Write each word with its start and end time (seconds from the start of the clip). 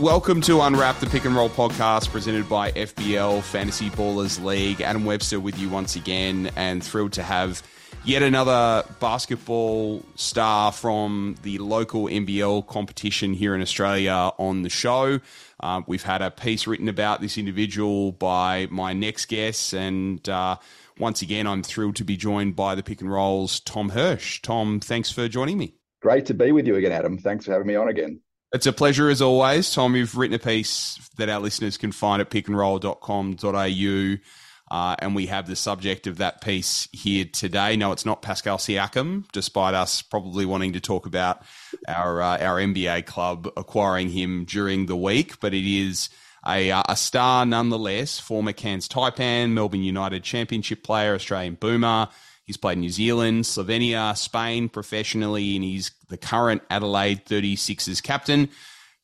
Welcome 0.00 0.42
to 0.42 0.60
Unwrapped 0.60 1.00
the 1.00 1.06
Pick 1.06 1.24
and 1.24 1.34
Roll 1.34 1.48
podcast 1.48 2.10
presented 2.10 2.46
by 2.50 2.70
FBL 2.72 3.42
Fantasy 3.42 3.88
Ballers 3.88 4.44
League. 4.44 4.82
Adam 4.82 5.06
Webster 5.06 5.40
with 5.40 5.58
you 5.58 5.70
once 5.70 5.96
again, 5.96 6.50
and 6.54 6.84
thrilled 6.84 7.14
to 7.14 7.22
have 7.22 7.62
yet 8.04 8.22
another 8.22 8.86
basketball 9.00 10.04
star 10.14 10.70
from 10.70 11.36
the 11.44 11.56
local 11.56 12.08
NBL 12.08 12.66
competition 12.66 13.32
here 13.32 13.54
in 13.54 13.62
Australia 13.62 14.32
on 14.36 14.64
the 14.64 14.68
show. 14.68 15.18
Uh, 15.60 15.80
we've 15.86 16.02
had 16.02 16.20
a 16.20 16.30
piece 16.30 16.66
written 16.66 16.90
about 16.90 17.22
this 17.22 17.38
individual 17.38 18.12
by 18.12 18.68
my 18.70 18.92
next 18.92 19.26
guest, 19.26 19.72
and 19.72 20.28
uh, 20.28 20.56
once 20.98 21.22
again, 21.22 21.46
I'm 21.46 21.62
thrilled 21.62 21.96
to 21.96 22.04
be 22.04 22.18
joined 22.18 22.54
by 22.54 22.74
the 22.74 22.82
Pick 22.82 23.00
and 23.00 23.10
Rolls 23.10 23.60
Tom 23.60 23.92
Hersz. 23.92 24.42
Tom, 24.42 24.78
thanks 24.78 25.10
for 25.10 25.26
joining 25.26 25.56
me. 25.56 25.72
Great 26.02 26.26
to 26.26 26.34
be 26.34 26.52
with 26.52 26.66
you 26.66 26.76
again, 26.76 26.92
Adam. 26.92 27.16
Thanks 27.16 27.46
for 27.46 27.52
having 27.52 27.66
me 27.66 27.76
on 27.76 27.88
again. 27.88 28.20
It's 28.52 28.66
a 28.66 28.72
pleasure 28.72 29.08
as 29.08 29.20
always. 29.20 29.72
Tom, 29.72 29.96
you've 29.96 30.16
written 30.16 30.36
a 30.36 30.38
piece 30.38 30.98
that 31.16 31.28
our 31.28 31.40
listeners 31.40 31.76
can 31.76 31.92
find 31.92 32.22
at 32.22 32.30
pickandroll.com.au. 32.30 34.16
Uh, 34.68 34.96
and 34.98 35.14
we 35.14 35.26
have 35.26 35.46
the 35.46 35.54
subject 35.54 36.06
of 36.06 36.18
that 36.18 36.40
piece 36.40 36.88
here 36.92 37.24
today. 37.24 37.76
No, 37.76 37.92
it's 37.92 38.04
not 38.06 38.22
Pascal 38.22 38.58
Siakam, 38.58 39.24
despite 39.32 39.74
us 39.74 40.02
probably 40.02 40.44
wanting 40.44 40.72
to 40.72 40.80
talk 40.80 41.06
about 41.06 41.42
our 41.86 42.20
uh, 42.20 42.38
our 42.38 42.58
NBA 42.58 43.06
club 43.06 43.48
acquiring 43.56 44.08
him 44.08 44.44
during 44.44 44.86
the 44.86 44.96
week, 44.96 45.38
but 45.38 45.54
it 45.54 45.64
is 45.64 46.08
a, 46.46 46.70
uh, 46.70 46.82
a 46.88 46.96
star 46.96 47.46
nonetheless. 47.46 48.18
Former 48.18 48.52
Cairns 48.52 48.88
Taipan, 48.88 49.52
Melbourne 49.52 49.84
United 49.84 50.24
Championship 50.24 50.82
player, 50.82 51.14
Australian 51.14 51.54
boomer, 51.54 52.08
He's 52.46 52.56
played 52.56 52.78
New 52.78 52.90
Zealand, 52.90 53.44
Slovenia, 53.44 54.16
Spain 54.16 54.68
professionally, 54.68 55.56
and 55.56 55.64
he's 55.64 55.90
the 56.08 56.16
current 56.16 56.62
Adelaide 56.70 57.24
36ers 57.24 58.02
captain. 58.02 58.48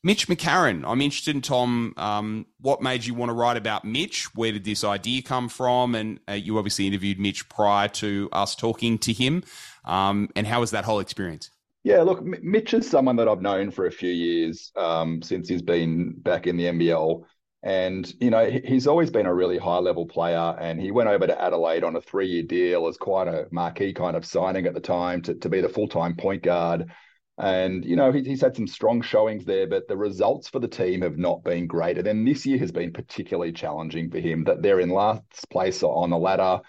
Mitch 0.05 0.27
McCarron, 0.27 0.83
I'm 0.85 1.01
interested 1.01 1.35
in 1.35 1.41
Tom. 1.41 1.93
Um, 1.95 2.45
what 2.59 2.81
made 2.81 3.05
you 3.05 3.13
want 3.13 3.29
to 3.29 3.33
write 3.33 3.55
about 3.55 3.85
Mitch? 3.85 4.33
Where 4.35 4.51
did 4.51 4.65
this 4.65 4.83
idea 4.83 5.21
come 5.21 5.47
from? 5.47 5.95
And 5.95 6.19
uh, 6.27 6.33
you 6.33 6.57
obviously 6.57 6.87
interviewed 6.87 7.19
Mitch 7.19 7.47
prior 7.47 7.87
to 7.89 8.29
us 8.33 8.55
talking 8.55 8.97
to 8.99 9.13
him. 9.13 9.43
Um, 9.85 10.29
and 10.35 10.45
how 10.45 10.59
was 10.59 10.71
that 10.71 10.83
whole 10.83 10.99
experience? 10.99 11.51
Yeah, 11.83 12.01
look, 12.01 12.23
Mitch 12.23 12.73
is 12.73 12.89
someone 12.89 13.17
that 13.17 13.27
I've 13.27 13.41
known 13.41 13.71
for 13.71 13.87
a 13.87 13.91
few 13.91 14.09
years 14.09 14.71
um, 14.77 15.21
since 15.21 15.49
he's 15.49 15.61
been 15.61 16.13
back 16.13 16.47
in 16.47 16.55
the 16.55 16.65
NBL. 16.65 17.23
And, 17.63 18.13
you 18.19 18.29
know, 18.29 18.49
he's 18.49 18.87
always 18.87 19.09
been 19.09 19.25
a 19.25 19.33
really 19.33 19.57
high 19.57 19.77
level 19.77 20.05
player. 20.05 20.55
And 20.59 20.81
he 20.81 20.91
went 20.91 21.07
over 21.07 21.25
to 21.25 21.41
Adelaide 21.41 21.85
on 21.85 21.95
a 21.95 22.01
three 22.01 22.27
year 22.27 22.43
deal 22.43 22.87
as 22.87 22.97
quite 22.97 23.29
a 23.29 23.47
marquee 23.51 23.93
kind 23.93 24.17
of 24.17 24.25
signing 24.25 24.65
at 24.65 24.73
the 24.73 24.81
time 24.81 25.21
to, 25.23 25.33
to 25.35 25.49
be 25.49 25.61
the 25.61 25.69
full 25.69 25.87
time 25.87 26.15
point 26.15 26.43
guard. 26.43 26.91
And, 27.37 27.83
you 27.85 27.95
know, 27.95 28.11
he, 28.11 28.21
he's 28.21 28.41
had 28.41 28.55
some 28.55 28.67
strong 28.67 29.01
showings 29.01 29.45
there, 29.45 29.65
but 29.65 29.87
the 29.87 29.97
results 29.97 30.49
for 30.49 30.59
the 30.59 30.67
team 30.67 31.01
have 31.01 31.17
not 31.17 31.43
been 31.43 31.65
great. 31.65 31.97
And 31.97 32.05
then 32.05 32.25
this 32.25 32.45
year 32.45 32.59
has 32.59 32.71
been 32.71 32.91
particularly 32.91 33.53
challenging 33.53 34.11
for 34.11 34.19
him 34.19 34.43
that 34.43 34.61
they're 34.61 34.81
in 34.81 34.89
last 34.89 35.49
place 35.49 35.81
on 35.83 36.09
the 36.09 36.17
ladder 36.17 36.61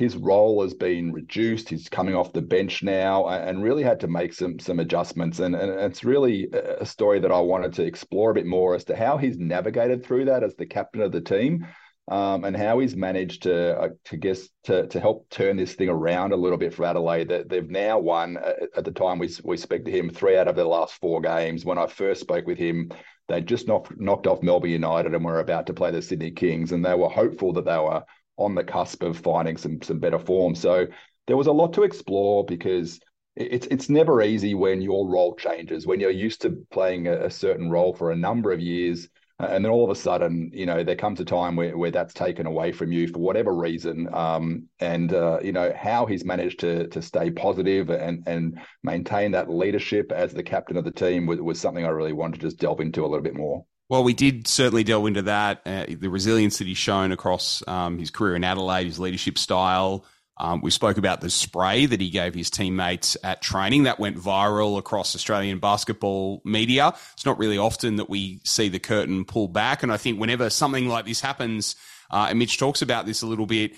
his 0.00 0.16
role 0.16 0.62
has 0.62 0.72
been 0.72 1.12
reduced. 1.12 1.68
He's 1.68 1.90
coming 1.90 2.14
off 2.14 2.32
the 2.32 2.40
bench 2.40 2.82
now 2.82 3.28
and 3.28 3.62
really 3.62 3.82
had 3.82 4.00
to 4.00 4.08
make 4.08 4.32
some 4.32 4.58
some 4.58 4.80
adjustments. 4.80 5.40
And, 5.40 5.54
and 5.54 5.70
it's 5.78 6.04
really 6.04 6.48
a 6.54 6.86
story 6.86 7.20
that 7.20 7.30
I 7.30 7.38
wanted 7.40 7.74
to 7.74 7.84
explore 7.84 8.30
a 8.30 8.34
bit 8.34 8.46
more 8.46 8.74
as 8.74 8.84
to 8.84 8.96
how 8.96 9.18
he's 9.18 9.36
navigated 9.36 10.02
through 10.02 10.24
that 10.24 10.42
as 10.42 10.54
the 10.54 10.64
captain 10.64 11.02
of 11.02 11.12
the 11.12 11.20
team. 11.20 11.66
Um, 12.08 12.44
and 12.44 12.56
how 12.56 12.78
he's 12.78 12.96
managed 12.96 13.42
to 13.42 13.90
to 14.06 14.16
guess 14.16 14.48
to 14.64 14.86
to 14.88 14.98
help 14.98 15.28
turn 15.28 15.58
this 15.58 15.74
thing 15.74 15.90
around 15.90 16.32
a 16.32 16.36
little 16.36 16.58
bit 16.58 16.72
for 16.72 16.86
Adelaide. 16.86 17.28
That 17.28 17.50
they've 17.50 17.70
now 17.70 17.98
won 17.98 18.38
uh, 18.38 18.54
at 18.74 18.86
the 18.86 18.90
time 18.90 19.18
we 19.18 19.28
we 19.44 19.58
speak 19.58 19.84
to 19.84 19.92
him 19.92 20.08
three 20.08 20.38
out 20.38 20.48
of 20.48 20.56
the 20.56 20.64
last 20.64 20.94
four 20.94 21.20
games. 21.20 21.66
When 21.66 21.78
I 21.78 21.86
first 21.86 22.22
spoke 22.22 22.46
with 22.46 22.58
him, 22.58 22.90
they 23.28 23.42
just 23.42 23.68
knocked 23.68 24.00
knocked 24.00 24.26
off 24.26 24.42
Melbourne 24.42 24.70
United 24.70 25.14
and 25.14 25.24
were 25.24 25.40
about 25.40 25.66
to 25.66 25.74
play 25.74 25.90
the 25.90 26.00
Sydney 26.00 26.30
Kings, 26.30 26.72
and 26.72 26.82
they 26.82 26.94
were 26.94 27.10
hopeful 27.10 27.52
that 27.52 27.66
they 27.66 27.78
were 27.78 28.02
on 28.40 28.54
the 28.54 28.64
cusp 28.64 29.02
of 29.02 29.18
finding 29.18 29.56
some 29.56 29.80
some 29.82 29.98
better 29.98 30.18
form. 30.18 30.54
So 30.54 30.86
there 31.26 31.36
was 31.36 31.46
a 31.46 31.52
lot 31.52 31.72
to 31.74 31.82
explore 31.84 32.44
because 32.44 32.98
it's 33.36 33.66
it's 33.68 33.88
never 33.88 34.22
easy 34.22 34.54
when 34.54 34.82
your 34.82 35.08
role 35.08 35.34
changes 35.36 35.86
when 35.86 36.00
you're 36.00 36.10
used 36.10 36.42
to 36.42 36.58
playing 36.70 37.06
a, 37.06 37.26
a, 37.26 37.30
certain 37.30 37.70
role 37.70 37.94
for 37.94 38.10
a 38.10 38.16
number 38.16 38.52
of 38.52 38.60
years 38.60 39.08
and 39.38 39.64
then 39.64 39.72
all 39.72 39.84
of 39.84 39.90
a 39.90 39.94
sudden 39.94 40.50
you 40.52 40.66
know 40.66 40.82
there 40.82 40.96
comes 40.96 41.20
a 41.20 41.24
time 41.24 41.56
where, 41.56 41.76
where 41.78 41.90
that's 41.90 42.12
taken 42.12 42.46
away 42.46 42.72
from 42.72 42.92
you 42.92 43.06
for 43.06 43.20
whatever 43.20 43.54
reason 43.54 44.12
um, 44.12 44.64
and 44.80 45.14
uh, 45.14 45.38
you 45.42 45.52
know 45.52 45.72
how 45.76 46.04
he's 46.04 46.24
managed 46.24 46.58
to 46.58 46.88
to 46.88 47.00
stay 47.00 47.30
positive 47.30 47.88
and 47.90 48.22
and 48.26 48.58
maintain 48.82 49.30
that 49.30 49.48
leadership 49.48 50.12
as 50.12 50.34
the 50.34 50.42
captain 50.42 50.76
of 50.76 50.84
the 50.84 50.90
team 50.90 51.26
was, 51.26 51.40
was 51.40 51.60
something 51.60 51.84
I 51.84 51.90
really 51.90 52.12
wanted 52.12 52.40
to 52.40 52.46
just 52.46 52.58
delve 52.58 52.80
into 52.80 53.04
a 53.04 53.08
little 53.08 53.22
bit 53.22 53.36
more. 53.36 53.64
Well, 53.90 54.04
we 54.04 54.14
did 54.14 54.46
certainly 54.46 54.84
delve 54.84 55.08
into 55.08 55.22
that. 55.22 55.62
Uh, 55.66 55.86
the 55.88 56.08
resilience 56.08 56.58
that 56.58 56.68
he's 56.68 56.78
shown 56.78 57.10
across 57.10 57.60
um, 57.66 57.98
his 57.98 58.12
career 58.12 58.36
in 58.36 58.44
Adelaide, 58.44 58.84
his 58.84 59.00
leadership 59.00 59.36
style. 59.36 60.06
Um, 60.36 60.60
we 60.60 60.70
spoke 60.70 60.96
about 60.96 61.20
the 61.20 61.28
spray 61.28 61.86
that 61.86 62.00
he 62.00 62.08
gave 62.08 62.32
his 62.32 62.50
teammates 62.50 63.16
at 63.24 63.42
training 63.42 63.82
that 63.82 63.98
went 63.98 64.16
viral 64.16 64.78
across 64.78 65.16
Australian 65.16 65.58
basketball 65.58 66.40
media. 66.44 66.94
It's 67.14 67.26
not 67.26 67.36
really 67.40 67.58
often 67.58 67.96
that 67.96 68.08
we 68.08 68.40
see 68.44 68.68
the 68.68 68.78
curtain 68.78 69.24
pull 69.24 69.48
back. 69.48 69.82
And 69.82 69.92
I 69.92 69.96
think 69.96 70.20
whenever 70.20 70.50
something 70.50 70.86
like 70.86 71.04
this 71.04 71.20
happens, 71.20 71.74
uh, 72.12 72.28
and 72.30 72.38
Mitch 72.38 72.58
talks 72.58 72.82
about 72.82 73.06
this 73.06 73.22
a 73.22 73.26
little 73.26 73.44
bit, 73.46 73.72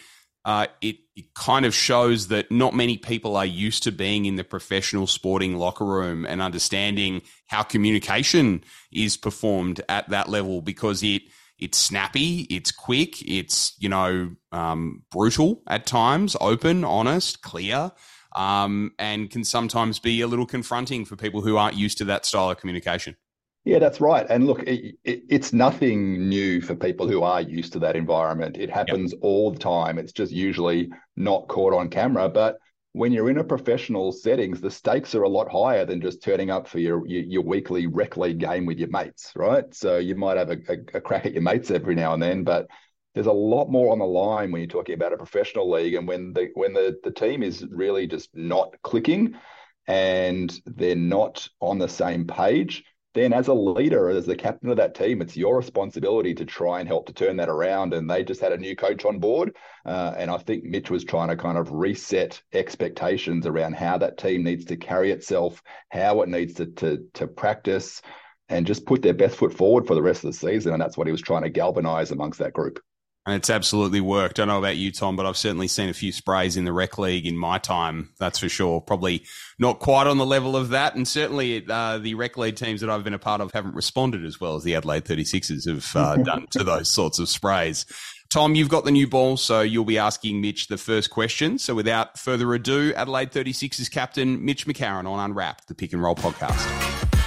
uh, 0.44 0.66
it, 0.80 0.96
it 1.14 1.34
kind 1.34 1.64
of 1.64 1.74
shows 1.74 2.28
that 2.28 2.50
not 2.50 2.74
many 2.74 2.96
people 2.96 3.36
are 3.36 3.46
used 3.46 3.82
to 3.84 3.92
being 3.92 4.24
in 4.24 4.36
the 4.36 4.44
professional 4.44 5.06
sporting 5.06 5.56
locker 5.56 5.84
room 5.84 6.24
and 6.26 6.42
understanding 6.42 7.22
how 7.46 7.62
communication 7.62 8.64
is 8.92 9.16
performed 9.16 9.80
at 9.88 10.08
that 10.08 10.28
level 10.28 10.60
because 10.62 11.02
it 11.02 11.22
it's 11.58 11.78
snappy, 11.78 12.40
it's 12.50 12.72
quick, 12.72 13.22
it's 13.22 13.74
you 13.78 13.88
know 13.88 14.30
um, 14.50 15.02
brutal 15.12 15.62
at 15.68 15.86
times, 15.86 16.36
open, 16.40 16.82
honest, 16.82 17.42
clear, 17.42 17.92
um, 18.34 18.90
and 18.98 19.30
can 19.30 19.44
sometimes 19.44 20.00
be 20.00 20.22
a 20.22 20.26
little 20.26 20.46
confronting 20.46 21.04
for 21.04 21.14
people 21.14 21.40
who 21.40 21.56
aren't 21.56 21.76
used 21.76 21.98
to 21.98 22.04
that 22.06 22.26
style 22.26 22.50
of 22.50 22.58
communication. 22.58 23.16
Yeah, 23.64 23.78
that's 23.78 24.00
right. 24.00 24.26
And 24.28 24.46
look, 24.46 24.64
it, 24.64 24.96
it, 25.04 25.22
it's 25.28 25.52
nothing 25.52 26.28
new 26.28 26.60
for 26.60 26.74
people 26.74 27.06
who 27.06 27.22
are 27.22 27.40
used 27.40 27.72
to 27.74 27.78
that 27.80 27.94
environment. 27.94 28.56
It 28.58 28.70
happens 28.70 29.12
yep. 29.12 29.20
all 29.22 29.52
the 29.52 29.58
time. 29.58 29.98
It's 29.98 30.12
just 30.12 30.32
usually 30.32 30.90
not 31.16 31.46
caught 31.46 31.72
on 31.72 31.88
camera. 31.88 32.28
But 32.28 32.58
when 32.92 33.12
you're 33.12 33.30
in 33.30 33.38
a 33.38 33.44
professional 33.44 34.10
settings, 34.10 34.60
the 34.60 34.70
stakes 34.70 35.14
are 35.14 35.22
a 35.22 35.28
lot 35.28 35.50
higher 35.50 35.86
than 35.86 36.00
just 36.00 36.22
turning 36.22 36.50
up 36.50 36.66
for 36.66 36.80
your 36.80 37.06
your, 37.06 37.22
your 37.22 37.42
weekly 37.42 37.86
rec 37.86 38.16
league 38.16 38.38
game 38.38 38.66
with 38.66 38.78
your 38.78 38.90
mates, 38.90 39.32
right? 39.36 39.72
So 39.72 39.98
you 39.98 40.16
might 40.16 40.38
have 40.38 40.50
a, 40.50 40.58
a, 40.68 40.76
a 40.94 41.00
crack 41.00 41.26
at 41.26 41.32
your 41.32 41.42
mates 41.42 41.70
every 41.70 41.94
now 41.94 42.14
and 42.14 42.22
then, 42.22 42.42
but 42.42 42.66
there's 43.14 43.26
a 43.26 43.32
lot 43.32 43.70
more 43.70 43.92
on 43.92 43.98
the 43.98 44.04
line 44.04 44.50
when 44.50 44.60
you're 44.60 44.68
talking 44.68 44.94
about 44.94 45.12
a 45.12 45.18
professional 45.18 45.70
league 45.70 45.94
and 45.94 46.08
when 46.08 46.32
the 46.32 46.48
when 46.54 46.72
the, 46.72 46.98
the 47.04 47.12
team 47.12 47.42
is 47.42 47.64
really 47.70 48.08
just 48.08 48.30
not 48.34 48.74
clicking 48.82 49.34
and 49.86 50.60
they're 50.66 50.96
not 50.96 51.48
on 51.60 51.78
the 51.78 51.88
same 51.88 52.26
page 52.26 52.84
then 53.14 53.32
as 53.32 53.48
a 53.48 53.54
leader, 53.54 54.08
as 54.08 54.26
the 54.26 54.36
captain 54.36 54.70
of 54.70 54.76
that 54.78 54.94
team, 54.94 55.20
it's 55.20 55.36
your 55.36 55.56
responsibility 55.56 56.34
to 56.34 56.44
try 56.46 56.80
and 56.80 56.88
help 56.88 57.06
to 57.06 57.12
turn 57.12 57.36
that 57.36 57.48
around. 57.48 57.92
And 57.92 58.08
they 58.08 58.24
just 58.24 58.40
had 58.40 58.52
a 58.52 58.56
new 58.56 58.74
coach 58.74 59.04
on 59.04 59.18
board. 59.18 59.54
Uh, 59.84 60.14
and 60.16 60.30
I 60.30 60.38
think 60.38 60.64
Mitch 60.64 60.90
was 60.90 61.04
trying 61.04 61.28
to 61.28 61.36
kind 61.36 61.58
of 61.58 61.70
reset 61.72 62.40
expectations 62.52 63.46
around 63.46 63.74
how 63.74 63.98
that 63.98 64.16
team 64.16 64.44
needs 64.44 64.64
to 64.66 64.76
carry 64.76 65.12
itself, 65.12 65.62
how 65.90 66.22
it 66.22 66.28
needs 66.28 66.54
to, 66.54 66.66
to, 66.66 67.04
to 67.14 67.26
practice, 67.26 68.00
and 68.48 68.66
just 68.66 68.86
put 68.86 69.02
their 69.02 69.14
best 69.14 69.36
foot 69.36 69.52
forward 69.52 69.86
for 69.86 69.94
the 69.94 70.02
rest 70.02 70.24
of 70.24 70.32
the 70.32 70.38
season. 70.38 70.72
And 70.72 70.80
that's 70.80 70.96
what 70.96 71.06
he 71.06 71.12
was 71.12 71.22
trying 71.22 71.42
to 71.42 71.50
galvanize 71.50 72.12
amongst 72.12 72.38
that 72.38 72.54
group. 72.54 72.80
And 73.24 73.36
it's 73.36 73.50
absolutely 73.50 74.00
worked. 74.00 74.40
I 74.40 74.42
don't 74.42 74.48
know 74.48 74.58
about 74.58 74.76
you, 74.76 74.90
Tom, 74.90 75.14
but 75.14 75.26
I've 75.26 75.36
certainly 75.36 75.68
seen 75.68 75.88
a 75.88 75.94
few 75.94 76.10
sprays 76.10 76.56
in 76.56 76.64
the 76.64 76.72
rec 76.72 76.98
league 76.98 77.24
in 77.24 77.36
my 77.36 77.58
time. 77.58 78.10
That's 78.18 78.40
for 78.40 78.48
sure. 78.48 78.80
Probably 78.80 79.24
not 79.60 79.78
quite 79.78 80.08
on 80.08 80.18
the 80.18 80.26
level 80.26 80.56
of 80.56 80.70
that. 80.70 80.96
And 80.96 81.06
certainly 81.06 81.64
uh, 81.68 81.98
the 81.98 82.14
rec 82.14 82.36
league 82.36 82.56
teams 82.56 82.80
that 82.80 82.90
I've 82.90 83.04
been 83.04 83.14
a 83.14 83.20
part 83.20 83.40
of 83.40 83.52
haven't 83.52 83.76
responded 83.76 84.24
as 84.24 84.40
well 84.40 84.56
as 84.56 84.64
the 84.64 84.74
Adelaide 84.74 85.04
36ers 85.04 85.68
have 85.68 85.96
uh, 85.96 86.16
done 86.24 86.48
to 86.50 86.64
those 86.64 86.90
sorts 86.90 87.20
of 87.20 87.28
sprays. 87.28 87.86
Tom, 88.28 88.54
you've 88.54 88.70
got 88.70 88.84
the 88.84 88.90
new 88.90 89.06
ball, 89.06 89.36
so 89.36 89.60
you'll 89.60 89.84
be 89.84 89.98
asking 89.98 90.40
Mitch 90.40 90.66
the 90.66 90.78
first 90.78 91.10
question. 91.10 91.58
So 91.58 91.74
without 91.74 92.18
further 92.18 92.52
ado, 92.54 92.92
Adelaide 92.96 93.30
36ers 93.30 93.90
captain 93.90 94.44
Mitch 94.44 94.66
McCarron 94.66 95.06
on 95.06 95.20
Unwrapped, 95.20 95.68
the 95.68 95.74
pick 95.74 95.92
and 95.92 96.02
roll 96.02 96.16
podcast. 96.16 97.21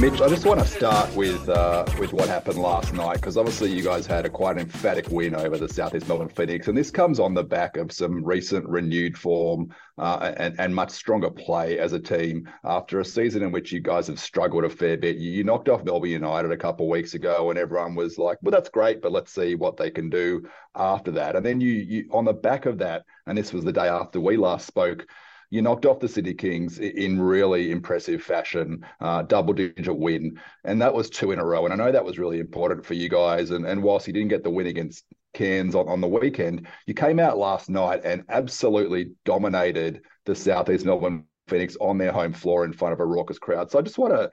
Mitch, 0.00 0.20
I 0.20 0.28
just 0.28 0.46
want 0.46 0.60
to 0.60 0.66
start 0.66 1.12
with 1.16 1.48
uh, 1.48 1.84
with 1.98 2.12
what 2.12 2.28
happened 2.28 2.58
last 2.60 2.94
night 2.94 3.14
because 3.14 3.36
obviously 3.36 3.72
you 3.72 3.82
guys 3.82 4.06
had 4.06 4.24
a 4.24 4.30
quite 4.30 4.56
emphatic 4.56 5.08
win 5.10 5.34
over 5.34 5.58
the 5.58 5.68
Southeast 5.68 6.06
Melbourne 6.06 6.28
Phoenix, 6.28 6.68
and 6.68 6.78
this 6.78 6.92
comes 6.92 7.18
on 7.18 7.34
the 7.34 7.42
back 7.42 7.76
of 7.76 7.90
some 7.90 8.24
recent 8.24 8.64
renewed 8.68 9.18
form 9.18 9.74
uh, 9.98 10.32
and, 10.36 10.54
and 10.60 10.72
much 10.72 10.90
stronger 10.90 11.30
play 11.30 11.80
as 11.80 11.94
a 11.94 11.98
team 11.98 12.48
after 12.62 13.00
a 13.00 13.04
season 13.04 13.42
in 13.42 13.50
which 13.50 13.72
you 13.72 13.80
guys 13.80 14.06
have 14.06 14.20
struggled 14.20 14.62
a 14.62 14.70
fair 14.70 14.96
bit. 14.96 15.16
You, 15.16 15.42
knocked 15.42 15.68
off 15.68 15.82
Melbourne 15.82 16.10
United 16.10 16.52
a 16.52 16.56
couple 16.56 16.86
of 16.86 16.90
weeks 16.90 17.14
ago, 17.14 17.50
and 17.50 17.58
everyone 17.58 17.96
was 17.96 18.18
like, 18.18 18.38
"Well, 18.40 18.52
that's 18.52 18.68
great, 18.68 19.02
but 19.02 19.10
let's 19.10 19.34
see 19.34 19.56
what 19.56 19.76
they 19.76 19.90
can 19.90 20.10
do 20.10 20.48
after 20.76 21.10
that." 21.10 21.34
And 21.34 21.44
then 21.44 21.60
you, 21.60 21.72
you 21.72 22.08
on 22.12 22.24
the 22.24 22.32
back 22.32 22.66
of 22.66 22.78
that, 22.78 23.02
and 23.26 23.36
this 23.36 23.52
was 23.52 23.64
the 23.64 23.72
day 23.72 23.88
after 23.88 24.20
we 24.20 24.36
last 24.36 24.64
spoke 24.64 25.08
you 25.50 25.62
knocked 25.62 25.86
off 25.86 26.00
the 26.00 26.08
Sydney 26.08 26.34
Kings 26.34 26.78
in 26.78 27.20
really 27.20 27.70
impressive 27.70 28.22
fashion, 28.22 28.84
uh, 29.00 29.22
double 29.22 29.54
digit 29.54 29.96
win. 29.96 30.38
And 30.64 30.82
that 30.82 30.92
was 30.92 31.08
two 31.08 31.32
in 31.32 31.38
a 31.38 31.44
row. 31.44 31.64
And 31.64 31.72
I 31.72 31.76
know 31.76 31.90
that 31.90 32.04
was 32.04 32.18
really 32.18 32.38
important 32.38 32.84
for 32.84 32.94
you 32.94 33.08
guys. 33.08 33.50
And, 33.50 33.66
and 33.66 33.82
whilst 33.82 34.06
you 34.06 34.12
didn't 34.12 34.28
get 34.28 34.44
the 34.44 34.50
win 34.50 34.66
against 34.66 35.04
Cairns 35.32 35.74
on, 35.74 35.88
on 35.88 36.00
the 36.00 36.08
weekend, 36.08 36.66
you 36.86 36.94
came 36.94 37.18
out 37.18 37.38
last 37.38 37.70
night 37.70 38.02
and 38.04 38.24
absolutely 38.28 39.12
dominated 39.24 40.02
the 40.26 40.34
Southeast 40.34 40.84
Melbourne 40.84 41.24
Phoenix 41.48 41.76
on 41.80 41.96
their 41.96 42.12
home 42.12 42.34
floor 42.34 42.64
in 42.64 42.72
front 42.72 42.92
of 42.92 43.00
a 43.00 43.06
raucous 43.06 43.38
crowd. 43.38 43.70
So 43.70 43.78
I 43.78 43.82
just 43.82 43.98
want 43.98 44.12
to 44.12 44.30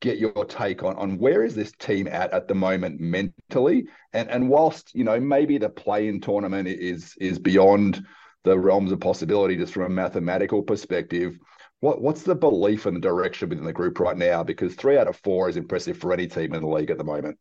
get 0.00 0.18
your 0.18 0.44
take 0.44 0.82
on, 0.82 0.96
on 0.96 1.16
where 1.18 1.44
is 1.44 1.54
this 1.54 1.72
team 1.78 2.08
at 2.08 2.32
at 2.32 2.48
the 2.48 2.54
moment 2.54 3.00
mentally 3.00 3.86
and 4.12 4.28
and 4.30 4.48
whilst 4.48 4.92
you 4.96 5.04
know 5.04 5.20
maybe 5.20 5.58
the 5.58 5.68
play-in 5.68 6.20
tournament 6.20 6.66
is 6.66 7.14
is 7.20 7.38
beyond 7.38 8.04
the 8.44 8.58
realms 8.58 8.92
of 8.92 9.00
possibility 9.00 9.56
just 9.56 9.72
from 9.72 9.84
a 9.84 9.88
mathematical 9.88 10.62
perspective 10.62 11.38
what 11.82 12.00
what's 12.00 12.22
the 12.22 12.36
belief 12.36 12.86
and 12.86 12.96
the 12.96 13.00
direction 13.00 13.48
within 13.48 13.64
the 13.64 13.72
group 13.72 13.98
right 13.98 14.16
now? 14.16 14.44
Because 14.44 14.76
three 14.76 14.96
out 14.96 15.08
of 15.08 15.16
four 15.16 15.48
is 15.48 15.56
impressive 15.56 15.98
for 15.98 16.12
any 16.12 16.28
team 16.28 16.54
in 16.54 16.62
the 16.62 16.68
league 16.68 16.90
at 16.90 16.96
the 16.96 17.04
moment. 17.04 17.38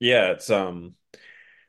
Yeah 0.00 0.30
it's 0.30 0.48
um 0.50 0.94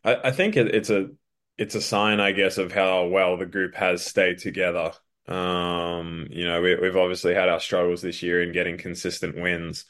i, 0.05 0.15
I 0.15 0.31
think 0.31 0.55
it, 0.55 0.73
it's 0.73 0.89
a 0.89 1.09
it's 1.57 1.75
a 1.75 1.81
sign 1.81 2.19
i 2.19 2.31
guess 2.31 2.57
of 2.57 2.71
how 2.71 3.05
well 3.07 3.37
the 3.37 3.45
group 3.45 3.75
has 3.75 4.05
stayed 4.05 4.37
together. 4.39 4.93
Um 5.27 6.27
you 6.31 6.45
know 6.45 6.61
we, 6.61 6.75
we've 6.75 6.95
obviously 6.95 7.33
had 7.33 7.49
our 7.49 7.59
struggles 7.59 8.01
this 8.01 8.23
year 8.23 8.41
in 8.41 8.53
getting 8.53 8.77
consistent 8.77 9.35
wins. 9.35 9.83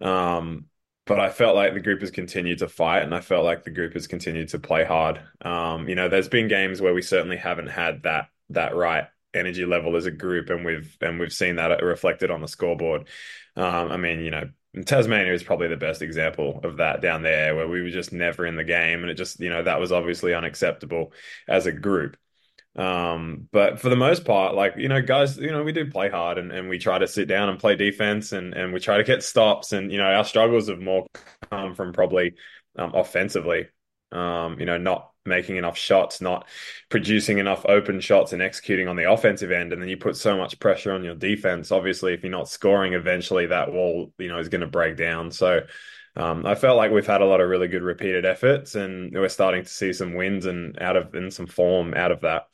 Um, 0.00 0.66
but 1.06 1.20
I 1.20 1.28
felt 1.28 1.54
like 1.54 1.74
the 1.74 1.80
group 1.80 2.00
has 2.00 2.10
continued 2.10 2.60
to 2.60 2.68
fight, 2.68 3.02
and 3.02 3.14
I 3.14 3.20
felt 3.20 3.44
like 3.44 3.62
the 3.62 3.70
group 3.70 3.92
has 3.92 4.06
continued 4.06 4.48
to 4.48 4.58
play 4.58 4.84
hard. 4.84 5.20
Um, 5.42 5.86
you 5.86 5.94
know, 5.94 6.08
there's 6.08 6.30
been 6.30 6.48
games 6.48 6.80
where 6.80 6.94
we 6.94 7.02
certainly 7.02 7.36
haven't 7.36 7.66
had 7.66 8.04
that 8.04 8.28
that 8.50 8.74
right 8.74 9.04
energy 9.32 9.64
level 9.64 9.96
as 9.96 10.06
a 10.06 10.10
group, 10.10 10.50
and 10.50 10.64
we've 10.64 10.96
and 11.00 11.18
we've 11.18 11.32
seen 11.32 11.56
that 11.56 11.82
reflected 11.82 12.30
on 12.30 12.40
the 12.40 12.48
scoreboard. 12.48 13.08
Um, 13.56 13.92
I 13.92 13.96
mean, 13.96 14.20
you 14.20 14.30
know, 14.30 14.50
Tasmania 14.84 15.32
is 15.32 15.42
probably 15.42 15.68
the 15.68 15.76
best 15.76 16.02
example 16.02 16.60
of 16.64 16.78
that 16.78 17.00
down 17.00 17.22
there, 17.22 17.54
where 17.54 17.68
we 17.68 17.82
were 17.82 17.90
just 17.90 18.12
never 18.12 18.46
in 18.46 18.56
the 18.56 18.64
game, 18.64 19.02
and 19.02 19.10
it 19.10 19.14
just 19.14 19.40
you 19.40 19.50
know 19.50 19.62
that 19.62 19.80
was 19.80 19.92
obviously 19.92 20.34
unacceptable 20.34 21.12
as 21.48 21.66
a 21.66 21.72
group. 21.72 22.16
Um, 22.76 23.48
but 23.52 23.80
for 23.80 23.88
the 23.88 23.96
most 23.96 24.24
part, 24.24 24.54
like, 24.54 24.74
you 24.76 24.88
know, 24.88 25.00
guys, 25.00 25.36
you 25.36 25.52
know, 25.52 25.62
we 25.62 25.72
do 25.72 25.90
play 25.90 26.10
hard 26.10 26.38
and, 26.38 26.50
and 26.50 26.68
we 26.68 26.78
try 26.78 26.98
to 26.98 27.06
sit 27.06 27.28
down 27.28 27.48
and 27.48 27.60
play 27.60 27.76
defense 27.76 28.32
and, 28.32 28.52
and 28.52 28.72
we 28.72 28.80
try 28.80 28.96
to 28.96 29.04
get 29.04 29.22
stops. 29.22 29.72
And, 29.72 29.92
you 29.92 29.98
know, 29.98 30.06
our 30.06 30.24
struggles 30.24 30.68
have 30.68 30.80
more 30.80 31.06
come 31.50 31.74
from 31.74 31.92
probably 31.92 32.34
um, 32.76 32.92
offensively, 32.94 33.68
um, 34.14 34.58
you 34.58 34.66
know, 34.66 34.78
not 34.78 35.10
making 35.26 35.56
enough 35.56 35.78
shots, 35.78 36.20
not 36.20 36.46
producing 36.90 37.38
enough 37.38 37.64
open 37.66 38.00
shots 38.00 38.32
and 38.32 38.42
executing 38.42 38.88
on 38.88 38.96
the 38.96 39.10
offensive 39.10 39.50
end. 39.50 39.72
And 39.72 39.80
then 39.80 39.88
you 39.88 39.96
put 39.96 40.16
so 40.16 40.36
much 40.36 40.58
pressure 40.58 40.92
on 40.92 41.04
your 41.04 41.14
defense. 41.14 41.72
Obviously, 41.72 42.12
if 42.12 42.22
you're 42.22 42.30
not 42.30 42.48
scoring, 42.48 42.92
eventually 42.92 43.46
that 43.46 43.72
wall, 43.72 44.12
you 44.18 44.28
know, 44.28 44.38
is 44.38 44.48
going 44.48 44.60
to 44.60 44.66
break 44.66 44.96
down. 44.96 45.30
So, 45.30 45.60
um, 46.16 46.46
I 46.46 46.54
felt 46.54 46.76
like 46.76 46.92
we've 46.92 47.06
had 47.06 47.22
a 47.22 47.26
lot 47.26 47.40
of 47.40 47.48
really 47.48 47.66
good 47.66 47.82
repeated 47.82 48.24
efforts, 48.24 48.76
and 48.76 49.12
we're 49.12 49.28
starting 49.28 49.64
to 49.64 49.68
see 49.68 49.92
some 49.92 50.14
wins 50.14 50.46
and 50.46 50.80
out 50.80 50.96
of 50.96 51.14
in 51.14 51.30
some 51.30 51.46
form 51.46 51.94
out 51.94 52.12
of 52.12 52.20
that. 52.20 52.44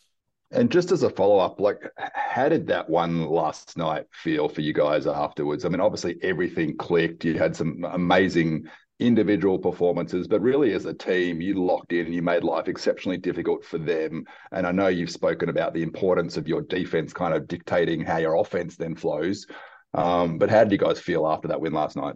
And 0.52 0.70
just 0.70 0.90
as 0.90 1.02
a 1.02 1.10
follow 1.10 1.38
up, 1.38 1.60
like, 1.60 1.92
how 1.96 2.48
did 2.48 2.66
that 2.68 2.88
one 2.88 3.26
last 3.26 3.76
night 3.76 4.06
feel 4.10 4.48
for 4.48 4.62
you 4.62 4.72
guys 4.72 5.06
afterwards? 5.06 5.64
I 5.64 5.68
mean, 5.68 5.80
obviously 5.80 6.16
everything 6.22 6.76
clicked. 6.76 7.24
You 7.24 7.38
had 7.38 7.54
some 7.54 7.84
amazing 7.84 8.64
individual 9.00 9.58
performances, 9.58 10.28
but 10.28 10.40
really 10.40 10.72
as 10.72 10.84
a 10.84 10.94
team, 10.94 11.40
you 11.40 11.64
locked 11.64 11.92
in 11.92 12.06
and 12.06 12.14
you 12.14 12.22
made 12.22 12.44
life 12.44 12.68
exceptionally 12.68 13.16
difficult 13.16 13.64
for 13.64 13.78
them. 13.78 14.24
And 14.52 14.66
I 14.66 14.72
know 14.72 14.88
you've 14.88 15.10
spoken 15.10 15.48
about 15.48 15.74
the 15.74 15.82
importance 15.82 16.36
of 16.36 16.46
your 16.46 16.62
defense 16.62 17.12
kind 17.12 17.34
of 17.34 17.48
dictating 17.48 18.02
how 18.02 18.18
your 18.18 18.36
offense 18.36 18.76
then 18.76 18.94
flows. 18.94 19.46
Um, 19.94 20.38
but 20.38 20.50
how 20.50 20.62
did 20.62 20.72
you 20.72 20.78
guys 20.78 21.00
feel 21.00 21.26
after 21.26 21.48
that 21.48 21.60
win 21.60 21.72
last 21.72 21.96
night? 21.96 22.14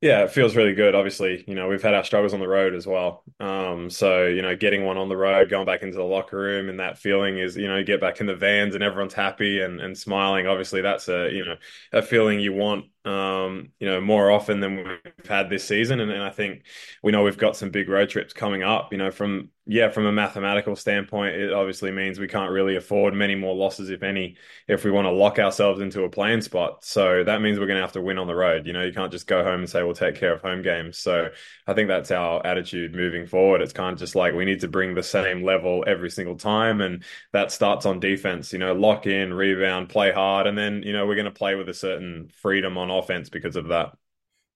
Yeah, 0.00 0.22
it 0.22 0.30
feels 0.30 0.56
really 0.56 0.72
good. 0.72 0.94
Obviously, 0.94 1.44
you 1.46 1.54
know, 1.54 1.68
we've 1.68 1.82
had 1.82 1.92
our 1.92 2.04
struggles 2.04 2.32
on 2.32 2.40
the 2.40 2.48
road 2.48 2.74
as 2.74 2.86
well. 2.86 3.22
Um, 3.38 3.90
so, 3.90 4.24
you 4.24 4.40
know, 4.40 4.56
getting 4.56 4.86
one 4.86 4.96
on 4.96 5.10
the 5.10 5.16
road, 5.16 5.50
going 5.50 5.66
back 5.66 5.82
into 5.82 5.98
the 5.98 6.04
locker 6.04 6.38
room 6.38 6.70
and 6.70 6.80
that 6.80 6.96
feeling 6.96 7.36
is, 7.36 7.54
you 7.54 7.68
know, 7.68 7.76
you 7.76 7.84
get 7.84 8.00
back 8.00 8.18
in 8.18 8.26
the 8.26 8.34
vans 8.34 8.74
and 8.74 8.82
everyone's 8.82 9.12
happy 9.12 9.60
and, 9.60 9.78
and 9.78 9.96
smiling. 9.96 10.46
Obviously, 10.46 10.80
that's 10.80 11.08
a, 11.08 11.28
you 11.30 11.44
know, 11.44 11.56
a 11.92 12.00
feeling 12.00 12.40
you 12.40 12.54
want 12.54 12.86
um, 13.04 13.72
you 13.78 13.86
know, 13.86 14.00
more 14.00 14.30
often 14.30 14.60
than 14.60 14.76
we've 14.76 15.26
had 15.26 15.48
this 15.48 15.64
season. 15.64 16.00
And, 16.00 16.10
and, 16.10 16.22
I 16.22 16.30
think 16.30 16.64
we 17.02 17.12
know 17.12 17.22
we've 17.22 17.38
got 17.38 17.56
some 17.56 17.70
big 17.70 17.88
road 17.88 18.10
trips 18.10 18.34
coming 18.34 18.62
up. 18.62 18.92
You 18.92 18.98
know, 18.98 19.10
from 19.10 19.48
yeah, 19.66 19.88
from 19.88 20.04
a 20.06 20.12
mathematical 20.12 20.74
standpoint, 20.74 21.36
it 21.36 21.52
obviously 21.52 21.92
means 21.92 22.18
we 22.18 22.26
can't 22.26 22.50
really 22.50 22.74
afford 22.74 23.14
many 23.14 23.36
more 23.36 23.54
losses, 23.54 23.88
if 23.88 24.02
any, 24.02 24.36
if 24.66 24.84
we 24.84 24.90
want 24.90 25.06
to 25.06 25.12
lock 25.12 25.38
ourselves 25.38 25.80
into 25.80 26.02
a 26.02 26.10
playing 26.10 26.40
spot. 26.40 26.84
So 26.84 27.22
that 27.22 27.40
means 27.40 27.58
we're 27.58 27.66
going 27.66 27.76
to 27.76 27.82
have 27.82 27.92
to 27.92 28.02
win 28.02 28.18
on 28.18 28.26
the 28.26 28.34
road. 28.34 28.66
You 28.66 28.72
know, 28.72 28.82
you 28.82 28.92
can't 28.92 29.12
just 29.12 29.28
go 29.28 29.44
home 29.44 29.60
and 29.60 29.70
say 29.70 29.84
we'll 29.84 29.94
take 29.94 30.16
care 30.16 30.32
of 30.32 30.42
home 30.42 30.62
games. 30.62 30.98
So 30.98 31.28
I 31.68 31.74
think 31.74 31.86
that's 31.86 32.10
our 32.10 32.44
attitude 32.44 32.96
moving 32.96 33.26
forward. 33.26 33.62
It's 33.62 33.72
kind 33.72 33.92
of 33.92 33.98
just 34.00 34.16
like 34.16 34.34
we 34.34 34.44
need 34.44 34.60
to 34.60 34.68
bring 34.68 34.94
the 34.94 35.04
same 35.04 35.44
level 35.44 35.84
every 35.86 36.10
single 36.10 36.36
time, 36.36 36.80
and 36.80 37.04
that 37.32 37.52
starts 37.52 37.86
on 37.86 38.00
defense. 38.00 38.52
You 38.52 38.58
know, 38.58 38.74
lock 38.74 39.06
in, 39.06 39.32
rebound, 39.32 39.88
play 39.88 40.10
hard, 40.10 40.48
and 40.48 40.58
then 40.58 40.82
you 40.82 40.92
know 40.92 41.06
we're 41.06 41.14
going 41.14 41.26
to 41.26 41.30
play 41.30 41.54
with 41.54 41.68
a 41.68 41.74
certain 41.74 42.28
freedom 42.34 42.76
on 42.76 42.89
offense 42.90 43.28
because 43.28 43.56
of 43.56 43.68
that. 43.68 43.96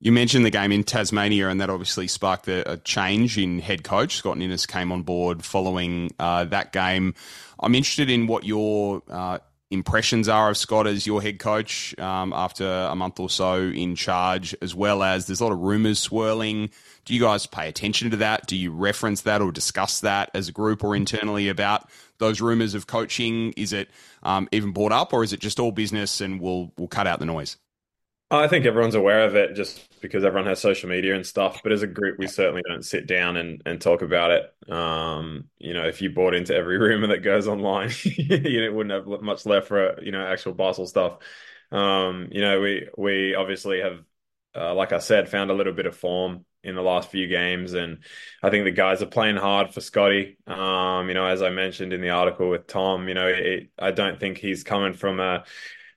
You 0.01 0.13
mentioned 0.13 0.45
the 0.45 0.51
game 0.51 0.71
in 0.73 0.85
Tasmania, 0.85 1.49
and 1.49 1.61
that 1.61 1.71
obviously 1.71 2.09
sparked 2.09 2.49
a, 2.49 2.73
a 2.73 2.77
change 2.77 3.39
in 3.39 3.59
head 3.59 3.85
coach. 3.85 4.17
Scott 4.17 4.37
Ninnis 4.37 4.67
came 4.67 4.93
on 4.93 5.03
board 5.03 5.45
following 5.45 6.11
uh, 6.19 6.45
that 6.45 6.73
game. 6.73 7.15
I'm 7.59 7.75
interested 7.75 8.11
in 8.11 8.27
what 8.27 8.45
your 8.45 9.03
uh, 9.09 9.39
impressions 9.71 10.29
are 10.29 10.51
of 10.51 10.57
Scott 10.57 10.87
as 10.87 11.07
your 11.07 11.23
head 11.23 11.39
coach 11.39 11.99
um, 11.99 12.33
after 12.35 12.67
a 12.67 12.95
month 12.95 13.19
or 13.19 13.31
so 13.31 13.63
in 13.63 13.95
charge, 13.95 14.55
as 14.61 14.75
well 14.75 15.03
as 15.03 15.27
there's 15.27 15.41
a 15.41 15.45
lot 15.45 15.53
of 15.53 15.61
rumours 15.61 15.99
swirling. 15.99 16.71
Do 17.05 17.15
you 17.15 17.21
guys 17.21 17.47
pay 17.47 17.69
attention 17.69 18.11
to 18.11 18.17
that? 18.19 18.47
Do 18.47 18.57
you 18.57 18.73
reference 18.73 19.23
that 19.23 19.41
or 19.41 19.53
discuss 19.53 20.01
that 20.01 20.31
as 20.35 20.49
a 20.49 20.53
group 20.53 20.85
or 20.85 20.95
internally 20.97 21.49
about 21.49 21.89
those 22.19 22.41
rumours 22.41 22.75
of 22.75 22.87
coaching? 22.87 23.53
Is 23.57 23.73
it 23.73 23.89
um, 24.23 24.49
even 24.53 24.73
brought 24.73 24.93
up, 24.93 25.13
or 25.13 25.23
is 25.25 25.33
it 25.33 25.41
just 25.41 25.59
all 25.59 25.73
business 25.73 26.21
and 26.21 26.41
we'll 26.41 26.73
we'll 26.77 26.89
cut 26.89 27.07
out 27.07 27.19
the 27.21 27.27
noise? 27.27 27.57
I 28.31 28.49
think 28.49 28.65
everyone's 28.65 28.95
aware 28.95 29.25
of 29.25 29.37
it 29.37 29.55
just 29.55 30.01
because 30.01 30.25
everyone 30.25 30.49
has 30.49 30.61
social 30.61 30.89
media 30.89 31.15
and 31.15 31.27
stuff. 31.27 31.61
But 31.63 31.73
as 31.73 31.83
a 31.83 31.87
group, 31.87 32.19
we 32.19 32.27
certainly 32.27 32.63
don't 32.67 32.85
sit 32.85 33.07
down 33.07 33.37
and, 33.37 33.63
and 33.67 33.81
talk 33.81 34.03
about 34.03 34.31
it. 34.31 34.73
Um, 34.73 35.45
you 35.59 35.75
know, 35.75 35.87
if 35.87 36.03
you 36.03 36.11
bought 36.11 36.35
into 36.35 36.55
every 36.55 36.79
rumor 36.81 37.09
that 37.09 37.23
goes 37.23 37.47
online, 37.47 37.91
you 38.05 38.73
wouldn't 38.73 38.95
have 38.95 39.23
much 39.23 39.47
left 39.47 39.69
for 39.69 40.03
you 40.03 40.13
know 40.13 40.27
actual 40.27 40.55
Basel 40.55 40.87
stuff. 40.87 41.19
Um, 41.71 42.29
you 42.33 42.41
know, 42.41 42.61
we 42.61 42.89
we 42.97 43.35
obviously 43.35 43.81
have, 43.81 44.01
uh, 44.55 44.75
like 44.75 44.93
I 44.93 44.99
said, 44.99 45.29
found 45.29 45.51
a 45.51 45.55
little 45.55 45.73
bit 45.73 45.87
of 45.87 45.97
form 45.97 46.45
in 46.63 46.75
the 46.75 46.83
last 46.83 47.11
few 47.11 47.29
games, 47.29 47.75
and 47.75 47.99
I 48.43 48.51
think 48.51 48.65
the 48.65 48.71
guys 48.71 49.03
are 49.03 49.07
playing 49.07 49.37
hard 49.37 49.73
for 49.73 49.81
Scotty. 49.81 50.39
Um, 50.47 51.09
you 51.09 51.15
know, 51.15 51.27
as 51.27 51.43
I 51.43 51.51
mentioned 51.51 51.93
in 51.93 52.01
the 52.01 52.11
article 52.11 52.49
with 52.49 52.67
Tom, 52.67 53.07
you 53.09 53.15
know, 53.15 53.29
it, 53.29 53.71
I 53.79 53.91
don't 53.91 54.19
think 54.19 54.39
he's 54.39 54.65
coming 54.65 54.95
from 54.95 55.21
a 55.21 55.45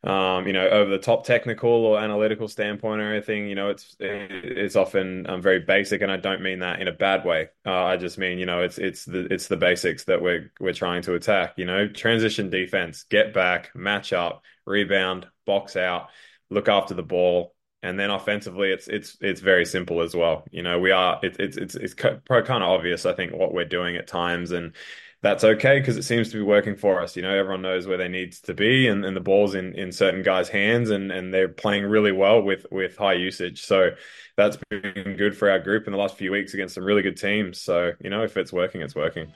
um, 0.04 0.48
you 0.48 0.54
know, 0.54 0.68
over 0.68 0.89
the 0.89 1.00
top 1.00 1.25
technical 1.25 1.70
or 1.70 2.00
analytical 2.00 2.48
standpoint 2.48 3.01
or 3.01 3.12
anything. 3.12 3.48
You 3.48 3.56
know, 3.56 3.70
it's 3.70 3.96
it's 4.00 4.75
often 4.75 5.30
um, 5.30 5.42
very 5.42 5.60
basic, 5.60 6.01
and 6.01 6.12
I 6.12 6.18
don't 6.18 6.42
mean 6.42 6.60
that 6.60 6.82
in 6.82 6.88
a 6.88 6.94
bad 6.94 7.25
way. 7.25 7.50
Uh, 7.66 7.84
I 7.84 7.98
just 7.98 8.18
mean, 8.18 8.38
you 8.38 8.46
know, 8.46 8.62
it's 8.62 8.77
it's 8.77 9.06
the 9.06 9.27
it's 9.32 9.48
the 9.48 9.58
basics 9.58 10.06
that 10.06 10.22
we're 10.22 10.51
we're 10.60 10.74
trying 10.74 11.01
to 11.04 11.16
attack. 11.16 11.54
You 11.58 11.66
know, 11.66 11.88
transition 11.88 12.50
defense, 12.50 13.04
get 13.04 13.34
back, 13.34 13.75
match 13.75 14.13
up, 14.13 14.44
rebound, 14.66 15.27
box 15.46 15.75
out, 15.75 16.10
look 16.50 16.70
after 16.70 16.94
the 16.94 17.04
ball, 17.04 17.56
and 17.84 18.00
then 18.00 18.10
offensively, 18.10 18.72
it's 18.72 18.88
it's 18.88 19.18
it's 19.22 19.42
very 19.42 19.66
simple 19.66 20.01
as 20.01 20.16
well. 20.16 20.46
You 20.51 20.63
know, 20.63 20.80
we 20.80 20.92
are 20.92 21.20
it, 21.24 21.38
it's 21.39 21.58
it's 21.58 21.75
it's 21.75 21.94
kind 21.94 22.20
of 22.27 22.50
obvious, 22.50 23.06
I 23.06 23.13
think, 23.13 23.34
what 23.34 23.54
we're 23.54 23.66
doing 23.66 23.96
at 23.96 24.08
times, 24.08 24.51
and 24.51 24.75
that's 25.21 25.43
okay 25.43 25.79
because 25.79 25.97
it 25.97 26.03
seems 26.03 26.29
to 26.31 26.38
be 26.38 26.43
working 26.43 26.75
for 26.75 27.01
us. 27.01 27.15
You 27.15 27.24
know, 27.24 27.33
everyone 27.33 27.62
knows 27.62 27.88
where 27.88 27.97
they 27.97 28.07
need 28.07 28.33
to 28.33 28.53
be, 28.53 28.88
and, 28.88 29.03
and 29.03 29.15
the 29.15 29.21
ball's 29.21 29.55
in, 29.55 29.74
in 29.74 29.91
certain 29.91 30.21
guys' 30.21 30.47
hands, 30.50 30.89
and, 30.89 31.12
and 31.12 31.33
they're 31.33 31.50
playing 31.50 31.86
really 31.86 32.12
well 32.12 32.41
with 32.41 32.65
with 32.71 32.97
high 32.97 33.13
usage. 33.13 33.63
So 33.63 33.91
that's 34.36 34.57
been 34.69 35.15
good 35.17 35.36
for 35.36 35.50
our 35.50 35.59
group 35.59 35.88
in 35.88 35.91
the 35.91 36.00
last 36.00 36.17
few 36.17 36.31
weeks 36.31 36.53
against 36.53 36.75
some 36.75 36.83
really 36.83 37.01
good 37.01 37.17
teams. 37.17 37.59
So 37.62 37.91
you 38.00 38.09
know, 38.09 38.24
if 38.24 38.38
it's 38.38 38.53
working, 38.53 38.81
it's 38.81 38.95
working. 38.95 39.33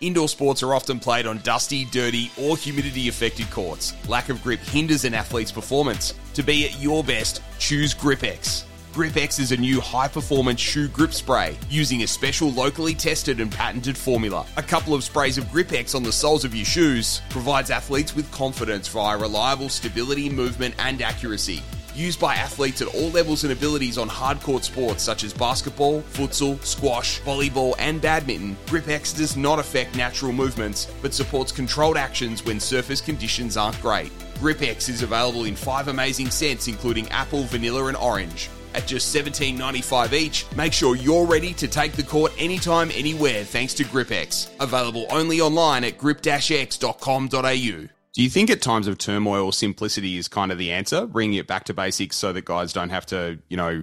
Indoor 0.00 0.28
sports 0.28 0.62
are 0.62 0.74
often 0.74 0.98
played 0.98 1.26
on 1.26 1.38
dusty, 1.38 1.84
dirty, 1.86 2.30
or 2.36 2.56
humidity 2.56 3.08
affected 3.08 3.50
courts. 3.50 3.94
Lack 4.08 4.28
of 4.28 4.42
grip 4.42 4.60
hinders 4.60 5.04
an 5.04 5.14
athlete's 5.14 5.52
performance. 5.52 6.14
To 6.34 6.42
be 6.42 6.66
at 6.66 6.80
your 6.80 7.04
best, 7.04 7.40
choose 7.58 7.94
GripX. 7.94 8.64
GripX 8.94 9.40
is 9.40 9.50
a 9.50 9.56
new 9.56 9.80
high 9.80 10.06
performance 10.06 10.60
shoe 10.60 10.86
grip 10.86 11.12
spray 11.12 11.58
using 11.68 12.04
a 12.04 12.06
special 12.06 12.52
locally 12.52 12.94
tested 12.94 13.40
and 13.40 13.50
patented 13.50 13.98
formula. 13.98 14.46
A 14.56 14.62
couple 14.62 14.94
of 14.94 15.02
sprays 15.02 15.36
of 15.36 15.46
GripX 15.46 15.96
on 15.96 16.04
the 16.04 16.12
soles 16.12 16.44
of 16.44 16.54
your 16.54 16.64
shoes 16.64 17.20
provides 17.28 17.72
athletes 17.72 18.14
with 18.14 18.30
confidence 18.30 18.86
via 18.86 19.18
reliable 19.18 19.68
stability, 19.68 20.30
movement, 20.30 20.76
and 20.78 21.02
accuracy. 21.02 21.60
Used 21.96 22.20
by 22.20 22.36
athletes 22.36 22.82
at 22.82 22.94
all 22.94 23.08
levels 23.10 23.42
and 23.42 23.52
abilities 23.52 23.98
on 23.98 24.08
hardcore 24.08 24.62
sports 24.62 25.02
such 25.02 25.24
as 25.24 25.34
basketball, 25.34 26.02
futsal, 26.12 26.64
squash, 26.64 27.20
volleyball, 27.22 27.74
and 27.80 28.00
badminton, 28.00 28.56
GripX 28.66 29.16
does 29.16 29.36
not 29.36 29.58
affect 29.58 29.96
natural 29.96 30.32
movements 30.32 30.86
but 31.02 31.12
supports 31.12 31.50
controlled 31.50 31.96
actions 31.96 32.44
when 32.44 32.60
surface 32.60 33.00
conditions 33.00 33.56
aren't 33.56 33.82
great. 33.82 34.12
GripX 34.34 34.88
is 34.88 35.02
available 35.02 35.46
in 35.46 35.56
five 35.56 35.88
amazing 35.88 36.30
scents, 36.30 36.68
including 36.68 37.08
apple, 37.08 37.42
vanilla, 37.44 37.86
and 37.86 37.96
orange. 37.96 38.50
At 38.74 38.86
just 38.86 39.14
$17.95 39.14 40.12
each, 40.12 40.46
make 40.56 40.72
sure 40.72 40.96
you're 40.96 41.26
ready 41.26 41.52
to 41.54 41.68
take 41.68 41.92
the 41.92 42.02
court 42.02 42.32
anytime, 42.38 42.90
anywhere 42.94 43.44
thanks 43.44 43.74
to 43.74 43.84
GripX. 43.84 44.50
Available 44.60 45.06
only 45.10 45.40
online 45.40 45.84
at 45.84 45.96
grip-x.com.au. 45.98 47.88
Do 48.14 48.22
you 48.22 48.30
think 48.30 48.48
at 48.48 48.62
times 48.62 48.86
of 48.86 48.96
turmoil, 48.96 49.50
simplicity 49.50 50.16
is 50.16 50.28
kind 50.28 50.52
of 50.52 50.58
the 50.58 50.70
answer, 50.70 51.04
bringing 51.04 51.36
it 51.36 51.48
back 51.48 51.64
to 51.64 51.74
basics 51.74 52.16
so 52.16 52.32
that 52.32 52.44
guys 52.44 52.72
don't 52.72 52.90
have 52.90 53.06
to, 53.06 53.40
you 53.48 53.56
know, 53.56 53.82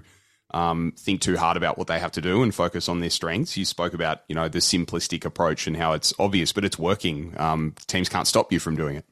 um, 0.53 0.93
think 0.98 1.21
too 1.21 1.38
hard 1.38 1.57
about 1.57 1.77
what 1.77 1.88
they 1.88 2.00
have 2.00 2.13
to 2.13 2.21
do 2.21 2.41
and 2.41 2.55
focus 2.55 2.88
on 2.88 3.01
their 3.01 3.10
strengths? 3.10 3.57
You 3.57 3.65
spoke 3.65 3.93
about, 3.93 4.21
you 4.29 4.36
know, 4.36 4.48
the 4.48 4.60
simplistic 4.60 5.25
approach 5.25 5.67
and 5.67 5.75
how 5.75 5.91
it's 5.91 6.13
obvious, 6.17 6.53
but 6.53 6.63
it's 6.63 6.79
working. 6.79 7.33
Um, 7.38 7.75
teams 7.88 8.07
can't 8.07 8.25
stop 8.25 8.53
you 8.53 8.60
from 8.60 8.77
doing 8.77 8.95
it. 8.95 9.05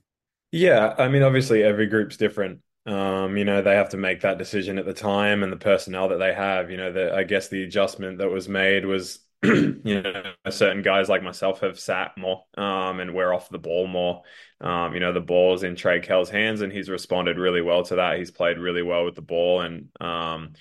Yeah, 0.52 0.96
I 0.98 1.10
mean, 1.10 1.24
obviously 1.24 1.64
every 1.64 1.88
group's 1.88 2.16
different. 2.16 2.60
Um, 2.86 3.38
you 3.38 3.46
know, 3.46 3.62
they 3.62 3.76
have 3.76 3.90
to 3.90 3.98
make 3.98 4.22
that 4.22 4.38
decision 4.38 4.80
at 4.80 4.86
the 4.86 4.94
time 4.94 5.44
and 5.44 5.52
the 5.52 5.58
personnel 5.58 6.10
that 6.10 6.18
they 6.18 6.34
have. 6.34 6.72
You 6.72 6.78
know, 6.78 7.14
I 7.14 7.24
guess 7.24 7.50
the 7.50 7.64
adjustment 7.64 8.18
that 8.20 8.30
was 8.30 8.50
made 8.50 8.86
was 8.86 9.20
you 9.44 10.02
know, 10.02 10.34
certain 10.50 10.82
guys 10.82 11.08
like 11.08 11.24
myself 11.24 11.62
have 11.62 11.80
sat 11.80 12.18
more 12.18 12.44
um, 12.58 13.00
and 13.00 13.14
we're 13.14 13.34
off 13.34 13.50
the 13.50 13.58
ball 13.58 13.88
more. 13.88 14.24
Um, 14.60 14.94
you 14.94 15.00
know, 15.00 15.14
the 15.14 15.22
ball's 15.22 15.64
in 15.64 15.76
Trey 15.78 16.02
Kell's 16.02 16.30
hands, 16.30 16.62
and 16.62 16.74
he's 16.74 16.90
responded 16.90 17.38
really 17.38 17.62
well 17.62 17.84
to 17.86 17.96
that. 17.96 18.18
He's 18.18 18.32
played 18.32 18.58
really 18.58 18.82
well 18.82 19.06
with 19.06 19.16
the 19.16 19.22
ball, 19.22 19.62
and 19.62 19.88
um, 20.02 20.54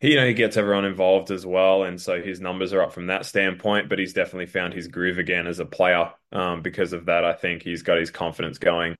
he, 0.00 0.10
you 0.10 0.16
know, 0.16 0.26
he 0.26 0.34
gets 0.34 0.56
everyone 0.56 0.84
involved 0.84 1.30
as 1.30 1.46
well, 1.46 1.84
and 1.84 2.00
so 2.00 2.20
his 2.20 2.40
numbers 2.40 2.72
are 2.72 2.82
up 2.82 2.92
from 2.92 3.06
that 3.06 3.24
standpoint. 3.24 3.88
But 3.88 4.00
he's 4.00 4.12
definitely 4.12 4.46
found 4.46 4.74
his 4.74 4.88
groove 4.88 5.18
again 5.18 5.46
as 5.46 5.60
a 5.60 5.64
player 5.64 6.10
um, 6.32 6.62
because 6.62 6.92
of 6.92 7.06
that. 7.06 7.24
I 7.24 7.34
think 7.34 7.62
he's 7.62 7.82
got 7.82 7.98
his 7.98 8.10
confidence 8.10 8.58
going. 8.58 8.96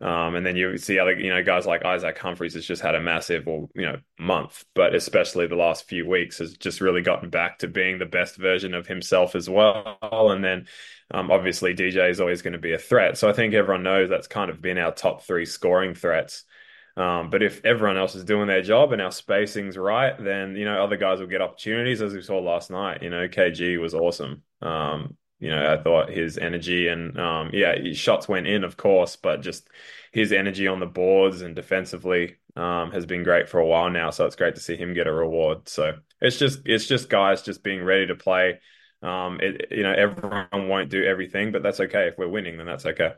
Um, 0.00 0.34
and 0.34 0.44
then 0.44 0.56
you 0.56 0.76
see 0.76 0.98
other, 0.98 1.18
you 1.18 1.30
know, 1.30 1.42
guys 1.42 1.66
like 1.66 1.84
Isaac 1.84 2.18
Humphries 2.18 2.54
has 2.54 2.66
just 2.66 2.82
had 2.82 2.94
a 2.94 3.00
massive, 3.00 3.46
or 3.46 3.68
you 3.74 3.86
know, 3.86 3.96
month, 4.18 4.64
but 4.74 4.94
especially 4.94 5.46
the 5.46 5.56
last 5.56 5.88
few 5.88 6.06
weeks 6.08 6.38
has 6.38 6.56
just 6.56 6.80
really 6.80 7.00
gotten 7.00 7.30
back 7.30 7.58
to 7.58 7.68
being 7.68 7.98
the 7.98 8.06
best 8.06 8.36
version 8.36 8.74
of 8.74 8.86
himself 8.86 9.34
as 9.34 9.48
well. 9.48 9.98
And 10.02 10.44
then, 10.44 10.66
um, 11.10 11.30
obviously, 11.30 11.74
DJ 11.74 12.10
is 12.10 12.20
always 12.20 12.42
going 12.42 12.54
to 12.54 12.58
be 12.58 12.72
a 12.72 12.78
threat. 12.78 13.16
So 13.18 13.28
I 13.28 13.32
think 13.32 13.54
everyone 13.54 13.82
knows 13.82 14.10
that's 14.10 14.26
kind 14.26 14.50
of 14.50 14.60
been 14.60 14.78
our 14.78 14.92
top 14.92 15.22
three 15.22 15.46
scoring 15.46 15.94
threats. 15.94 16.44
Um, 16.96 17.30
but 17.30 17.42
if 17.42 17.64
everyone 17.64 17.96
else 17.96 18.14
is 18.14 18.24
doing 18.24 18.46
their 18.46 18.62
job 18.62 18.92
and 18.92 19.02
our 19.02 19.10
spacing's 19.10 19.76
right, 19.76 20.14
then 20.22 20.54
you 20.56 20.64
know 20.64 20.82
other 20.82 20.96
guys 20.96 21.18
will 21.18 21.26
get 21.26 21.42
opportunities, 21.42 22.02
as 22.02 22.14
we 22.14 22.22
saw 22.22 22.38
last 22.38 22.70
night. 22.70 23.02
You 23.02 23.10
know, 23.10 23.26
KG 23.26 23.80
was 23.80 23.94
awesome. 23.94 24.42
Um, 24.62 25.16
you 25.44 25.50
know, 25.50 25.74
I 25.74 25.76
thought 25.76 26.08
his 26.08 26.38
energy 26.38 26.88
and 26.88 27.18
um, 27.20 27.50
yeah, 27.52 27.78
his 27.78 27.98
shots 27.98 28.26
went 28.26 28.46
in, 28.46 28.64
of 28.64 28.78
course, 28.78 29.14
but 29.14 29.42
just 29.42 29.68
his 30.10 30.32
energy 30.32 30.66
on 30.66 30.80
the 30.80 30.86
boards 30.86 31.42
and 31.42 31.54
defensively 31.54 32.36
um, 32.56 32.92
has 32.92 33.04
been 33.04 33.22
great 33.22 33.46
for 33.50 33.60
a 33.60 33.66
while 33.66 33.90
now. 33.90 34.08
So 34.08 34.24
it's 34.24 34.36
great 34.36 34.54
to 34.54 34.60
see 34.62 34.74
him 34.74 34.94
get 34.94 35.06
a 35.06 35.12
reward. 35.12 35.68
So 35.68 35.98
it's 36.22 36.38
just 36.38 36.60
it's 36.64 36.86
just 36.86 37.10
guys 37.10 37.42
just 37.42 37.62
being 37.62 37.84
ready 37.84 38.06
to 38.06 38.14
play. 38.14 38.60
Um, 39.02 39.38
it, 39.42 39.68
you 39.70 39.82
know, 39.82 39.92
everyone 39.92 40.68
won't 40.68 40.88
do 40.88 41.04
everything, 41.04 41.52
but 41.52 41.62
that's 41.62 41.80
okay. 41.80 42.08
If 42.08 42.16
we're 42.16 42.26
winning, 42.26 42.56
then 42.56 42.66
that's 42.66 42.86
okay. 42.86 43.12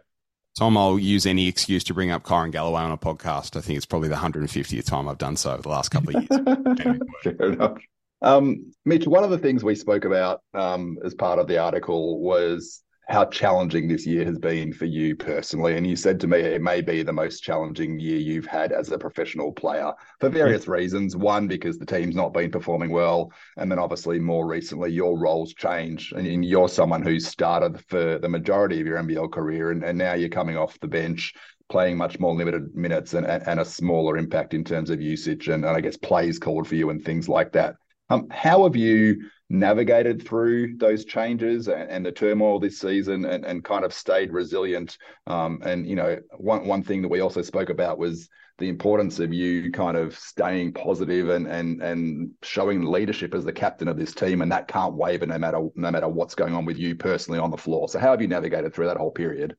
Tom, 0.58 0.76
I'll 0.76 0.98
use 0.98 1.26
any 1.26 1.46
excuse 1.46 1.84
to 1.84 1.94
bring 1.94 2.10
up 2.10 2.24
Kyrin 2.24 2.50
Galloway 2.50 2.80
on 2.80 2.90
a 2.90 2.98
podcast. 2.98 3.56
I 3.56 3.60
think 3.60 3.76
it's 3.76 3.86
probably 3.86 4.08
the 4.08 4.16
150th 4.16 4.84
time 4.84 5.06
I've 5.06 5.18
done 5.18 5.36
so 5.36 5.56
the 5.58 5.68
last 5.68 5.90
couple 5.90 6.16
of 6.16 6.22
years. 6.24 6.98
Fair 7.22 7.52
enough. 7.52 7.78
Um, 8.22 8.72
Mitch, 8.84 9.06
one 9.06 9.24
of 9.24 9.30
the 9.30 9.38
things 9.38 9.62
we 9.62 9.74
spoke 9.74 10.04
about 10.04 10.40
um, 10.54 10.98
as 11.04 11.14
part 11.14 11.38
of 11.38 11.46
the 11.46 11.58
article 11.58 12.20
was 12.20 12.82
how 13.08 13.24
challenging 13.26 13.86
this 13.86 14.04
year 14.04 14.24
has 14.24 14.38
been 14.38 14.72
for 14.72 14.84
you 14.84 15.14
personally. 15.14 15.76
And 15.76 15.86
you 15.86 15.94
said 15.94 16.18
to 16.20 16.26
me 16.26 16.40
it 16.40 16.60
may 16.60 16.80
be 16.80 17.02
the 17.02 17.12
most 17.12 17.40
challenging 17.40 18.00
year 18.00 18.18
you've 18.18 18.46
had 18.46 18.72
as 18.72 18.90
a 18.90 18.98
professional 18.98 19.52
player 19.52 19.92
for 20.18 20.28
various 20.28 20.66
reasons. 20.66 21.16
One, 21.16 21.46
because 21.46 21.78
the 21.78 21.86
team's 21.86 22.16
not 22.16 22.34
been 22.34 22.50
performing 22.50 22.90
well. 22.90 23.32
And 23.56 23.70
then 23.70 23.78
obviously 23.78 24.18
more 24.18 24.46
recently, 24.46 24.90
your 24.90 25.16
roles 25.18 25.54
change. 25.54 26.12
And 26.16 26.44
you're 26.44 26.68
someone 26.68 27.02
who's 27.02 27.28
started 27.28 27.80
for 27.88 28.18
the 28.18 28.28
majority 28.28 28.80
of 28.80 28.86
your 28.88 28.98
NBL 28.98 29.30
career. 29.30 29.70
And, 29.70 29.84
and 29.84 29.96
now 29.96 30.14
you're 30.14 30.28
coming 30.28 30.56
off 30.56 30.80
the 30.80 30.88
bench 30.88 31.32
playing 31.68 31.96
much 31.96 32.18
more 32.18 32.34
limited 32.34 32.74
minutes 32.74 33.14
and, 33.14 33.26
and, 33.26 33.58
a 33.58 33.64
smaller 33.64 34.16
impact 34.16 34.54
in 34.54 34.62
terms 34.62 34.88
of 34.88 35.02
usage 35.02 35.48
and, 35.48 35.64
and 35.64 35.76
I 35.76 35.80
guess 35.80 35.96
plays 35.96 36.38
called 36.38 36.68
for 36.68 36.76
you 36.76 36.90
and 36.90 37.04
things 37.04 37.28
like 37.28 37.52
that. 37.52 37.74
Um, 38.08 38.28
how 38.30 38.64
have 38.64 38.76
you 38.76 39.28
navigated 39.48 40.26
through 40.26 40.76
those 40.76 41.04
changes 41.04 41.68
and, 41.68 42.04
the 42.04 42.12
turmoil 42.12 42.58
this 42.58 42.78
season 42.78 43.24
and, 43.24 43.64
kind 43.64 43.84
of 43.84 43.92
stayed 43.92 44.32
resilient? 44.32 44.96
Um, 45.26 45.60
and 45.64 45.86
you 45.86 45.96
know, 45.96 46.18
one 46.36 46.66
one 46.66 46.82
thing 46.82 47.02
that 47.02 47.08
we 47.08 47.20
also 47.20 47.42
spoke 47.42 47.70
about 47.70 47.98
was 47.98 48.28
the 48.58 48.68
importance 48.68 49.18
of 49.18 49.34
you 49.34 49.70
kind 49.70 49.96
of 49.96 50.16
staying 50.18 50.72
positive 50.72 51.28
and 51.28 51.46
and 51.46 51.82
and 51.82 52.30
showing 52.42 52.84
leadership 52.84 53.34
as 53.34 53.44
the 53.44 53.52
captain 53.52 53.88
of 53.88 53.98
this 53.98 54.14
team, 54.14 54.40
and 54.40 54.52
that 54.52 54.68
can't 54.68 54.94
waver 54.94 55.26
no 55.26 55.38
matter 55.38 55.68
no 55.74 55.90
matter 55.90 56.08
what's 56.08 56.34
going 56.34 56.54
on 56.54 56.64
with 56.64 56.78
you 56.78 56.94
personally 56.94 57.38
on 57.38 57.50
the 57.50 57.56
floor. 57.56 57.88
So, 57.88 57.98
how 57.98 58.12
have 58.12 58.22
you 58.22 58.28
navigated 58.28 58.74
through 58.74 58.86
that 58.86 58.96
whole 58.96 59.10
period? 59.10 59.56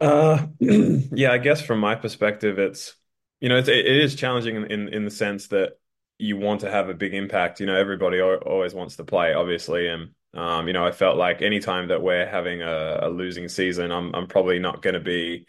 Uh, 0.00 0.46
yeah, 0.60 1.32
I 1.32 1.38
guess 1.38 1.60
from 1.62 1.80
my 1.80 1.94
perspective, 1.94 2.58
it's 2.58 2.94
you 3.40 3.48
know 3.48 3.58
it 3.58 3.68
is 3.68 4.14
challenging 4.14 4.56
in, 4.56 4.64
in 4.70 4.88
in 4.88 5.04
the 5.04 5.10
sense 5.10 5.48
that 5.48 5.72
you 6.18 6.36
want 6.36 6.60
to 6.60 6.70
have 6.70 6.88
a 6.88 6.94
big 6.94 7.14
impact. 7.14 7.60
You 7.60 7.66
know, 7.66 7.76
everybody 7.76 8.20
always 8.20 8.74
wants 8.74 8.96
to 8.96 9.04
play, 9.04 9.34
obviously, 9.34 9.88
and 9.88 10.10
um, 10.34 10.66
you 10.66 10.72
know, 10.72 10.84
I 10.84 10.90
felt 10.90 11.16
like 11.16 11.42
anytime 11.42 11.88
that 11.88 12.02
we're 12.02 12.26
having 12.26 12.62
a, 12.62 13.00
a 13.02 13.08
losing 13.08 13.48
season, 13.48 13.92
I'm 13.92 14.14
I'm 14.14 14.26
probably 14.26 14.58
not 14.58 14.82
going 14.82 14.94
to 14.94 15.00
be 15.00 15.46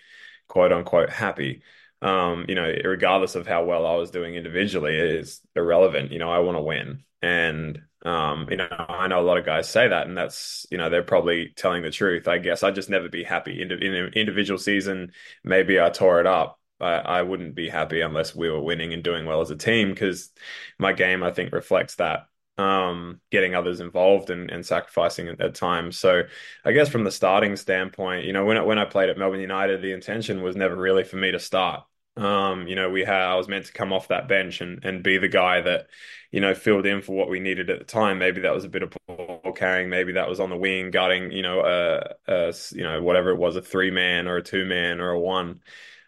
quote 0.47 0.71
unquote 0.71 1.09
happy. 1.09 1.63
Um, 2.01 2.45
you 2.47 2.55
know, 2.55 2.71
regardless 2.83 3.35
of 3.35 3.47
how 3.47 3.63
well 3.65 3.85
I 3.85 3.95
was 3.95 4.11
doing 4.11 4.35
individually, 4.35 4.95
is 4.95 5.41
irrelevant. 5.55 6.11
You 6.11 6.19
know, 6.19 6.31
I 6.31 6.39
want 6.39 6.57
to 6.57 6.61
win, 6.61 7.03
and 7.21 7.81
um, 8.03 8.47
you 8.51 8.57
know, 8.57 8.67
I 8.69 9.07
know 9.07 9.19
a 9.19 9.23
lot 9.23 9.37
of 9.37 9.45
guys 9.45 9.67
say 9.67 9.87
that, 9.87 10.07
and 10.07 10.15
that's 10.15 10.67
you 10.69 10.77
know 10.77 10.89
they're 10.89 11.03
probably 11.03 11.53
telling 11.55 11.81
the 11.81 11.89
truth. 11.89 12.27
I 12.27 12.37
guess 12.37 12.61
I'd 12.61 12.75
just 12.75 12.89
never 12.89 13.09
be 13.09 13.23
happy 13.23 13.61
in, 13.61 13.71
in 13.71 13.93
an 13.95 14.13
individual 14.13 14.59
season. 14.59 15.13
Maybe 15.43 15.79
I 15.79 15.89
tore 15.89 16.19
it 16.19 16.27
up, 16.27 16.59
I, 16.79 16.93
I 16.93 17.21
wouldn't 17.21 17.55
be 17.55 17.69
happy 17.69 18.01
unless 18.01 18.35
we 18.35 18.49
were 18.49 18.61
winning 18.61 18.93
and 18.93 19.03
doing 19.03 19.25
well 19.25 19.41
as 19.41 19.51
a 19.51 19.55
team 19.55 19.89
because 19.89 20.31
my 20.77 20.93
game, 20.93 21.23
I 21.23 21.31
think, 21.31 21.53
reflects 21.53 21.95
that. 21.95 22.27
Um, 22.57 23.19
getting 23.31 23.53
others 23.53 23.81
involved 23.81 24.29
and, 24.29 24.49
and 24.49 24.65
sacrificing 24.65 25.27
at, 25.27 25.41
at, 25.41 25.55
times. 25.55 25.99
So 25.99 26.23
I 26.63 26.71
guess 26.71 26.87
from 26.87 27.03
the 27.03 27.11
starting 27.11 27.57
standpoint, 27.57 28.25
you 28.25 28.31
know, 28.31 28.45
when 28.45 28.55
I, 28.57 28.61
when 28.61 28.79
I 28.79 28.85
played 28.85 29.09
at 29.09 29.17
Melbourne 29.17 29.41
United, 29.41 29.81
the 29.81 29.91
intention 29.91 30.41
was 30.41 30.55
never 30.55 30.75
really 30.75 31.03
for 31.03 31.17
me 31.17 31.31
to 31.31 31.39
start. 31.39 31.83
Um, 32.17 32.67
you 32.67 32.75
know, 32.75 32.89
we 32.89 33.03
had 33.03 33.21
I 33.21 33.35
was 33.35 33.49
meant 33.49 33.65
to 33.65 33.73
come 33.73 33.91
off 33.91 34.07
that 34.07 34.29
bench 34.29 34.61
and 34.61 34.83
and 34.85 35.03
be 35.03 35.17
the 35.17 35.27
guy 35.27 35.59
that, 35.61 35.87
you 36.31 36.39
know, 36.39 36.55
filled 36.55 36.85
in 36.85 37.01
for 37.01 37.11
what 37.11 37.29
we 37.29 37.41
needed 37.41 37.69
at 37.69 37.79
the 37.79 37.85
time. 37.85 38.19
Maybe 38.19 38.41
that 38.41 38.53
was 38.53 38.63
a 38.63 38.69
bit 38.69 38.83
of 38.83 38.93
ball 39.05 39.41
carrying, 39.53 39.89
maybe 39.89 40.13
that 40.13 40.29
was 40.29 40.39
on 40.39 40.49
the 40.49 40.55
wing 40.57 40.91
guarding, 40.91 41.31
you 41.31 41.41
know, 41.41 41.59
a, 41.59 42.31
uh 42.31 42.53
you 42.71 42.83
know, 42.83 43.01
whatever 43.01 43.31
it 43.31 43.37
was, 43.37 43.57
a 43.57 43.61
three 43.61 43.91
man 43.91 44.27
or 44.27 44.37
a 44.37 44.43
two 44.43 44.65
man 44.65 45.01
or 45.01 45.09
a 45.11 45.19
one. 45.19 45.59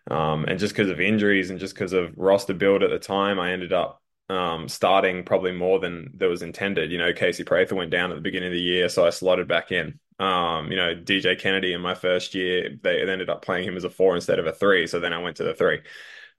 Um, 0.09 0.45
and 0.45 0.59
just 0.59 0.73
because 0.73 0.89
of 0.89 0.99
injuries 0.99 1.49
and 1.49 1.59
just 1.59 1.73
because 1.73 1.93
of 1.93 2.13
roster 2.17 2.53
build 2.53 2.83
at 2.83 2.89
the 2.89 2.99
time, 2.99 3.39
I 3.39 3.51
ended 3.51 3.73
up 3.73 4.01
um, 4.29 4.67
starting 4.67 5.23
probably 5.23 5.51
more 5.51 5.79
than 5.79 6.11
that 6.15 6.29
was 6.29 6.41
intended. 6.41 6.91
You 6.91 6.97
know, 6.97 7.13
Casey 7.13 7.43
Prather 7.43 7.75
went 7.75 7.91
down 7.91 8.11
at 8.11 8.15
the 8.15 8.21
beginning 8.21 8.47
of 8.47 8.53
the 8.53 8.59
year, 8.59 8.89
so 8.89 9.05
I 9.05 9.09
slotted 9.09 9.47
back 9.47 9.71
in. 9.71 9.99
Um, 10.19 10.71
you 10.71 10.77
know, 10.77 10.95
DJ 10.95 11.39
Kennedy 11.39 11.73
in 11.73 11.81
my 11.81 11.93
first 11.93 12.33
year, 12.33 12.77
they 12.81 13.01
ended 13.01 13.29
up 13.29 13.43
playing 13.43 13.67
him 13.67 13.77
as 13.77 13.83
a 13.83 13.89
four 13.89 14.15
instead 14.15 14.39
of 14.39 14.47
a 14.47 14.53
three, 14.53 14.87
so 14.87 14.99
then 14.99 15.13
I 15.13 15.19
went 15.19 15.37
to 15.37 15.43
the 15.43 15.53
three. 15.53 15.81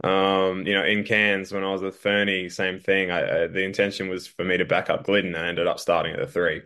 Um, 0.05 0.65
you 0.65 0.75
know, 0.75 0.85
in 0.85 1.03
Cairns 1.03 1.53
when 1.53 1.65
I 1.65 1.73
was 1.73 1.83
with 1.83 1.97
Fernie, 1.97 2.49
same 2.49 2.79
thing. 2.79 3.11
I, 3.11 3.45
I, 3.45 3.47
the 3.49 3.65
intention 3.65 4.09
was 4.09 4.29
for 4.29 4.45
me 4.45 4.57
to 4.57 4.65
back 4.65 4.91
up 4.91 5.07
Gliddon, 5.07 5.29
and 5.29 5.37
I 5.37 5.49
ended 5.49 5.67
up 5.67 5.81
starting 5.81 6.13
at 6.13 6.21
the 6.21 6.27
three. 6.27 6.63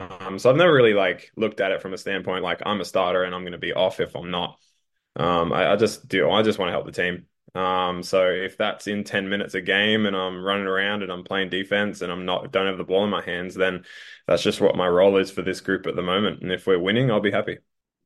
Um, 0.00 0.38
so 0.38 0.50
I've 0.50 0.56
never 0.56 0.72
really 0.72 0.94
like 0.94 1.30
looked 1.36 1.60
at 1.60 1.72
it 1.72 1.80
from 1.80 1.94
a 1.94 1.98
standpoint 1.98 2.42
like 2.42 2.60
I'm 2.66 2.80
a 2.80 2.84
starter 2.84 3.24
and 3.24 3.34
I'm 3.34 3.42
going 3.42 3.52
to 3.52 3.58
be 3.58 3.72
off 3.72 4.00
if 4.00 4.14
I'm 4.14 4.30
not. 4.30 4.58
Um, 5.16 5.52
I, 5.52 5.72
I, 5.72 5.76
just 5.76 6.08
do. 6.08 6.30
I 6.30 6.42
just 6.42 6.58
want 6.58 6.68
to 6.68 6.72
help 6.72 6.86
the 6.86 6.92
team. 6.92 7.26
Um, 7.54 8.02
so 8.02 8.26
if 8.26 8.56
that's 8.56 8.88
in 8.88 9.04
10 9.04 9.28
minutes 9.28 9.54
a 9.54 9.60
game 9.60 10.06
and 10.06 10.16
I'm 10.16 10.42
running 10.42 10.66
around 10.66 11.02
and 11.02 11.12
I'm 11.12 11.22
playing 11.22 11.50
defense 11.50 12.00
and 12.00 12.10
I'm 12.10 12.24
not 12.24 12.50
don't 12.50 12.66
have 12.66 12.78
the 12.78 12.84
ball 12.84 13.04
in 13.04 13.10
my 13.10 13.22
hands, 13.22 13.54
then 13.54 13.84
that's 14.26 14.42
just 14.42 14.60
what 14.60 14.76
my 14.76 14.88
role 14.88 15.16
is 15.18 15.30
for 15.30 15.42
this 15.42 15.60
group 15.60 15.86
at 15.86 15.94
the 15.94 16.02
moment. 16.02 16.42
And 16.42 16.50
if 16.50 16.66
we're 16.66 16.80
winning, 16.80 17.10
I'll 17.10 17.20
be 17.20 17.30
happy. 17.30 17.58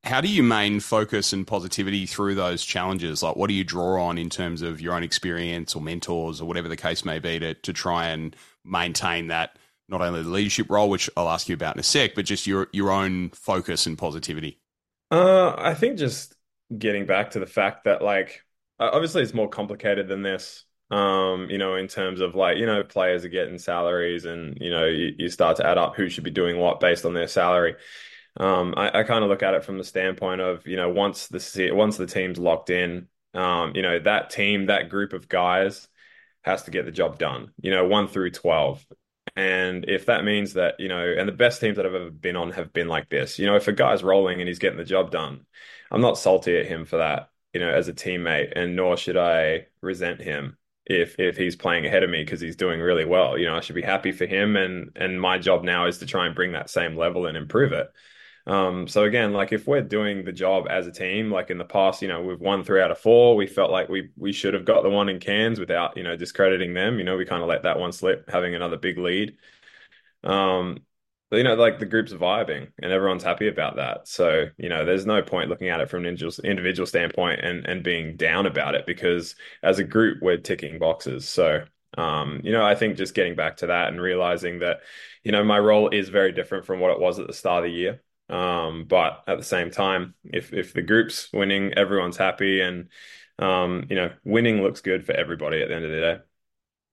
How 0.04 0.20
do 0.20 0.28
you 0.28 0.42
main 0.42 0.80
focus 0.80 1.32
and 1.32 1.46
positivity 1.46 2.06
through 2.06 2.34
those 2.34 2.64
challenges? 2.64 3.22
Like, 3.22 3.36
what 3.36 3.48
do 3.48 3.54
you 3.54 3.64
draw 3.64 4.04
on 4.04 4.16
in 4.16 4.30
terms 4.30 4.62
of 4.62 4.80
your 4.80 4.94
own 4.94 5.02
experience 5.02 5.74
or 5.74 5.82
mentors 5.82 6.40
or 6.40 6.44
whatever 6.44 6.68
the 6.68 6.76
case 6.76 7.04
may 7.04 7.18
be 7.18 7.38
to 7.38 7.54
to 7.54 7.72
try 7.72 8.08
and 8.08 8.36
maintain 8.64 9.28
that 9.28 9.58
not 9.88 10.02
only 10.02 10.22
the 10.22 10.28
leadership 10.28 10.70
role, 10.70 10.90
which 10.90 11.10
I'll 11.16 11.28
ask 11.28 11.48
you 11.48 11.54
about 11.54 11.76
in 11.76 11.80
a 11.80 11.84
sec, 11.84 12.14
but 12.14 12.26
just 12.26 12.46
your 12.46 12.68
your 12.72 12.90
own 12.90 13.30
focus 13.30 13.86
and 13.86 13.98
positivity? 13.98 14.60
Uh, 15.10 15.54
I 15.56 15.74
think 15.74 15.98
just 15.98 16.34
getting 16.76 17.06
back 17.06 17.30
to 17.32 17.38
the 17.38 17.46
fact 17.46 17.84
that 17.84 18.02
like 18.02 18.42
obviously 18.78 19.22
it's 19.22 19.34
more 19.34 19.48
complicated 19.48 20.08
than 20.08 20.22
this 20.22 20.64
Um, 20.90 21.48
you 21.50 21.58
know, 21.58 21.74
in 21.76 21.88
terms 21.88 22.20
of 22.20 22.34
like, 22.34 22.58
you 22.58 22.66
know, 22.66 22.82
players 22.84 23.24
are 23.24 23.28
getting 23.28 23.58
salaries 23.58 24.24
and, 24.24 24.56
you 24.60 24.70
know, 24.70 24.86
you, 24.86 25.12
you 25.18 25.28
start 25.28 25.58
to 25.58 25.66
add 25.66 25.78
up 25.78 25.96
who 25.96 26.08
should 26.08 26.24
be 26.24 26.30
doing 26.30 26.58
what 26.58 26.80
based 26.80 27.04
on 27.04 27.14
their 27.14 27.28
salary. 27.28 27.76
Um, 28.38 28.74
I, 28.76 29.00
I 29.00 29.02
kind 29.04 29.24
of 29.24 29.30
look 29.30 29.42
at 29.42 29.54
it 29.54 29.64
from 29.64 29.78
the 29.78 29.84
standpoint 29.84 30.40
of, 30.40 30.66
you 30.66 30.76
know, 30.76 30.90
once 30.90 31.28
the 31.28 31.72
once 31.72 31.96
the 31.96 32.06
team's 32.06 32.38
locked 32.38 32.70
in, 32.70 33.08
um, 33.34 33.72
you 33.74 33.82
know, 33.82 33.98
that 34.00 34.30
team, 34.30 34.66
that 34.66 34.88
group 34.90 35.12
of 35.12 35.28
guys 35.28 35.88
has 36.42 36.62
to 36.64 36.70
get 36.70 36.84
the 36.86 36.92
job 36.92 37.18
done, 37.18 37.52
you 37.60 37.70
know, 37.70 37.86
one 37.86 38.08
through 38.08 38.30
12. 38.30 38.86
And 39.36 39.84
if 39.88 40.06
that 40.06 40.24
means 40.24 40.54
that, 40.54 40.80
you 40.80 40.88
know, 40.88 41.14
and 41.18 41.28
the 41.28 41.32
best 41.32 41.60
teams 41.60 41.76
that 41.76 41.86
I've 41.86 41.94
ever 41.94 42.10
been 42.10 42.36
on 42.36 42.52
have 42.52 42.72
been 42.72 42.88
like 42.88 43.08
this, 43.08 43.38
you 43.38 43.46
know, 43.46 43.56
if 43.56 43.68
a 43.68 43.72
guy's 43.72 44.02
rolling 44.02 44.40
and 44.40 44.48
he's 44.48 44.58
getting 44.58 44.78
the 44.78 44.84
job 44.84 45.10
done, 45.10 45.46
I'm 45.90 46.00
not 46.00 46.18
salty 46.18 46.56
at 46.58 46.66
him 46.66 46.84
for 46.84 46.98
that, 46.98 47.30
you 47.52 47.60
know, 47.60 47.70
as 47.70 47.88
a 47.88 47.92
teammate, 47.92 48.52
and 48.56 48.76
nor 48.76 48.96
should 48.96 49.16
I 49.16 49.66
resent 49.80 50.20
him 50.20 50.56
if 50.86 51.18
if 51.18 51.36
he's 51.36 51.56
playing 51.56 51.86
ahead 51.86 52.02
of 52.02 52.10
me 52.10 52.24
because 52.24 52.40
he's 52.40 52.56
doing 52.56 52.80
really 52.80 53.04
well. 53.04 53.38
You 53.38 53.46
know, 53.46 53.56
I 53.56 53.60
should 53.60 53.74
be 53.76 53.82
happy 53.82 54.12
for 54.12 54.26
him 54.26 54.56
and 54.56 54.90
and 54.96 55.20
my 55.20 55.38
job 55.38 55.64
now 55.64 55.86
is 55.86 55.98
to 55.98 56.06
try 56.06 56.26
and 56.26 56.34
bring 56.34 56.52
that 56.52 56.70
same 56.70 56.96
level 56.96 57.26
and 57.26 57.36
improve 57.36 57.72
it. 57.72 57.88
Um, 58.46 58.88
so 58.88 59.04
again, 59.04 59.34
like 59.34 59.52
if 59.52 59.66
we're 59.66 59.82
doing 59.82 60.24
the 60.24 60.32
job 60.32 60.66
as 60.70 60.86
a 60.86 60.92
team, 60.92 61.30
like 61.30 61.50
in 61.50 61.58
the 61.58 61.64
past, 61.66 62.00
you 62.00 62.08
know, 62.08 62.22
we've 62.22 62.40
won 62.40 62.64
three 62.64 62.80
out 62.80 62.90
of 62.90 62.98
four. 62.98 63.36
We 63.36 63.46
felt 63.46 63.70
like 63.70 63.88
we 63.90 64.10
we 64.16 64.32
should 64.32 64.54
have 64.54 64.64
got 64.64 64.82
the 64.82 64.88
one 64.90 65.08
in 65.10 65.20
Cairns 65.20 65.60
without, 65.60 65.96
you 65.98 66.02
know, 66.02 66.16
discrediting 66.16 66.72
them. 66.74 66.98
You 66.98 67.04
know, 67.04 67.16
we 67.18 67.26
kind 67.26 67.42
of 67.42 67.48
let 67.48 67.64
that 67.64 67.78
one 67.78 67.92
slip, 67.92 68.30
having 68.30 68.54
another 68.54 68.78
big 68.78 68.96
lead. 68.98 69.36
Um, 70.24 70.78
you 71.30 71.42
know, 71.42 71.54
like 71.54 71.78
the 71.78 71.86
group's 71.86 72.12
vibing 72.12 72.68
and 72.82 72.92
everyone's 72.92 73.22
happy 73.22 73.48
about 73.48 73.76
that. 73.76 74.08
So, 74.08 74.46
you 74.56 74.68
know, 74.68 74.84
there's 74.84 75.06
no 75.06 75.22
point 75.22 75.50
looking 75.50 75.68
at 75.68 75.80
it 75.80 75.90
from 75.90 76.06
an 76.06 76.16
individual, 76.44 76.86
standpoint 76.86 77.40
and 77.42 77.66
and 77.66 77.82
being 77.82 78.16
down 78.16 78.46
about 78.46 78.74
it 78.74 78.86
because 78.86 79.36
as 79.62 79.78
a 79.78 79.84
group 79.84 80.18
we're 80.22 80.38
ticking 80.38 80.78
boxes. 80.78 81.28
So, 81.28 81.64
um, 81.96 82.40
you 82.44 82.52
know, 82.52 82.64
I 82.64 82.74
think 82.74 82.96
just 82.96 83.14
getting 83.14 83.36
back 83.36 83.58
to 83.58 83.66
that 83.66 83.88
and 83.88 84.00
realizing 84.00 84.60
that, 84.60 84.80
you 85.22 85.32
know, 85.32 85.44
my 85.44 85.58
role 85.58 85.90
is 85.90 86.08
very 86.08 86.32
different 86.32 86.64
from 86.64 86.80
what 86.80 86.92
it 86.92 87.00
was 87.00 87.18
at 87.18 87.26
the 87.26 87.32
start 87.32 87.64
of 87.64 87.70
the 87.70 87.76
year. 87.76 88.02
Um, 88.30 88.84
but 88.86 89.22
at 89.26 89.38
the 89.38 89.44
same 89.44 89.70
time, 89.70 90.14
if 90.24 90.52
if 90.52 90.72
the 90.72 90.82
group's 90.82 91.30
winning, 91.32 91.72
everyone's 91.74 92.16
happy, 92.18 92.60
and 92.60 92.88
um, 93.38 93.86
you 93.88 93.96
know, 93.96 94.10
winning 94.24 94.62
looks 94.62 94.80
good 94.80 95.06
for 95.06 95.12
everybody 95.12 95.62
at 95.62 95.68
the 95.68 95.74
end 95.74 95.84
of 95.84 95.90
the 95.90 96.00
day. 96.00 96.18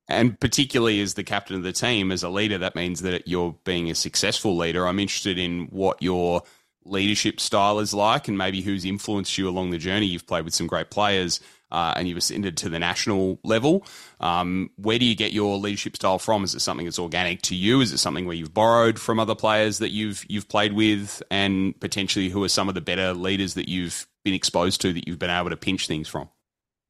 And 0.08 0.40
particularly 0.40 1.02
as 1.02 1.16
the 1.16 1.24
captain 1.24 1.56
of 1.56 1.64
the 1.64 1.72
team, 1.72 2.12
as 2.12 2.24
a 2.24 2.30
leader, 2.30 2.58
that 2.60 2.76
means 2.76 3.02
that 3.02 3.28
you're 3.28 3.56
being 3.64 3.90
a 3.90 3.96
successful 3.96 4.56
leader. 4.56 4.88
I'm 4.88 5.00
interested 5.00 5.40
in 5.40 5.66
what 5.68 6.02
your 6.02 6.44
leadership 6.86 7.40
style 7.40 7.80
is 7.80 7.94
like 7.94 8.28
and 8.28 8.38
maybe 8.38 8.62
who's 8.62 8.86
influenced 8.86 9.38
you 9.38 9.50
along 9.50 9.72
the 9.72 9.80
journey. 9.80 10.06
You've 10.06 10.28
played 10.28 10.46
with 10.46 10.54
some 10.54 10.68
great 10.68 10.92
players 10.92 11.40
uh, 11.72 11.94
and 11.96 12.08
you've 12.08 12.18
ascended 12.18 12.58
to 12.58 12.70
the 12.70 12.80
national 12.80 13.40
level. 13.44 13.86
Um, 14.20 14.70
where 14.78 15.00
do 15.00 15.06
you 15.06 15.16
get 15.16 15.34
your 15.34 15.58
leadership 15.58 15.96
style 15.96 16.20
from? 16.20 16.44
Is 16.44 16.56
it 16.56 16.62
something 16.62 16.86
that's 16.86 17.00
organic 17.00 17.42
to 17.44 17.56
you? 17.56 17.82
Is 17.82 17.92
it 17.92 17.98
something 17.98 18.26
where 18.26 18.36
you've 18.36 18.54
borrowed 18.54 19.00
from 19.00 19.20
other 19.20 19.36
players 19.36 19.80
that 19.80 19.90
you've 19.90 20.26
you've 20.30 20.48
played 20.48 20.74
with, 20.74 21.22
and 21.32 21.78
potentially 21.80 22.30
who 22.30 22.44
are 22.44 22.50
some 22.50 22.70
of 22.70 22.76
the 22.76 22.82
better 22.82 23.14
leaders 23.14 23.56
that 23.56 23.68
you've 23.68 24.08
been 24.24 24.34
exposed 24.34 24.82
to 24.82 24.94
that 24.94 25.08
you've 25.08 25.20
been 25.20 25.30
able 25.30 25.50
to 25.50 25.58
pinch 25.58 25.88
things 25.88 26.08
from? 26.08 26.30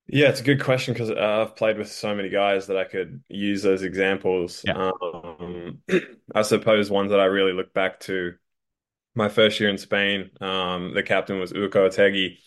Yeah, 0.08 0.30
it's 0.30 0.42
a 0.42 0.44
good 0.44 0.62
question 0.62 0.94
because 0.94 1.10
uh, 1.10 1.46
I've 1.48 1.56
played 1.56 1.78
with 1.78 1.92
so 1.92 2.14
many 2.14 2.30
guys 2.30 2.68
that 2.68 2.78
I 2.78 2.84
could 2.84 3.24
use 3.28 3.64
those 3.64 3.82
examples. 3.82 4.64
Yeah. 4.66 4.92
Um, 5.02 5.82
I 6.36 6.44
suppose 6.44 6.92
ones 6.92 7.12
that 7.12 7.20
I 7.20 7.26
really 7.26 7.54
look 7.54 7.74
back 7.74 8.00
to. 8.02 8.34
My 9.16 9.30
first 9.30 9.60
year 9.60 9.70
in 9.70 9.78
Spain, 9.78 10.30
um, 10.42 10.94
the 10.94 11.02
captain 11.02 11.40
was 11.40 11.54
Urko 11.54 11.90
Otegui, 11.90 12.38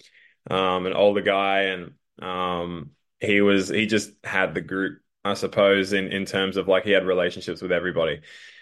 um, 0.50 0.84
an 0.84 0.92
older 0.92 1.22
guy, 1.22 1.62
and 1.62 1.92
um, 2.20 2.90
he 3.20 3.40
was 3.40 3.70
he 3.70 3.86
just 3.86 4.10
had 4.22 4.54
the 4.54 4.60
group, 4.60 5.00
I 5.24 5.32
suppose, 5.34 5.94
in 5.94 6.08
in 6.08 6.26
terms 6.26 6.58
of 6.58 6.68
like 6.68 6.84
he 6.84 6.90
had 6.90 7.06
relationships 7.06 7.62
with 7.62 7.72
everybody, 7.72 8.20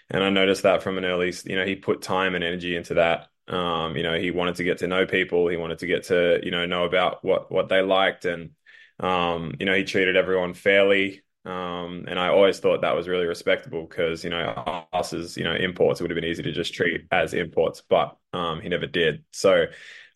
and 0.09 0.23
I 0.23 0.29
noticed 0.29 0.63
that 0.63 0.83
from 0.83 0.97
an 0.97 1.03
early, 1.03 1.33
you 1.45 1.57
know, 1.57 1.65
he 1.65 1.75
put 1.75 2.01
time 2.01 2.33
and 2.33 2.45
energy 2.45 2.77
into 2.77 2.93
that. 2.93 3.27
Um, 3.49 3.97
you 3.97 4.03
know, 4.03 4.17
he 4.17 4.31
wanted 4.31 4.55
to 4.55 4.63
get 4.63 4.77
to 4.79 4.87
know 4.87 5.05
people, 5.05 5.49
he 5.49 5.57
wanted 5.57 5.79
to 5.79 5.87
get 5.87 6.05
to 6.05 6.39
you 6.41 6.51
know 6.51 6.65
know 6.65 6.85
about 6.85 7.25
what 7.25 7.51
what 7.51 7.67
they 7.67 7.81
liked, 7.81 8.23
and 8.23 8.51
um, 8.99 9.53
you 9.59 9.65
know, 9.65 9.75
he 9.75 9.83
treated 9.83 10.15
everyone 10.15 10.53
fairly. 10.53 11.21
Um, 11.45 12.05
and 12.07 12.19
I 12.19 12.27
always 12.27 12.59
thought 12.59 12.81
that 12.81 12.95
was 12.95 13.07
really 13.07 13.25
respectable 13.25 13.85
because, 13.87 14.23
you 14.23 14.29
know, 14.29 14.85
us 14.91 15.13
as, 15.13 15.37
you 15.37 15.45
know, 15.45 15.55
imports, 15.55 15.99
it 15.99 16.03
would 16.03 16.11
have 16.11 16.19
been 16.19 16.29
easy 16.29 16.43
to 16.43 16.51
just 16.51 16.73
treat 16.73 17.05
as 17.09 17.33
imports, 17.33 17.81
but 17.87 18.17
um, 18.33 18.59
he 18.59 18.67
never 18.67 18.85
did. 18.85 19.23
So 19.31 19.65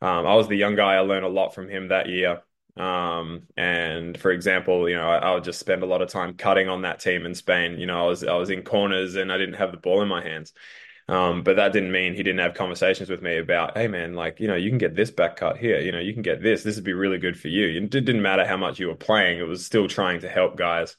um, 0.02 0.26
I 0.26 0.36
was 0.36 0.50
the 0.50 0.58
young 0.58 0.76
guy. 0.76 0.96
I 0.96 1.00
learned 1.00 1.26
a 1.26 1.30
lot 1.30 1.56
from 1.56 1.70
him 1.70 1.88
that 1.88 2.10
year. 2.10 2.42
Um, 2.76 3.44
and 3.56 4.18
for 4.18 4.32
example, 4.32 4.90
you 4.90 4.96
know, 4.96 5.10
I, 5.10 5.18
I, 5.18 5.34
would 5.34 5.44
just 5.44 5.60
spend 5.60 5.84
a 5.84 5.86
lot 5.86 6.02
of 6.02 6.10
time 6.10 6.36
cutting 6.36 6.70
on 6.70 6.84
that 6.84 7.02
team 7.02 7.26
in 7.26 7.36
Spain. 7.36 7.78
You 7.78 7.86
know, 7.86 8.06
I 8.06 8.08
was 8.08 8.24
I 8.24 8.36
was 8.36 8.50
in 8.50 8.64
corners 8.64 9.16
and 9.16 9.32
I 9.32 9.38
didn't 9.38 9.56
have 9.56 9.72
the 9.72 9.78
ball 9.78 10.02
in 10.02 10.08
my 10.08 10.24
hands. 10.24 10.54
Um, 11.12 11.44
but 11.44 11.58
that 11.58 11.74
didn't 11.74 11.92
mean 11.92 12.14
he 12.14 12.24
didn't 12.24 12.40
have 12.40 12.54
conversations 12.54 13.10
with 13.10 13.22
me 13.22 13.38
about, 13.38 13.78
hey 13.78 13.90
man, 13.90 14.14
like 14.14 14.40
you 14.40 14.48
know, 14.48 14.56
you 14.56 14.70
can 14.70 14.78
get 14.78 14.96
this 14.96 15.12
back 15.12 15.36
cut 15.36 15.58
here. 15.58 15.82
You 15.82 15.92
know, 15.92 16.00
you 16.00 16.14
can 16.14 16.22
get 16.22 16.42
this. 16.42 16.64
This 16.64 16.78
would 16.78 16.86
be 16.86 16.94
really 16.94 17.18
good 17.18 17.38
for 17.38 17.50
you. 17.50 17.68
It 17.84 17.90
didn't 17.90 18.22
matter 18.22 18.46
how 18.46 18.56
much 18.56 18.80
you 18.80 18.88
were 18.88 18.96
playing. 18.96 19.40
It 19.40 19.48
was 19.48 19.66
still 19.66 19.90
trying 19.90 20.22
to 20.22 20.30
help 20.30 20.56
guys. 20.56 20.96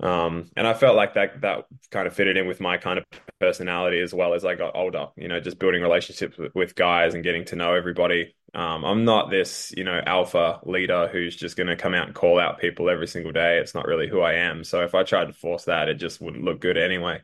Um, 0.00 0.50
and 0.56 0.66
I 0.66 0.72
felt 0.72 0.96
like 0.96 1.14
that 1.14 1.42
that 1.42 1.66
kind 1.90 2.06
of 2.06 2.14
fitted 2.14 2.38
in 2.38 2.46
with 2.48 2.60
my 2.60 2.78
kind 2.78 2.98
of 2.98 3.04
personality 3.38 4.00
as 4.00 4.14
well 4.14 4.32
as 4.32 4.42
I 4.46 4.54
got 4.54 4.74
older. 4.74 5.08
You 5.16 5.28
know, 5.28 5.38
just 5.38 5.58
building 5.58 5.82
relationships 5.82 6.38
with, 6.38 6.54
with 6.54 6.74
guys 6.74 7.12
and 7.12 7.22
getting 7.22 7.44
to 7.46 7.56
know 7.56 7.74
everybody. 7.74 8.34
Um, 8.54 8.86
I'm 8.86 9.04
not 9.04 9.30
this, 9.30 9.70
you 9.76 9.84
know, 9.84 10.00
alpha 10.06 10.60
leader 10.64 11.08
who's 11.12 11.36
just 11.36 11.58
going 11.58 11.66
to 11.66 11.76
come 11.76 11.92
out 11.92 12.06
and 12.06 12.14
call 12.14 12.40
out 12.40 12.58
people 12.58 12.88
every 12.88 13.06
single 13.06 13.32
day. 13.32 13.58
It's 13.58 13.74
not 13.74 13.86
really 13.86 14.08
who 14.08 14.22
I 14.22 14.34
am. 14.34 14.64
So 14.64 14.82
if 14.82 14.94
I 14.94 15.02
tried 15.02 15.26
to 15.26 15.34
force 15.34 15.64
that, 15.64 15.90
it 15.90 15.96
just 15.96 16.22
wouldn't 16.22 16.44
look 16.44 16.58
good 16.58 16.78
anyway. 16.78 17.20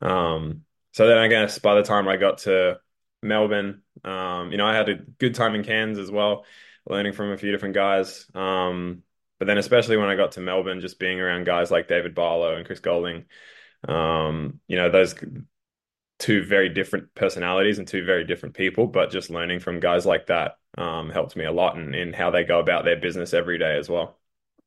Um, 0.00 0.62
so 0.92 1.06
then 1.06 1.18
I 1.18 1.28
guess 1.28 1.58
by 1.58 1.74
the 1.74 1.82
time 1.82 2.08
I 2.08 2.16
got 2.16 2.38
to 2.38 2.80
Melbourne, 3.22 3.82
um, 4.04 4.50
you 4.50 4.58
know, 4.58 4.66
I 4.66 4.74
had 4.74 4.88
a 4.88 4.96
good 4.96 5.34
time 5.34 5.54
in 5.54 5.64
Cairns 5.64 5.98
as 5.98 6.10
well, 6.10 6.44
learning 6.86 7.12
from 7.12 7.32
a 7.32 7.38
few 7.38 7.50
different 7.50 7.74
guys. 7.74 8.26
Um, 8.34 9.02
but 9.38 9.46
then, 9.46 9.58
especially 9.58 9.96
when 9.96 10.08
I 10.08 10.16
got 10.16 10.32
to 10.32 10.40
Melbourne, 10.40 10.80
just 10.80 10.98
being 10.98 11.20
around 11.20 11.44
guys 11.44 11.70
like 11.70 11.88
David 11.88 12.14
Barlow 12.14 12.54
and 12.54 12.64
Chris 12.64 12.80
Goulding, 12.80 13.24
um, 13.88 14.60
you 14.68 14.76
know, 14.76 14.90
those 14.90 15.14
two 16.18 16.44
very 16.44 16.68
different 16.68 17.14
personalities 17.14 17.78
and 17.78 17.88
two 17.88 18.04
very 18.04 18.24
different 18.24 18.54
people, 18.54 18.86
but 18.86 19.10
just 19.10 19.30
learning 19.30 19.58
from 19.58 19.80
guys 19.80 20.06
like 20.06 20.26
that 20.26 20.58
um, 20.78 21.10
helped 21.10 21.34
me 21.34 21.44
a 21.44 21.52
lot 21.52 21.76
in, 21.76 21.94
in 21.94 22.12
how 22.12 22.30
they 22.30 22.44
go 22.44 22.60
about 22.60 22.84
their 22.84 22.96
business 22.96 23.34
every 23.34 23.58
day 23.58 23.76
as 23.76 23.88
well. 23.88 24.18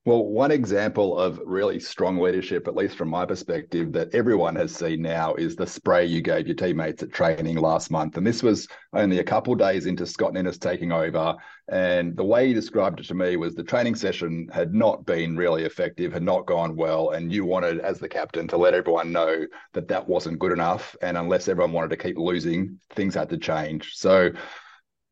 Well, 0.06 0.24
one 0.24 0.52
example 0.52 1.18
of 1.18 1.42
really 1.44 1.80
strong 1.80 2.20
leadership, 2.20 2.68
at 2.68 2.76
least 2.76 2.96
from 2.96 3.10
my 3.10 3.26
perspective, 3.26 3.92
that 3.94 4.14
everyone 4.14 4.56
has 4.56 4.72
seen 4.72 5.02
now 5.02 5.34
is 5.34 5.56
the 5.56 5.66
spray 5.66 6.06
you 6.06 6.22
gave 6.22 6.46
your 6.46 6.56
teammates 6.56 7.02
at 7.02 7.12
training 7.12 7.58
last 7.58 7.90
month. 7.90 8.16
And 8.16 8.28
this 8.28 8.44
was 8.44 8.68
only 8.94 9.18
a 9.18 9.24
couple 9.24 9.56
days 9.56 9.88
into 9.88 10.06
Scott 10.06 10.34
Ninnis 10.34 10.60
taking 10.60 10.92
over. 10.92 11.36
And 11.70 12.16
the 12.16 12.24
way 12.24 12.48
he 12.48 12.54
described 12.54 13.00
it 13.00 13.08
to 13.08 13.16
me 13.16 13.36
was 13.36 13.56
the 13.56 13.64
training 13.64 13.96
session 13.96 14.48
had 14.54 14.76
not 14.76 15.08
been 15.08 15.36
really 15.36 15.64
effective, 15.64 16.14
had 16.14 16.22
not 16.22 16.46
gone 16.46 16.76
well. 16.76 17.10
And 17.10 17.34
you 17.34 17.44
wanted, 17.44 17.80
as 17.80 17.98
the 17.98 18.08
captain, 18.08 18.48
to 18.50 18.58
let 18.58 18.76
everyone 18.76 19.12
know 19.12 19.48
that 19.74 19.88
that 19.88 20.08
wasn't 20.08 20.38
good 20.38 20.52
enough. 20.52 20.96
And 21.02 21.18
unless 21.18 21.48
everyone 21.48 21.74
wanted 21.74 21.90
to 21.90 21.98
keep 21.98 22.20
losing, 22.20 22.80
things 22.92 23.16
had 23.16 23.32
to 23.32 23.40
change. 23.40 23.96
So, 23.96 24.30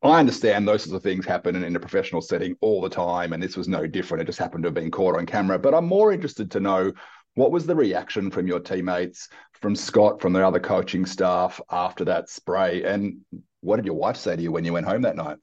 I 0.04 0.20
understand 0.20 0.68
those 0.68 0.82
sorts 0.82 0.94
of 0.94 1.02
things 1.02 1.24
happen 1.24 1.56
in, 1.56 1.64
in 1.64 1.76
a 1.76 1.80
professional 1.80 2.20
setting 2.20 2.56
all 2.60 2.82
the 2.82 2.90
time, 2.90 3.32
and 3.32 3.42
this 3.42 3.56
was 3.56 3.68
no 3.68 3.86
different. 3.86 4.20
It 4.20 4.26
just 4.26 4.38
happened 4.38 4.62
to 4.64 4.66
have 4.66 4.74
been 4.74 4.90
caught 4.90 5.16
on 5.16 5.24
camera. 5.24 5.58
But 5.58 5.74
I'm 5.74 5.86
more 5.86 6.12
interested 6.12 6.50
to 6.50 6.60
know 6.60 6.92
what 7.36 7.50
was 7.50 7.64
the 7.64 7.74
reaction 7.74 8.30
from 8.30 8.46
your 8.46 8.60
teammates, 8.60 9.28
from 9.54 9.74
Scott, 9.74 10.20
from 10.20 10.34
the 10.34 10.46
other 10.46 10.60
coaching 10.60 11.06
staff 11.06 11.58
after 11.70 12.04
that 12.04 12.28
spray, 12.28 12.84
and 12.84 13.20
what 13.60 13.76
did 13.76 13.86
your 13.86 13.94
wife 13.94 14.16
say 14.16 14.36
to 14.36 14.42
you 14.42 14.52
when 14.52 14.66
you 14.66 14.74
went 14.74 14.86
home 14.86 15.02
that 15.02 15.16
night? 15.16 15.38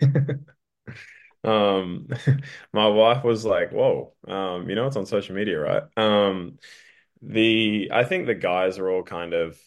um, 1.44 2.06
my 2.72 2.86
wife 2.86 3.24
was 3.24 3.44
like, 3.44 3.72
"Whoa, 3.72 4.14
um, 4.28 4.70
you 4.70 4.76
know 4.76 4.86
it's 4.86 4.96
on 4.96 5.06
social 5.06 5.34
media, 5.34 5.58
right?" 5.58 5.82
Um, 5.96 6.58
the 7.20 7.90
I 7.92 8.04
think 8.04 8.26
the 8.26 8.34
guys 8.34 8.78
are 8.78 8.88
all 8.88 9.02
kind 9.02 9.34
of 9.34 9.58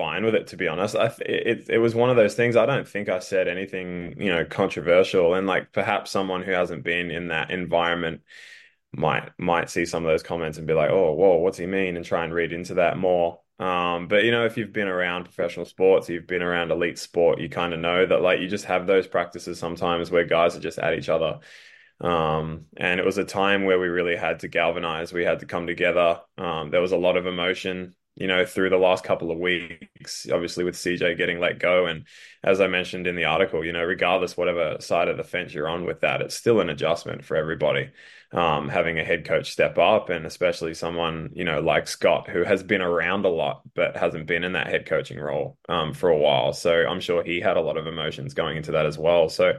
fine 0.00 0.24
with 0.24 0.34
it 0.34 0.46
to 0.46 0.56
be 0.56 0.66
honest. 0.66 0.96
I 0.96 1.12
it 1.20 1.68
it 1.68 1.78
was 1.78 1.94
one 1.94 2.08
of 2.08 2.16
those 2.16 2.34
things. 2.34 2.56
I 2.56 2.64
don't 2.64 2.88
think 2.88 3.10
I 3.10 3.18
said 3.18 3.48
anything 3.48 4.14
you 4.18 4.30
know 4.30 4.46
controversial, 4.46 5.34
and 5.34 5.46
like 5.46 5.72
perhaps 5.72 6.10
someone 6.10 6.42
who 6.42 6.52
hasn't 6.52 6.84
been 6.84 7.10
in 7.10 7.28
that 7.28 7.50
environment 7.50 8.22
might 8.92 9.30
might 9.38 9.68
see 9.68 9.84
some 9.84 10.04
of 10.04 10.10
those 10.10 10.22
comments 10.22 10.56
and 10.56 10.66
be 10.66 10.72
like, 10.72 10.90
oh, 10.90 11.12
whoa, 11.12 11.36
what's 11.36 11.58
he 11.58 11.66
mean, 11.66 11.96
and 11.96 12.04
try 12.04 12.24
and 12.24 12.32
read 12.32 12.52
into 12.52 12.74
that 12.74 12.96
more. 12.96 13.40
Um, 13.58 14.08
but 14.08 14.24
you 14.24 14.30
know, 14.30 14.46
if 14.46 14.56
you've 14.56 14.72
been 14.72 14.88
around 14.88 15.24
professional 15.24 15.66
sports, 15.66 16.08
you've 16.08 16.26
been 16.26 16.42
around 16.42 16.70
elite 16.70 16.98
sport, 16.98 17.38
you 17.40 17.50
kind 17.50 17.74
of 17.74 17.80
know 17.80 18.06
that 18.06 18.22
like 18.22 18.40
you 18.40 18.48
just 18.48 18.64
have 18.64 18.86
those 18.86 19.06
practices 19.06 19.58
sometimes 19.58 20.10
where 20.10 20.24
guys 20.24 20.56
are 20.56 20.60
just 20.60 20.78
at 20.78 20.94
each 20.94 21.10
other. 21.10 21.40
Um, 22.00 22.64
and 22.78 22.98
it 22.98 23.04
was 23.04 23.18
a 23.18 23.24
time 23.24 23.64
where 23.66 23.78
we 23.78 23.88
really 23.88 24.16
had 24.16 24.40
to 24.40 24.48
galvanize. 24.48 25.12
We 25.12 25.26
had 25.26 25.40
to 25.40 25.46
come 25.46 25.66
together. 25.66 26.20
Um, 26.38 26.70
there 26.70 26.80
was 26.80 26.92
a 26.92 26.96
lot 26.96 27.18
of 27.18 27.26
emotion 27.26 27.94
you 28.20 28.28
know, 28.28 28.44
through 28.44 28.70
the 28.70 28.76
last 28.76 29.02
couple 29.02 29.30
of 29.30 29.38
weeks, 29.38 30.28
obviously 30.30 30.62
with 30.62 30.76
CJ 30.76 31.14
getting 31.14 31.40
let 31.40 31.58
go. 31.58 31.86
And 31.86 32.06
as 32.44 32.60
I 32.60 32.68
mentioned 32.68 33.06
in 33.06 33.16
the 33.16 33.24
article, 33.24 33.64
you 33.64 33.72
know, 33.72 33.82
regardless 33.82 34.36
whatever 34.36 34.76
side 34.80 35.08
of 35.08 35.16
the 35.16 35.24
fence 35.24 35.52
you're 35.52 35.68
on 35.68 35.84
with 35.84 36.00
that, 36.00 36.20
it's 36.20 36.36
still 36.36 36.60
an 36.60 36.68
adjustment 36.70 37.24
for 37.24 37.36
everybody. 37.36 37.90
Um, 38.32 38.68
having 38.68 39.00
a 39.00 39.04
head 39.04 39.24
coach 39.24 39.50
step 39.50 39.76
up, 39.76 40.08
and 40.08 40.24
especially 40.24 40.72
someone 40.74 41.30
you 41.34 41.42
know 41.44 41.58
like 41.60 41.88
Scott, 41.88 42.28
who 42.28 42.44
has 42.44 42.62
been 42.62 42.80
around 42.80 43.24
a 43.24 43.28
lot 43.28 43.62
but 43.74 43.96
hasn't 43.96 44.26
been 44.28 44.44
in 44.44 44.52
that 44.52 44.68
head 44.68 44.86
coaching 44.86 45.18
role 45.18 45.58
um, 45.68 45.92
for 45.94 46.10
a 46.10 46.16
while. 46.16 46.52
So 46.52 46.86
I'm 46.86 47.00
sure 47.00 47.24
he 47.24 47.40
had 47.40 47.56
a 47.56 47.60
lot 47.60 47.76
of 47.76 47.88
emotions 47.88 48.34
going 48.34 48.56
into 48.56 48.72
that 48.72 48.86
as 48.86 48.96
well. 48.96 49.28
So 49.28 49.58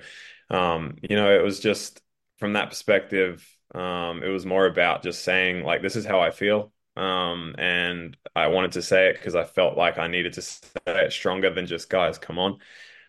um, 0.50 0.98
you 1.02 1.16
know, 1.16 1.34
it 1.34 1.44
was 1.44 1.60
just 1.60 2.02
from 2.40 2.54
that 2.54 2.70
perspective, 2.70 3.46
um, 3.74 4.22
it 4.24 4.28
was 4.30 4.46
more 4.46 4.66
about 4.66 5.04
just 5.04 5.24
saying 5.24 5.64
like, 5.64 5.82
this 5.82 5.96
is 5.96 6.06
how 6.06 6.20
I 6.20 6.32
feel. 6.32 6.72
Um, 6.96 7.56
and 7.58 8.18
I 8.36 8.48
wanted 8.48 8.74
to 8.74 8.82
say 8.82 9.10
it 9.10 9.14
because 9.14 9.36
I 9.36 9.44
felt 9.44 9.78
like 9.78 9.98
I 9.98 10.08
needed 10.08 10.34
to 10.34 10.42
say 10.42 10.68
it 10.88 11.14
stronger 11.14 11.54
than 11.54 11.66
just 11.66 11.90
guys, 11.90 12.18
come 12.18 12.38
on. 12.38 12.58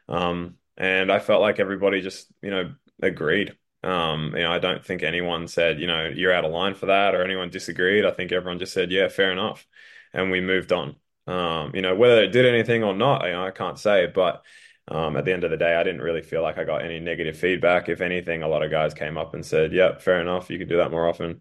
Um, 0.09 0.57
and 0.77 1.11
I 1.11 1.19
felt 1.19 1.41
like 1.43 1.61
everybody 1.61 2.01
just, 2.01 2.29
you 2.43 2.51
know, 2.51 2.75
agreed. 3.03 3.57
Um, 3.83 4.33
you 4.37 4.43
know, 4.43 4.53
I 4.53 4.59
don't 4.59 4.85
think 4.85 5.03
anyone 5.03 5.49
said, 5.49 5.81
you 5.81 5.87
know, 5.87 6.07
you're 6.07 6.33
out 6.33 6.45
of 6.45 6.53
line 6.53 6.75
for 6.75 6.87
that 6.87 7.15
or 7.15 7.25
anyone 7.25 7.51
disagreed. 7.51 8.05
I 8.05 8.13
think 8.13 8.31
everyone 8.33 8.59
just 8.59 8.73
said, 8.73 8.93
yeah, 8.93 9.09
fair 9.09 9.33
enough. 9.33 9.67
And 10.13 10.31
we 10.31 10.41
moved 10.41 10.73
on. 10.73 10.97
Um, 11.27 11.73
you 11.75 11.83
know, 11.83 11.95
whether 11.95 12.23
it 12.23 12.33
did 12.33 12.47
anything 12.47 12.83
or 12.85 12.95
not, 12.95 13.25
you 13.25 13.33
know, 13.33 13.45
I 13.45 13.51
can't 13.51 13.79
say, 13.79 14.07
but 14.07 14.45
um, 14.89 15.17
at 15.17 15.25
the 15.25 15.33
end 15.33 15.45
of 15.45 15.51
the 15.51 15.57
day, 15.57 15.75
I 15.75 15.83
didn't 15.85 16.03
really 16.03 16.23
feel 16.23 16.43
like 16.43 16.59
I 16.59 16.65
got 16.65 16.85
any 16.85 17.01
negative 17.01 17.37
feedback. 17.39 17.89
If 17.89 18.01
anything, 18.01 18.43
a 18.43 18.49
lot 18.49 18.63
of 18.63 18.71
guys 18.71 18.95
came 18.95 19.17
up 19.17 19.33
and 19.35 19.47
said, 19.47 19.73
"Yep, 19.73 20.03
fair 20.03 20.21
enough. 20.21 20.51
You 20.51 20.59
could 20.59 20.69
do 20.69 20.79
that 20.79 20.91
more 20.91 21.09
often." 21.09 21.41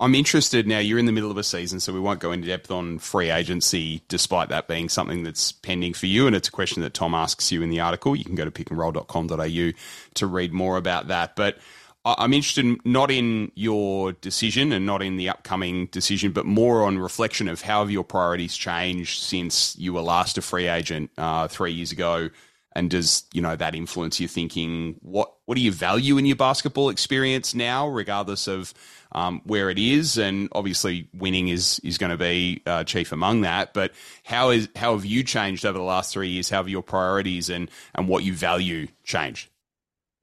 I'm 0.00 0.14
interested 0.14 0.66
now. 0.66 0.78
You're 0.78 0.98
in 0.98 1.04
the 1.04 1.12
middle 1.12 1.30
of 1.30 1.36
a 1.36 1.44
season, 1.44 1.78
so 1.78 1.92
we 1.92 2.00
won't 2.00 2.20
go 2.20 2.32
into 2.32 2.46
depth 2.46 2.70
on 2.70 2.98
free 2.98 3.30
agency, 3.30 4.02
despite 4.08 4.48
that 4.48 4.66
being 4.66 4.88
something 4.88 5.24
that's 5.24 5.52
pending 5.52 5.92
for 5.92 6.06
you. 6.06 6.26
And 6.26 6.34
it's 6.34 6.48
a 6.48 6.52
question 6.52 6.82
that 6.82 6.94
Tom 6.94 7.14
asks 7.14 7.52
you 7.52 7.62
in 7.62 7.68
the 7.68 7.80
article. 7.80 8.16
You 8.16 8.24
can 8.24 8.34
go 8.34 8.46
to 8.46 8.50
pickandroll.com.au 8.50 9.78
to 10.14 10.26
read 10.26 10.54
more 10.54 10.78
about 10.78 11.08
that. 11.08 11.36
But 11.36 11.58
I'm 12.06 12.32
interested 12.32 12.78
not 12.86 13.10
in 13.10 13.52
your 13.54 14.12
decision 14.12 14.72
and 14.72 14.86
not 14.86 15.02
in 15.02 15.18
the 15.18 15.28
upcoming 15.28 15.86
decision, 15.86 16.32
but 16.32 16.46
more 16.46 16.84
on 16.84 16.98
reflection 16.98 17.46
of 17.46 17.60
how 17.60 17.80
have 17.80 17.90
your 17.90 18.04
priorities 18.04 18.56
changed 18.56 19.22
since 19.22 19.76
you 19.78 19.92
were 19.92 20.00
last 20.00 20.38
a 20.38 20.42
free 20.42 20.66
agent 20.66 21.10
uh, 21.18 21.46
three 21.46 21.72
years 21.72 21.92
ago 21.92 22.30
and 22.72 22.90
does 22.90 23.24
you 23.32 23.42
know 23.42 23.56
that 23.56 23.74
influence 23.74 24.20
your 24.20 24.28
thinking 24.28 24.96
what 25.00 25.32
what 25.46 25.56
do 25.56 25.60
you 25.60 25.72
value 25.72 26.18
in 26.18 26.26
your 26.26 26.36
basketball 26.36 26.88
experience 26.88 27.54
now 27.54 27.88
regardless 27.88 28.46
of 28.46 28.72
um, 29.12 29.40
where 29.44 29.70
it 29.70 29.78
is 29.78 30.18
and 30.18 30.48
obviously 30.52 31.08
winning 31.14 31.48
is 31.48 31.80
is 31.84 31.98
going 31.98 32.10
to 32.10 32.16
be 32.16 32.62
uh, 32.66 32.84
chief 32.84 33.12
among 33.12 33.42
that 33.42 33.74
but 33.74 33.92
how 34.24 34.50
is 34.50 34.68
how 34.76 34.94
have 34.94 35.04
you 35.04 35.22
changed 35.22 35.64
over 35.64 35.78
the 35.78 35.84
last 35.84 36.12
three 36.12 36.28
years? 36.28 36.50
How 36.50 36.58
have 36.58 36.68
your 36.68 36.82
priorities 36.82 37.50
and 37.50 37.70
and 37.94 38.08
what 38.08 38.24
you 38.24 38.34
value 38.34 38.88
changed? 39.04 39.48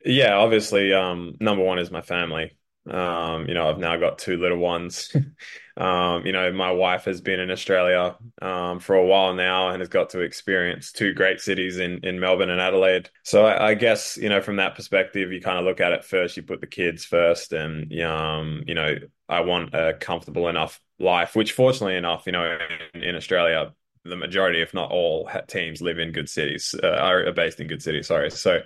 Yeah 0.06 0.36
obviously 0.36 0.93
um, 0.93 1.36
number 1.39 1.63
one 1.63 1.80
is 1.80 1.91
my 1.91 2.02
family 2.02 2.58
um, 2.89 3.47
you 3.47 3.54
know 3.54 3.69
i've 3.69 3.80
now 3.80 3.97
got 3.97 4.17
two 4.17 4.38
little 4.38 4.58
ones 4.58 5.15
Um, 5.78 6.26
you 6.26 6.32
know, 6.32 6.52
my 6.52 6.71
wife 6.71 7.06
has 7.06 7.21
been 7.21 7.39
in 7.39 7.52
Australia 7.52 8.17
um, 8.41 8.80
for 8.80 8.95
a 8.95 9.06
while 9.06 9.36
now 9.36 9.69
and 9.69 9.80
has 9.80 9.89
got 9.89 10.10
to 10.12 10.21
experience 10.21 10.91
two 10.91 11.13
great 11.13 11.39
cities 11.39 11.78
in, 11.78 12.00
in 12.04 12.19
Melbourne 12.19 12.50
and 12.50 12.60
Adelaide. 12.60 13.12
So 13.23 13.45
I, 13.45 13.69
I 13.69 13.73
guess, 13.76 14.17
you 14.17 14.28
know, 14.28 14.41
from 14.41 14.56
that 14.56 14.73
perspective, 14.73 15.32
you 15.32 15.39
kind 15.39 15.60
of 15.60 15.65
look 15.65 15.80
at 15.80 15.91
it 15.91 16.04
first, 16.04 16.36
you 16.36 16.41
put 16.41 16.62
the 16.62 16.67
kids 16.67 17.06
first. 17.06 17.54
And, 17.54 17.93
um, 18.02 18.63
you 18.65 18.73
know, 18.73 18.95
I 19.30 19.41
want 19.41 19.76
a 19.76 19.93
comfortable 19.93 20.47
enough 20.47 20.82
life, 20.97 21.36
which 21.36 21.52
fortunately 21.52 21.95
enough, 21.95 22.23
you 22.26 22.32
know, 22.32 22.58
in, 22.95 23.04
in 23.04 23.15
Australia, 23.15 23.71
the 24.04 24.15
majority, 24.15 24.62
if 24.62 24.73
not 24.73 24.89
all, 24.89 25.30
teams 25.47 25.80
live 25.80 26.00
in 26.00 26.12
good 26.12 26.30
cities, 26.30 26.73
uh, 26.82 26.88
are 26.88 27.32
based 27.34 27.60
in 27.60 27.67
good 27.67 27.84
cities. 27.84 28.08
Sorry, 28.08 28.32
so 28.32 28.62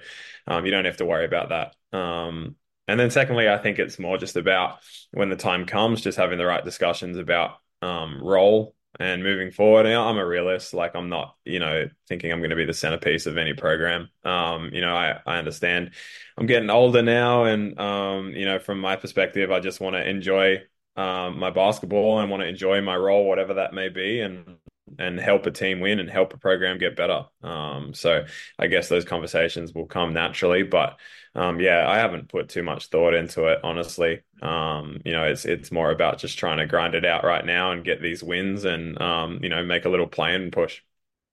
um, 0.48 0.66
you 0.66 0.72
don't 0.72 0.86
have 0.86 0.98
to 0.98 1.06
worry 1.06 1.26
about 1.26 1.50
that. 1.50 1.98
Um, 1.98 2.56
and 2.88 3.00
then 3.00 3.12
secondly, 3.12 3.50
I 3.50 3.58
think 3.58 3.80
it's 3.80 4.00
more 4.00 4.18
just 4.18 4.36
about 4.36 4.80
when 5.12 5.30
the 5.30 5.36
time 5.36 5.66
comes, 5.66 6.02
just 6.02 6.18
having 6.18 6.38
the 6.38 6.46
right 6.46 6.64
discussions 6.64 7.18
about 7.18 7.58
um, 7.82 8.20
role 8.22 8.76
and 9.00 9.24
moving 9.24 9.52
forward. 9.52 9.84
Know, 9.84 10.08
I'm 10.08 10.18
a 10.18 10.26
realist. 10.26 10.74
Like 10.74 10.96
I'm 10.96 11.10
not, 11.10 11.36
you 11.46 11.60
know, 11.60 11.88
thinking 12.08 12.32
I'm 12.32 12.40
going 12.40 12.50
to 12.50 12.56
be 12.56 12.66
the 12.66 12.74
centerpiece 12.74 13.26
of 13.26 13.38
any 13.38 13.54
program. 13.54 14.10
Um, 14.24 14.72
you 14.74 14.82
know, 14.82 14.96
I, 14.96 15.20
I 15.26 15.38
understand 15.38 15.92
I'm 16.38 16.46
getting 16.46 16.70
older 16.70 17.02
now. 17.02 17.46
And, 17.46 17.80
um, 17.80 18.32
you 18.32 18.46
know, 18.46 18.60
from 18.60 18.80
my 18.80 18.96
perspective, 18.96 19.52
I 19.52 19.60
just 19.60 19.80
want 19.80 19.96
to 19.96 20.08
enjoy 20.08 20.62
um, 20.96 21.40
my 21.40 21.52
basketball 21.52 22.20
and 22.20 22.30
want 22.30 22.42
to 22.42 22.50
enjoy 22.50 22.82
my 22.82 22.98
role, 22.98 23.26
whatever 23.26 23.56
that 23.56 23.74
may 23.74 23.90
be. 23.90 24.22
And, 24.22 24.58
and 25.00 25.20
help 25.20 25.46
a 25.46 25.52
team 25.52 25.80
win 25.80 26.00
and 26.00 26.10
help 26.10 26.34
a 26.34 26.38
program 26.38 26.78
get 26.78 26.98
better. 26.98 27.24
Um, 27.42 27.94
so 27.94 28.26
I 28.60 28.68
guess 28.68 28.90
those 28.90 29.06
conversations 29.06 29.74
will 29.74 29.86
come 29.86 30.14
naturally, 30.14 30.64
but 30.64 31.00
um, 31.34 31.60
yeah, 31.60 31.88
I 31.88 31.98
haven't 31.98 32.30
put 32.30 32.50
too 32.50 32.64
much 32.64 32.88
thought 32.88 33.14
into 33.14 33.46
it, 33.46 33.60
honestly. 33.64 34.22
Um, 34.42 35.02
you 35.06 35.14
know, 35.14 35.24
it's 35.24 35.46
it's 35.46 35.72
more 35.72 35.92
about 35.92 36.18
just 36.18 36.38
trying 36.38 36.58
to 36.58 36.66
grind 36.66 36.96
it 36.96 37.06
out 37.06 37.24
right 37.24 37.46
now 37.46 37.72
and 37.72 37.86
get 37.86 38.02
these 38.02 38.22
wins 38.22 38.66
and 38.66 39.02
um, 39.02 39.40
you 39.42 39.50
know 39.50 39.64
make 39.64 39.86
a 39.86 39.90
little 39.90 40.08
plan 40.08 40.42
and 40.42 40.52
push. 40.52 40.82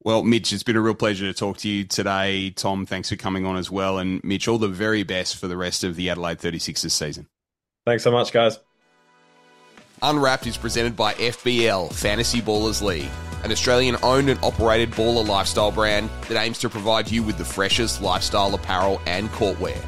Well, 0.04 0.22
Mitch, 0.22 0.52
it's 0.52 0.62
been 0.62 0.76
a 0.76 0.80
real 0.80 0.94
pleasure 0.94 1.26
to 1.26 1.34
talk 1.34 1.56
to 1.58 1.68
you 1.68 1.84
today. 1.84 2.50
Tom, 2.50 2.86
thanks 2.86 3.08
for 3.08 3.16
coming 3.16 3.44
on 3.44 3.56
as 3.56 3.68
well. 3.68 3.98
And 3.98 4.22
Mitch, 4.22 4.46
all 4.46 4.58
the 4.58 4.68
very 4.68 5.02
best 5.02 5.36
for 5.36 5.48
the 5.48 5.56
rest 5.56 5.82
of 5.82 5.96
the 5.96 6.08
Adelaide 6.10 6.38
36ers 6.38 6.92
season. 6.92 7.26
Thanks 7.84 8.04
so 8.04 8.12
much, 8.12 8.32
guys. 8.32 8.60
Unwrapped 10.00 10.46
is 10.46 10.56
presented 10.56 10.94
by 10.94 11.14
FBL 11.14 11.92
Fantasy 11.92 12.40
Ballers 12.40 12.80
League, 12.80 13.10
an 13.44 13.52
Australian 13.52 13.96
owned 14.02 14.28
and 14.28 14.42
operated 14.42 14.90
baller 14.92 15.26
lifestyle 15.26 15.70
brand 15.70 16.10
that 16.28 16.42
aims 16.42 16.58
to 16.58 16.68
provide 16.68 17.10
you 17.10 17.22
with 17.22 17.38
the 17.38 17.44
freshest 17.44 18.02
lifestyle 18.02 18.54
apparel 18.54 19.00
and 19.06 19.28
courtwear. 19.30 19.80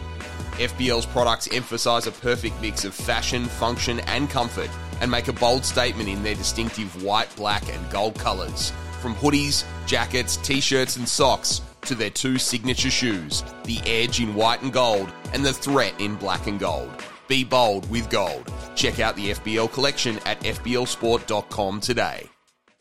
FBL's 0.52 1.06
products 1.06 1.48
emphasize 1.52 2.06
a 2.06 2.12
perfect 2.12 2.60
mix 2.60 2.84
of 2.84 2.94
fashion, 2.94 3.46
function, 3.46 4.00
and 4.00 4.28
comfort 4.28 4.70
and 5.00 5.10
make 5.10 5.28
a 5.28 5.32
bold 5.32 5.64
statement 5.64 6.08
in 6.08 6.22
their 6.22 6.34
distinctive 6.34 7.02
white, 7.02 7.34
black, 7.36 7.66
and 7.68 7.90
gold 7.90 8.14
colors. 8.18 8.72
From 9.00 9.14
hoodies, 9.14 9.64
jackets, 9.86 10.36
t 10.36 10.60
shirts, 10.60 10.96
and 10.96 11.08
socks 11.08 11.62
to 11.82 11.94
their 11.94 12.10
two 12.10 12.38
signature 12.38 12.90
shoes 12.90 13.42
the 13.64 13.80
Edge 13.86 14.20
in 14.20 14.34
white 14.34 14.62
and 14.62 14.72
gold 14.72 15.12
and 15.32 15.44
the 15.44 15.52
Threat 15.52 15.94
in 15.98 16.16
black 16.16 16.46
and 16.46 16.60
gold. 16.60 16.90
Be 17.28 17.44
bold 17.44 17.88
with 17.90 18.10
gold. 18.10 18.52
Check 18.74 19.00
out 19.00 19.16
the 19.16 19.30
FBL 19.30 19.72
collection 19.72 20.18
at 20.26 20.40
FBLsport.com 20.40 21.80
today. 21.80 22.28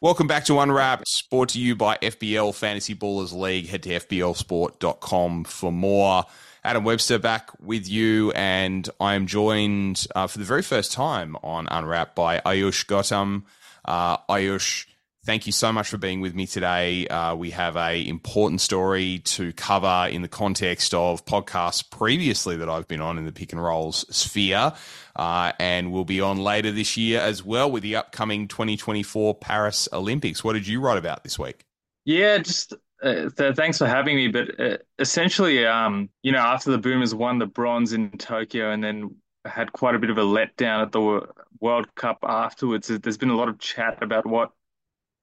Welcome 0.02 0.28
back 0.28 0.46
to 0.46 0.58
Unwrapped, 0.62 1.30
brought 1.30 1.50
to 1.50 1.60
you 1.60 1.76
by 1.76 1.98
FBL 1.98 2.56
Fantasy 2.56 2.96
Ballers 2.96 3.34
League. 3.34 3.68
Head 3.68 3.84
to 3.84 3.90
FBLsport.com 3.90 5.44
for 5.44 5.74
more. 5.74 6.24
Adam 6.64 6.86
Webster 6.86 7.20
back 7.20 7.50
with 7.60 7.86
you, 7.90 8.32
and 8.32 8.90
I 9.02 9.16
am 9.16 9.28
joined 9.28 10.08
uh, 10.16 10.28
for 10.28 10.38
the 10.38 10.46
very 10.46 10.62
first 10.62 10.94
time 10.94 11.36
on 11.44 11.68
Unwrapped 11.70 12.16
by 12.16 12.40
Ayush 12.40 12.86
Gautam. 12.86 13.44
Uh, 13.84 14.16
Ayush, 14.30 14.86
thank 15.30 15.46
you 15.46 15.52
so 15.52 15.72
much 15.72 15.90
for 15.90 16.00
being 16.00 16.22
with 16.22 16.34
me 16.34 16.48
today. 16.48 17.06
Uh, 17.06 17.36
we 17.36 17.52
have 17.52 17.78
a 17.78 18.04
important 18.08 18.60
story 18.60 19.20
to 19.20 19.54
cover 19.54 20.08
in 20.10 20.24
the 20.24 20.28
context 20.28 20.92
of 20.96 21.24
podcasts 21.24 21.88
previously 21.88 22.58
that 22.58 22.68
I've 22.68 22.88
been 22.88 23.00
on 23.00 23.20
in 23.20 23.26
the 23.26 23.32
pick 23.32 23.52
and 23.52 23.62
rolls 23.62 24.08
sphere, 24.10 24.74
uh, 25.16 25.52
and 25.60 25.92
we'll 25.92 26.04
be 26.04 26.20
on 26.20 26.40
later 26.40 26.72
this 26.72 26.98
year 26.98 27.20
as 27.20 27.44
well 27.46 27.70
with 27.70 27.84
the 27.84 27.96
upcoming 27.96 28.48
2024 28.48 29.36
Paris 29.36 29.88
Olympics. 29.94 30.44
What 30.44 30.54
did 30.54 30.66
you 30.66 30.82
write 30.82 30.98
about 30.98 31.24
this 31.24 31.38
week? 31.38 31.64
Yeah, 32.06 32.40
just 32.40 32.74
uh, 33.04 33.30
th- 33.30 33.56
thanks 33.56 33.78
for 33.78 33.86
having 33.86 34.16
me. 34.16 34.30
But 34.30 34.60
uh, 34.60 34.78
essentially, 34.98 35.64
um, 35.64 36.10
you 36.24 36.32
know, 36.32 36.40
after 36.40 36.72
the 36.72 36.80
Boomers 36.80 37.14
won 37.14 37.38
the 37.38 37.46
bronze 37.46 37.94
in 37.94 38.10
Tokyo 38.18 38.72
and 38.72 38.84
then 38.84 39.14
had 39.46 39.74
quite 39.74 39.94
a 39.94 40.00
bit 40.00 40.10
of 40.10 40.18
a 40.18 40.24
letdown 40.24 40.82
at 40.82 40.92
the 40.92 41.22
World 41.60 41.94
Cup 41.94 42.18
afterwards, 42.24 42.88
there's 42.88 43.20
been 43.20 43.30
a 43.30 43.38
lot 43.38 43.48
of 43.48 43.60
chat 43.60 44.02
about 44.02 44.26
what 44.26 44.54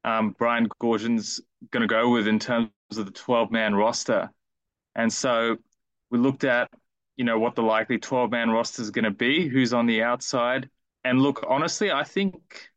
um, 0.07 0.35
Brian 0.39 0.69
Goorjian's 0.81 1.41
going 1.73 1.83
to 1.83 1.89
go 1.89 2.09
with 2.09 2.29
in 2.29 2.39
terms 2.39 2.71
of 2.97 3.05
the 3.05 3.11
12 3.11 3.51
man 3.51 3.75
roster. 3.75 4.31
And 4.95 5.13
so 5.13 5.57
we 6.11 6.19
looked 6.19 6.45
at, 6.45 6.71
you 7.17 7.25
know, 7.25 7.39
what 7.39 7.57
the 7.57 7.63
likely 7.63 7.99
12 7.99 8.31
man 8.31 8.51
roster 8.51 8.81
is 8.81 8.91
going 8.91 9.05
to 9.05 9.11
be, 9.11 9.49
who's 9.49 9.75
on 9.75 9.87
the 9.87 10.03
outside. 10.03 10.71
And 11.05 11.21
look, 11.21 11.45
honestly, 11.49 11.91
I 11.91 12.05
think 12.05 12.71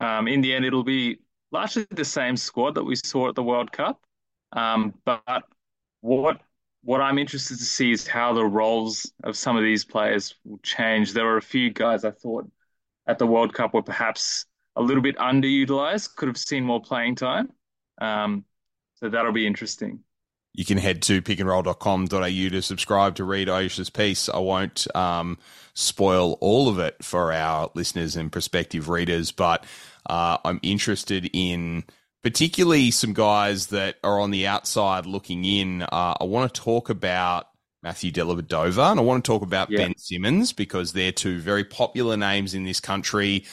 um, 0.00 0.28
in 0.28 0.42
the 0.42 0.54
end, 0.54 0.66
it'll 0.66 0.84
be 0.84 1.18
largely 1.50 1.86
the 1.90 2.04
same 2.04 2.36
squad 2.36 2.74
that 2.74 2.84
we 2.84 2.94
saw 2.94 3.30
at 3.30 3.34
the 3.34 3.42
World 3.42 3.72
Cup. 3.72 4.00
Um, 4.52 4.94
but 5.04 5.44
what 6.02 6.40
what 6.82 7.00
I'm 7.00 7.18
interested 7.18 7.58
to 7.58 7.64
see 7.64 7.90
is 7.90 8.06
how 8.06 8.32
the 8.32 8.44
roles 8.44 9.10
of 9.24 9.36
some 9.36 9.56
of 9.56 9.64
these 9.64 9.84
players 9.84 10.36
will 10.44 10.58
change. 10.58 11.12
There 11.12 11.24
were 11.24 11.36
a 11.36 11.42
few 11.42 11.70
guys 11.72 12.04
I 12.04 12.12
thought 12.12 12.48
at 13.08 13.18
the 13.18 13.26
World 13.26 13.52
Cup 13.52 13.74
were 13.74 13.82
perhaps 13.82 14.46
a 14.76 14.82
little 14.82 15.02
bit 15.02 15.16
underutilized, 15.16 16.14
could 16.16 16.28
have 16.28 16.38
seen 16.38 16.64
more 16.64 16.80
playing 16.80 17.16
time. 17.16 17.50
Um, 18.00 18.44
so 18.96 19.08
that'll 19.08 19.32
be 19.32 19.46
interesting. 19.46 20.00
you 20.54 20.64
can 20.64 20.78
head 20.78 21.02
to 21.02 21.20
pickandroll.com.au 21.20 22.48
to 22.50 22.62
subscribe 22.62 23.14
to 23.16 23.24
read 23.24 23.48
Ayush's 23.48 23.90
piece. 23.90 24.28
I 24.28 24.38
won't 24.38 24.86
um, 24.96 25.38
spoil 25.74 26.38
all 26.40 26.68
of 26.68 26.78
it 26.78 27.02
for 27.02 27.32
our 27.32 27.70
listeners 27.74 28.16
and 28.16 28.32
prospective 28.32 28.88
readers, 28.88 29.32
but 29.32 29.64
uh, 30.08 30.38
I'm 30.44 30.60
interested 30.62 31.28
in 31.32 31.84
particularly 32.22 32.90
some 32.90 33.12
guys 33.12 33.68
that 33.68 33.96
are 34.02 34.18
on 34.18 34.30
the 34.30 34.46
outside 34.46 35.04
looking 35.06 35.44
in. 35.44 35.82
Uh, 35.82 36.14
I 36.20 36.24
want 36.24 36.52
to 36.52 36.60
talk 36.60 36.88
about 36.88 37.48
Matthew 37.82 38.10
Dellavedova 38.10 38.90
and 38.90 38.98
I 38.98 39.02
want 39.02 39.24
to 39.24 39.30
talk 39.30 39.42
about 39.42 39.70
yeah. 39.70 39.78
Ben 39.78 39.96
Simmons 39.96 40.52
because 40.52 40.92
they're 40.92 41.12
two 41.12 41.38
very 41.38 41.64
popular 41.64 42.16
names 42.16 42.54
in 42.54 42.64
this 42.64 42.80
country. 42.80 43.44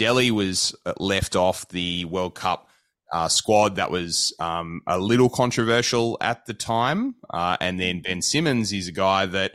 Delly 0.00 0.30
was 0.30 0.74
left 0.98 1.36
off 1.36 1.68
the 1.68 2.06
World 2.06 2.34
Cup 2.34 2.68
uh, 3.12 3.28
squad 3.28 3.76
that 3.76 3.90
was 3.90 4.32
um, 4.38 4.80
a 4.86 4.98
little 4.98 5.28
controversial 5.28 6.16
at 6.20 6.46
the 6.46 6.54
time. 6.54 7.16
Uh, 7.28 7.56
and 7.60 7.78
then 7.78 8.00
Ben 8.00 8.22
Simmons 8.22 8.72
is 8.72 8.88
a 8.88 8.92
guy 8.92 9.26
that 9.26 9.52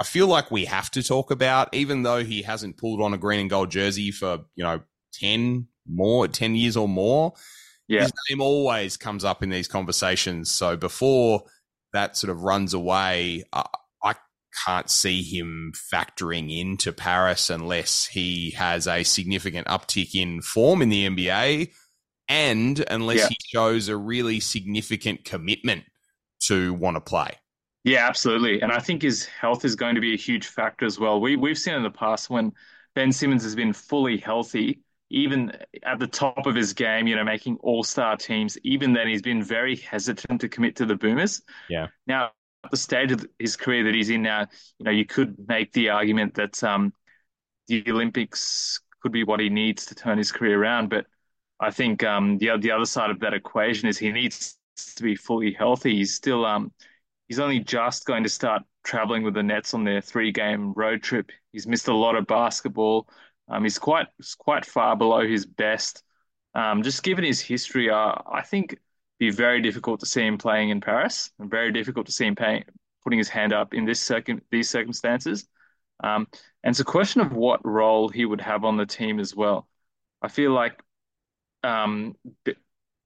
I 0.00 0.04
feel 0.04 0.26
like 0.26 0.50
we 0.50 0.64
have 0.64 0.90
to 0.92 1.02
talk 1.02 1.30
about, 1.30 1.72
even 1.72 2.02
though 2.02 2.24
he 2.24 2.42
hasn't 2.42 2.78
pulled 2.78 3.00
on 3.00 3.14
a 3.14 3.18
green 3.18 3.40
and 3.40 3.50
gold 3.50 3.70
jersey 3.70 4.10
for, 4.10 4.40
you 4.56 4.64
know, 4.64 4.80
10 5.14 5.68
more, 5.88 6.26
10 6.26 6.56
years 6.56 6.76
or 6.76 6.88
more. 6.88 7.34
Yeah. 7.86 8.02
His 8.02 8.12
name 8.28 8.40
always 8.40 8.96
comes 8.96 9.24
up 9.24 9.42
in 9.42 9.50
these 9.50 9.68
conversations. 9.68 10.50
So 10.50 10.76
before 10.76 11.44
that 11.92 12.16
sort 12.16 12.30
of 12.30 12.42
runs 12.42 12.74
away, 12.74 13.44
uh, 13.52 13.62
can't 14.64 14.90
see 14.90 15.22
him 15.22 15.72
factoring 15.74 16.56
into 16.58 16.92
Paris 16.92 17.50
unless 17.50 18.06
he 18.06 18.52
has 18.52 18.86
a 18.86 19.04
significant 19.04 19.66
uptick 19.66 20.14
in 20.14 20.40
form 20.42 20.82
in 20.82 20.88
the 20.88 21.06
NBA 21.08 21.72
and 22.28 22.84
unless 22.90 23.18
yeah. 23.18 23.28
he 23.28 23.36
shows 23.40 23.88
a 23.88 23.96
really 23.96 24.40
significant 24.40 25.24
commitment 25.24 25.84
to 26.40 26.74
want 26.74 26.96
to 26.96 27.00
play. 27.00 27.30
Yeah, 27.84 28.06
absolutely. 28.08 28.62
And 28.62 28.72
I 28.72 28.80
think 28.80 29.02
his 29.02 29.26
health 29.26 29.64
is 29.64 29.76
going 29.76 29.94
to 29.94 30.00
be 30.00 30.12
a 30.12 30.18
huge 30.18 30.48
factor 30.48 30.84
as 30.84 30.98
well. 30.98 31.20
We 31.20 31.36
we've 31.36 31.58
seen 31.58 31.74
in 31.74 31.84
the 31.84 31.90
past 31.90 32.28
when 32.28 32.52
Ben 32.94 33.12
Simmons 33.12 33.44
has 33.44 33.54
been 33.54 33.72
fully 33.72 34.16
healthy, 34.16 34.80
even 35.08 35.52
at 35.84 36.00
the 36.00 36.08
top 36.08 36.46
of 36.46 36.56
his 36.56 36.72
game, 36.72 37.06
you 37.06 37.14
know, 37.14 37.22
making 37.22 37.58
all-star 37.60 38.16
teams, 38.16 38.58
even 38.64 38.92
then 38.92 39.06
he's 39.06 39.22
been 39.22 39.42
very 39.42 39.76
hesitant 39.76 40.40
to 40.40 40.48
commit 40.48 40.76
to 40.76 40.86
the 40.86 40.96
Boomers. 40.96 41.42
Yeah. 41.68 41.88
Now, 42.08 42.32
the 42.70 42.76
stage 42.76 43.12
of 43.12 43.26
his 43.38 43.56
career 43.56 43.84
that 43.84 43.94
he's 43.94 44.10
in 44.10 44.22
now, 44.22 44.46
you 44.78 44.84
know, 44.84 44.90
you 44.90 45.04
could 45.06 45.36
make 45.48 45.72
the 45.72 45.90
argument 45.90 46.34
that 46.34 46.62
um, 46.64 46.92
the 47.68 47.84
Olympics 47.88 48.80
could 49.02 49.12
be 49.12 49.24
what 49.24 49.40
he 49.40 49.48
needs 49.48 49.86
to 49.86 49.94
turn 49.94 50.18
his 50.18 50.32
career 50.32 50.60
around, 50.60 50.90
but 50.90 51.06
I 51.60 51.70
think 51.70 52.04
um, 52.04 52.38
the 52.38 52.56
the 52.58 52.70
other 52.70 52.84
side 52.84 53.10
of 53.10 53.20
that 53.20 53.34
equation 53.34 53.88
is 53.88 53.98
he 53.98 54.12
needs 54.12 54.58
to 54.96 55.02
be 55.02 55.16
fully 55.16 55.52
healthy. 55.52 55.96
He's 55.96 56.14
still 56.14 56.44
um, 56.44 56.72
he's 57.28 57.38
only 57.38 57.60
just 57.60 58.04
going 58.04 58.22
to 58.24 58.28
start 58.28 58.62
traveling 58.84 59.22
with 59.22 59.34
the 59.34 59.42
Nets 59.42 59.74
on 59.74 59.84
their 59.84 60.00
three 60.00 60.32
game 60.32 60.72
road 60.74 61.02
trip. 61.02 61.30
He's 61.52 61.66
missed 61.66 61.88
a 61.88 61.94
lot 61.94 62.16
of 62.16 62.26
basketball. 62.26 63.08
Um, 63.48 63.62
he's 63.62 63.78
quite 63.78 64.08
he's 64.18 64.34
quite 64.34 64.66
far 64.66 64.96
below 64.96 65.26
his 65.26 65.46
best. 65.46 66.02
Um, 66.54 66.82
just 66.82 67.02
given 67.02 67.24
his 67.24 67.40
history, 67.40 67.90
uh, 67.90 68.14
I 68.30 68.42
think 68.42 68.78
be 69.18 69.30
very 69.30 69.60
difficult 69.62 70.00
to 70.00 70.06
see 70.06 70.22
him 70.22 70.38
playing 70.38 70.70
in 70.70 70.80
Paris. 70.80 71.30
And 71.38 71.50
very 71.50 71.72
difficult 71.72 72.06
to 72.06 72.12
see 72.12 72.26
him 72.26 72.34
paying, 72.34 72.64
putting 73.02 73.18
his 73.18 73.28
hand 73.28 73.52
up 73.52 73.74
in 73.74 73.84
this 73.84 74.00
circum- 74.00 74.42
these 74.50 74.68
circumstances. 74.68 75.46
Um, 76.02 76.26
and 76.62 76.72
it's 76.72 76.80
a 76.80 76.84
question 76.84 77.20
of 77.20 77.32
what 77.32 77.64
role 77.64 78.08
he 78.08 78.24
would 78.24 78.40
have 78.40 78.64
on 78.64 78.76
the 78.76 78.86
team 78.86 79.18
as 79.18 79.34
well. 79.34 79.66
I 80.20 80.28
feel 80.28 80.52
like 80.52 80.80
um, 81.62 82.14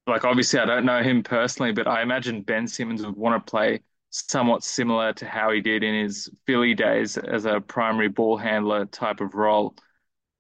like 0.07 0.25
obviously 0.25 0.59
I 0.61 0.65
don't 0.65 0.85
know 0.85 1.03
him 1.03 1.23
personally, 1.23 1.73
but 1.73 1.87
I 1.87 2.03
imagine 2.03 2.43
Ben 2.43 2.67
Simmons 2.67 3.05
would 3.05 3.17
want 3.17 3.45
to 3.45 3.51
play 3.51 3.81
somewhat 4.11 4.65
similar 4.65 5.13
to 5.15 5.27
how 5.27 5.53
he 5.53 5.61
did 5.61 5.83
in 5.85 5.95
his 6.03 6.29
Philly 6.47 6.75
days 6.75 7.17
as 7.17 7.45
a 7.45 7.61
primary 7.61 8.09
ball 8.09 8.37
handler 8.37 8.87
type 8.87 9.21
of 9.21 9.35
role. 9.35 9.75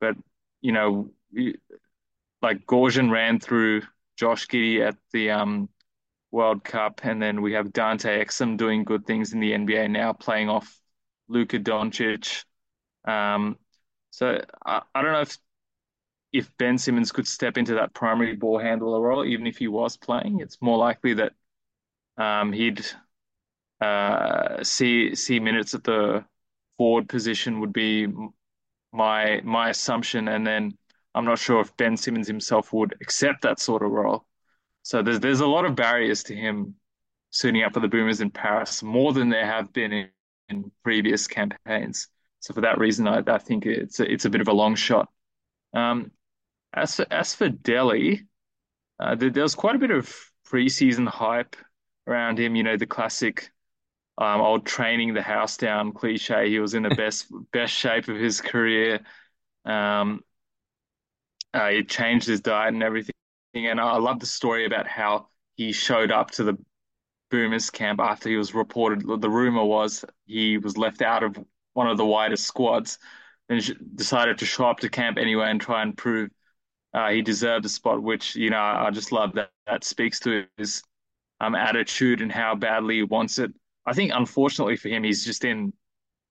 But 0.00 0.16
you 0.61 0.72
know, 0.72 1.11
like 2.42 2.66
Goorjian 2.66 3.11
ran 3.11 3.38
through 3.38 3.83
Josh 4.20 4.46
Giddey 4.48 4.87
at 4.87 4.96
the 5.14 5.30
um, 5.30 5.70
World 6.30 6.62
Cup, 6.62 7.00
and 7.04 7.22
then 7.22 7.40
we 7.40 7.54
have 7.54 7.72
Dante 7.72 8.22
Exum 8.22 8.59
doing 8.59 8.85
good 8.85 9.06
things 9.06 9.33
in 9.33 9.40
the 9.40 9.54
NBA 9.54 9.88
now, 9.88 10.12
playing 10.12 10.50
off 10.50 10.78
Luka 11.28 11.59
Doncic. 11.59 12.44
Um, 13.06 13.56
so 14.11 14.42
I, 14.66 14.83
I 14.94 15.00
don't 15.02 15.12
know 15.12 15.22
if 15.22 15.38
if 16.35 16.54
Ben 16.59 16.76
Simmons 16.76 17.12
could 17.12 17.26
step 17.26 17.56
into 17.56 17.74
that 17.74 17.94
primary 17.94 18.37
ball 18.37 18.59
handler 18.59 19.00
role, 19.00 19.24
even 19.24 19.46
if 19.46 19.56
he 19.56 19.68
was 19.68 19.96
playing, 19.96 20.40
it's 20.40 20.61
more 20.61 20.76
likely 20.76 21.14
that 21.14 21.33
um, 22.18 22.52
he'd 22.52 22.85
uh, 23.80 24.62
see 24.62 25.14
see 25.14 25.40
minutes 25.40 25.74
at 25.74 25.85
the 25.85 26.24
forward 26.76 27.09
position 27.09 27.61
would 27.61 27.72
be 27.72 28.06
my 28.92 29.40
my 29.44 29.70
assumption, 29.70 30.28
and 30.28 30.46
then 30.46 30.76
I'm 31.14 31.25
not 31.25 31.38
sure 31.38 31.61
if 31.61 31.77
Ben 31.77 31.96
Simmons 31.96 32.29
himself 32.29 32.73
would 32.73 32.94
accept 33.01 33.42
that 33.42 33.59
sort 33.59 33.83
of 33.83 33.90
role. 33.90 34.27
So 34.83 35.03
there's 35.03 35.20
there's 35.20 35.40
a 35.40 35.46
lot 35.46 35.64
of 35.64 35.75
barriers 35.75 36.23
to 36.25 36.35
him 36.35 36.77
suiting 37.31 37.62
up 37.62 37.75
for 37.75 37.81
the 37.81 37.88
Boomers 37.88 38.20
in 38.20 38.31
Paris, 38.31 38.83
more 38.83 39.12
than 39.12 39.29
there 39.29 39.46
have 39.46 39.73
been 39.73 39.92
in, 39.92 40.09
in 40.49 40.70
previous 40.83 41.27
campaigns. 41.27 42.09
So 42.40 42.55
for 42.55 42.62
that 42.62 42.79
reason, 42.79 43.07
I, 43.07 43.23
I 43.27 43.38
think 43.38 43.66
it's 43.66 44.01
a, 44.01 44.11
it's 44.11 44.25
a 44.25 44.31
bit 44.31 44.40
of 44.40 44.49
a 44.49 44.53
long 44.53 44.75
shot. 44.75 45.09
Um, 45.75 46.11
as 46.73 46.96
for, 46.96 47.07
as 47.11 47.35
for 47.35 47.49
Delly, 47.49 48.27
uh, 48.99 49.14
there, 49.14 49.31
there, 49.31 49.42
was 49.42 49.55
quite 49.55 49.77
a 49.77 49.79
bit 49.79 49.90
of 49.90 50.14
preseason 50.49 51.07
hype 51.07 51.57
around 52.07 52.38
him. 52.38 52.57
You 52.57 52.62
know, 52.62 52.77
the 52.77 52.87
classic 52.87 53.51
um, 54.18 54.40
old 54.40 54.66
training 54.66 55.14
the 55.14 55.23
house 55.23 55.57
down 55.57 55.92
cliche. 55.92 56.49
He 56.49 56.59
was 56.59 56.75
in 56.75 56.83
the 56.83 56.90
best 56.96 57.27
best 57.53 57.73
shape 57.73 58.09
of 58.09 58.16
his 58.16 58.40
career. 58.40 59.01
Um, 59.64 60.23
uh, 61.55 61.69
he 61.69 61.85
changed 61.85 62.27
his 62.27 62.41
diet 62.41 62.75
and 62.75 62.83
everything. 62.83 63.15
And 63.55 63.81
I 63.81 63.97
love 63.99 64.21
the 64.21 64.27
story 64.27 64.65
about 64.65 64.87
how 64.87 65.29
he 65.57 65.73
showed 65.73 66.13
up 66.13 66.31
to 66.33 66.45
the 66.45 66.59
Boomers 67.31 67.71
camp 67.71 68.01
after 68.01 68.29
he 68.29 68.37
was 68.37 68.55
reported. 68.55 69.07
The 69.21 69.31
rumor 69.31 69.65
was 69.65 70.05
he 70.27 70.59
was 70.59 70.77
left 70.77 71.03
out 71.03 71.23
of 71.23 71.37
one 71.75 71.89
of 71.89 71.97
the 71.97 72.05
widest 72.07 72.45
squads 72.45 72.99
and 73.49 73.97
decided 73.97 74.39
to 74.39 74.47
show 74.47 74.67
up 74.67 74.81
to 74.81 74.89
camp 74.89 75.19
anyway 75.19 75.51
and 75.51 75.61
try 75.61 75.83
and 75.83 75.97
prove 75.97 76.31
uh, 76.93 77.11
he 77.11 77.23
deserved 77.23 77.65
a 77.65 77.69
spot, 77.69 78.03
which 78.03 78.35
you 78.35 78.51
know 78.51 78.61
I 78.61 78.91
just 78.91 79.13
love 79.13 79.35
that. 79.35 79.51
That 79.67 79.85
speaks 79.85 80.19
to 80.21 80.47
his 80.57 80.83
um, 81.41 81.55
attitude 81.55 82.21
and 82.21 82.33
how 82.33 82.57
badly 82.57 82.97
he 82.97 83.03
wants 83.05 83.39
it. 83.39 83.53
I 83.87 83.93
think, 83.93 84.11
unfortunately 84.13 84.77
for 84.77 84.89
him, 84.89 85.05
he's 85.05 85.25
just 85.25 85.45
in 85.45 85.73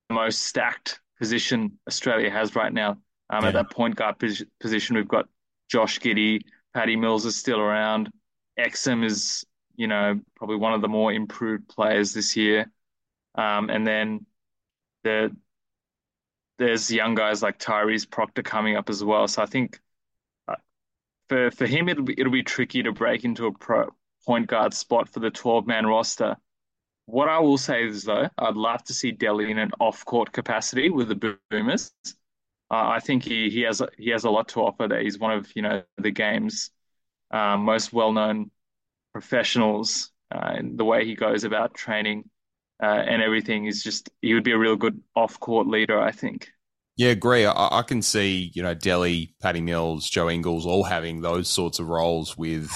the 0.10 0.16
most 0.16 0.42
stacked 0.42 1.00
position 1.18 1.80
Australia 1.88 2.30
has 2.30 2.56
right 2.56 2.74
now. 2.74 2.98
Um, 3.30 3.44
yeah. 3.44 3.50
At 3.50 3.54
that 3.54 3.72
point 3.72 3.96
guard 3.96 4.16
position, 4.60 4.96
we've 4.96 5.08
got 5.08 5.28
Josh 5.70 6.00
Giddey, 6.00 6.42
Patty 6.74 6.96
Mills 6.96 7.26
is 7.26 7.36
still 7.36 7.60
around. 7.60 8.10
Exum 8.60 9.04
is, 9.04 9.46
you 9.76 9.88
know, 9.88 10.20
probably 10.36 10.58
one 10.58 10.74
of 10.74 10.82
the 10.82 10.88
more 10.88 11.12
improved 11.14 11.68
players 11.68 12.14
this 12.14 12.36
year. 12.36 12.72
Um, 13.36 13.70
and 13.70 13.86
then 13.86 14.26
the 15.04 15.36
there's 16.58 16.92
young 16.92 17.16
guys 17.16 17.42
like 17.42 17.58
Tyrese 17.58 18.10
Proctor 18.10 18.44
coming 18.44 18.76
up 18.76 18.90
as 18.90 19.04
well. 19.04 19.28
So 19.28 19.42
I 19.42 19.46
think 19.46 19.80
for 21.30 21.52
for 21.52 21.66
him 21.66 21.88
it'll 21.88 22.04
be 22.04 22.16
it'll 22.20 22.34
be 22.34 22.44
tricky 22.44 22.84
to 22.84 22.92
break 22.92 23.24
into 23.24 23.46
a 23.46 23.52
pro 23.54 23.90
point 24.26 24.48
guard 24.48 24.74
spot 24.74 25.08
for 25.08 25.20
the 25.22 25.30
12 25.30 25.66
man 25.68 25.86
roster. 25.86 26.36
What 27.06 27.30
I 27.30 27.40
will 27.40 27.58
say 27.58 27.86
is 27.88 28.04
though, 28.04 28.30
I'd 28.38 28.56
love 28.56 28.84
to 28.86 28.94
see 28.94 29.14
Delly 29.14 29.50
in 29.50 29.58
an 29.58 29.72
off 29.80 30.06
court 30.06 30.32
capacity 30.32 30.90
with 30.90 31.08
the 31.08 31.38
Boomers. 31.50 31.92
Uh, 32.72 32.88
I 32.90 33.00
think 33.00 33.24
he 33.24 33.50
he 33.50 33.62
has 33.62 33.82
he 33.98 34.12
has 34.12 34.24
a 34.24 34.30
lot 34.30 34.50
to 34.50 34.62
offer. 34.62 34.88
There, 34.88 35.02
he's 35.02 35.18
one 35.18 35.32
of 35.32 35.48
you 35.56 35.62
know 35.62 35.84
the 35.98 36.12
game's 36.12 36.72
um, 37.32 37.62
most 37.62 37.92
well 37.92 38.12
known 38.12 38.52
professionals. 39.12 40.12
Uh, 40.32 40.60
the 40.76 40.86
way 40.86 41.06
he 41.06 41.16
goes 41.16 41.44
about 41.44 41.74
training 41.74 42.30
uh, 42.82 42.86
and 42.86 43.22
everything 43.22 43.66
is 43.66 43.84
just 43.84 44.10
he 44.22 44.34
would 44.36 44.44
be 44.44 44.52
a 44.52 44.58
real 44.58 44.76
good 44.76 45.02
off 45.16 45.40
court 45.40 45.68
leader. 45.68 46.00
I 46.00 46.12
think. 46.12 46.50
Yeah, 46.96 47.10
agree. 47.10 47.46
I, 47.46 47.80
I, 47.80 47.82
can 47.84 48.02
see, 48.02 48.52
you 48.54 48.62
know, 48.62 48.76
Delly, 48.76 49.34
Patty 49.42 49.62
Mills, 49.62 50.10
Joe 50.10 50.30
Ingles 50.30 50.66
all 50.66 50.84
having 50.84 51.22
those 51.22 51.48
sorts 51.48 51.80
of 51.80 51.88
roles 51.88 52.38
with 52.38 52.70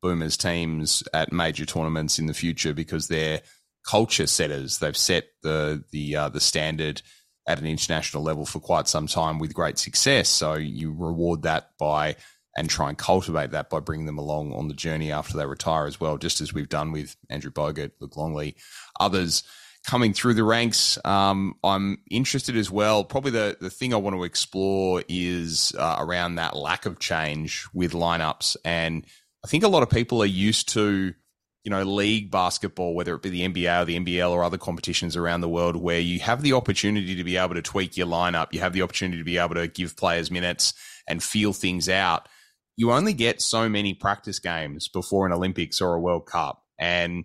Boomers 0.00 0.36
teams 0.36 1.02
at 1.12 1.32
major 1.32 1.66
tournaments 1.66 2.20
in 2.20 2.26
the 2.26 2.34
future 2.34 2.72
because 2.72 3.08
they're 3.08 3.42
culture 3.84 4.28
setters. 4.28 4.78
They've 4.78 4.96
set 4.96 5.24
the 5.42 5.82
the 5.90 6.16
uh, 6.16 6.28
the 6.28 6.40
standard 6.40 7.02
at 7.46 7.58
an 7.58 7.66
international 7.66 8.22
level 8.22 8.46
for 8.46 8.60
quite 8.60 8.88
some 8.88 9.06
time 9.06 9.38
with 9.38 9.54
great 9.54 9.78
success. 9.78 10.28
So 10.28 10.54
you 10.54 10.92
reward 10.92 11.42
that 11.42 11.70
by 11.78 12.16
and 12.56 12.70
try 12.70 12.88
and 12.88 12.96
cultivate 12.96 13.50
that 13.50 13.68
by 13.68 13.80
bringing 13.80 14.06
them 14.06 14.18
along 14.18 14.52
on 14.52 14.68
the 14.68 14.74
journey 14.74 15.10
after 15.10 15.36
they 15.36 15.46
retire 15.46 15.86
as 15.86 16.00
well, 16.00 16.18
just 16.18 16.40
as 16.40 16.54
we've 16.54 16.68
done 16.68 16.92
with 16.92 17.16
Andrew 17.28 17.50
Bogut, 17.50 17.92
Luke 18.00 18.16
Longley, 18.16 18.56
others 19.00 19.42
coming 19.84 20.12
through 20.12 20.34
the 20.34 20.44
ranks. 20.44 20.98
Um, 21.04 21.56
I'm 21.62 21.98
interested 22.10 22.56
as 22.56 22.70
well. 22.70 23.04
Probably 23.04 23.32
the, 23.32 23.56
the 23.60 23.70
thing 23.70 23.92
I 23.92 23.98
want 23.98 24.16
to 24.16 24.24
explore 24.24 25.02
is 25.08 25.74
uh, 25.78 25.96
around 25.98 26.36
that 26.36 26.56
lack 26.56 26.86
of 26.86 26.98
change 26.98 27.66
with 27.74 27.92
lineups. 27.92 28.56
And 28.64 29.04
I 29.44 29.48
think 29.48 29.62
a 29.62 29.68
lot 29.68 29.82
of 29.82 29.90
people 29.90 30.22
are 30.22 30.26
used 30.26 30.70
to 30.70 31.14
you 31.64 31.70
know, 31.70 31.82
league 31.82 32.30
basketball, 32.30 32.94
whether 32.94 33.14
it 33.14 33.22
be 33.22 33.30
the 33.30 33.48
NBA 33.48 33.82
or 33.82 33.84
the 33.86 33.98
NBL 33.98 34.30
or 34.30 34.44
other 34.44 34.58
competitions 34.58 35.16
around 35.16 35.40
the 35.40 35.48
world, 35.48 35.76
where 35.76 35.98
you 35.98 36.20
have 36.20 36.42
the 36.42 36.52
opportunity 36.52 37.14
to 37.16 37.24
be 37.24 37.38
able 37.38 37.54
to 37.54 37.62
tweak 37.62 37.96
your 37.96 38.06
lineup, 38.06 38.48
you 38.52 38.60
have 38.60 38.74
the 38.74 38.82
opportunity 38.82 39.16
to 39.16 39.24
be 39.24 39.38
able 39.38 39.54
to 39.54 39.66
give 39.66 39.96
players 39.96 40.30
minutes 40.30 40.74
and 41.08 41.22
feel 41.22 41.54
things 41.54 41.88
out. 41.88 42.28
You 42.76 42.92
only 42.92 43.14
get 43.14 43.40
so 43.40 43.66
many 43.68 43.94
practice 43.94 44.38
games 44.38 44.88
before 44.88 45.26
an 45.26 45.32
Olympics 45.32 45.80
or 45.80 45.94
a 45.94 46.00
World 46.00 46.26
Cup. 46.26 46.62
And 46.78 47.24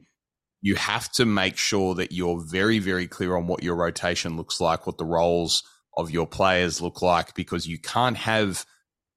you 0.61 0.75
have 0.75 1.11
to 1.13 1.25
make 1.25 1.57
sure 1.57 1.93
that 1.95 2.13
you're 2.13 2.41
very, 2.41 2.79
very 2.79 3.07
clear 3.07 3.35
on 3.35 3.47
what 3.47 3.61
your 3.63 3.75
rotation 3.75 4.37
looks 4.37 4.61
like, 4.61 4.87
what 4.87 4.97
the 4.97 5.05
roles 5.05 5.63
of 5.97 6.11
your 6.11 6.27
players 6.27 6.81
look 6.81 7.01
like, 7.01 7.35
because 7.35 7.67
you 7.67 7.77
can't 7.77 8.17
have 8.17 8.65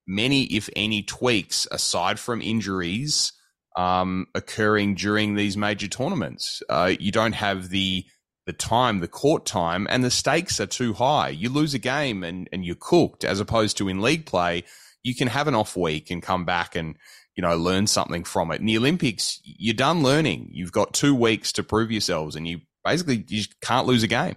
many, 0.04 0.44
if 0.44 0.68
any, 0.74 1.04
tweaks 1.04 1.68
aside 1.70 2.18
from 2.18 2.42
injuries 2.42 3.32
um, 3.76 4.26
occurring 4.34 4.94
during 4.94 5.34
these 5.34 5.56
major 5.56 5.88
tournaments. 5.88 6.62
Uh, 6.68 6.92
you 6.98 7.12
don't 7.12 7.34
have 7.34 7.68
the 7.68 8.04
the 8.44 8.52
time, 8.52 8.98
the 8.98 9.08
court 9.08 9.46
time, 9.46 9.86
and 9.88 10.02
the 10.02 10.10
stakes 10.10 10.58
are 10.58 10.66
too 10.66 10.92
high. 10.94 11.28
You 11.28 11.48
lose 11.48 11.74
a 11.74 11.78
game 11.78 12.24
and, 12.24 12.48
and 12.52 12.64
you're 12.64 12.74
cooked, 12.74 13.24
as 13.24 13.38
opposed 13.38 13.76
to 13.76 13.88
in 13.88 14.00
league 14.00 14.26
play, 14.26 14.64
you 15.04 15.14
can 15.14 15.28
have 15.28 15.46
an 15.46 15.54
off 15.54 15.76
week 15.76 16.10
and 16.10 16.22
come 16.22 16.44
back 16.44 16.74
and 16.74 16.96
you 17.36 17.42
know 17.42 17.56
learn 17.56 17.86
something 17.86 18.24
from 18.24 18.50
it. 18.50 18.60
In 18.60 18.66
the 18.66 18.76
Olympics, 18.76 19.40
you're 19.44 19.74
done 19.74 20.02
learning. 20.02 20.48
You've 20.52 20.72
got 20.72 20.92
two 20.92 21.14
weeks 21.14 21.52
to 21.52 21.62
prove 21.62 21.90
yourselves, 21.90 22.36
and 22.36 22.46
you 22.46 22.60
basically 22.84 23.24
you 23.28 23.44
can't 23.60 23.86
lose 23.86 24.02
a 24.02 24.08
game. 24.08 24.36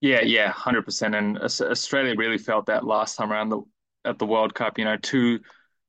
Yeah, 0.00 0.22
yeah, 0.22 0.50
hundred 0.50 0.84
percent. 0.84 1.14
And 1.14 1.38
Australia 1.38 2.14
really 2.16 2.38
felt 2.38 2.66
that 2.66 2.84
last 2.84 3.16
time 3.16 3.32
around 3.32 3.50
the 3.50 3.62
at 4.04 4.18
the 4.18 4.26
World 4.26 4.54
Cup. 4.54 4.78
You 4.78 4.84
know, 4.84 4.96
two 4.96 5.40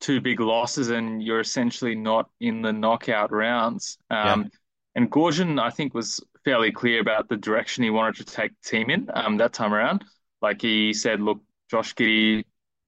two 0.01 0.19
big 0.19 0.39
losses 0.39 0.89
and 0.89 1.23
you're 1.23 1.39
essentially 1.39 1.95
not 1.95 2.29
in 2.39 2.61
the 2.61 2.73
knockout 2.73 3.31
rounds. 3.31 3.97
Um, 4.09 4.41
yeah. 4.41 4.47
And 4.95 5.11
Goorjian, 5.11 5.61
I 5.61 5.69
think, 5.69 5.93
was 5.93 6.19
fairly 6.43 6.71
clear 6.71 6.99
about 6.99 7.29
the 7.29 7.37
direction 7.37 7.83
he 7.83 7.89
wanted 7.89 8.15
to 8.15 8.25
take 8.25 8.51
the 8.61 8.69
team 8.69 8.89
in 8.89 9.09
um, 9.13 9.37
that 9.37 9.53
time 9.53 9.73
around. 9.73 10.03
Like 10.41 10.61
he 10.61 10.91
said, 10.93 11.21
look, 11.21 11.41
Josh 11.69 11.93
Giddey, 11.95 12.43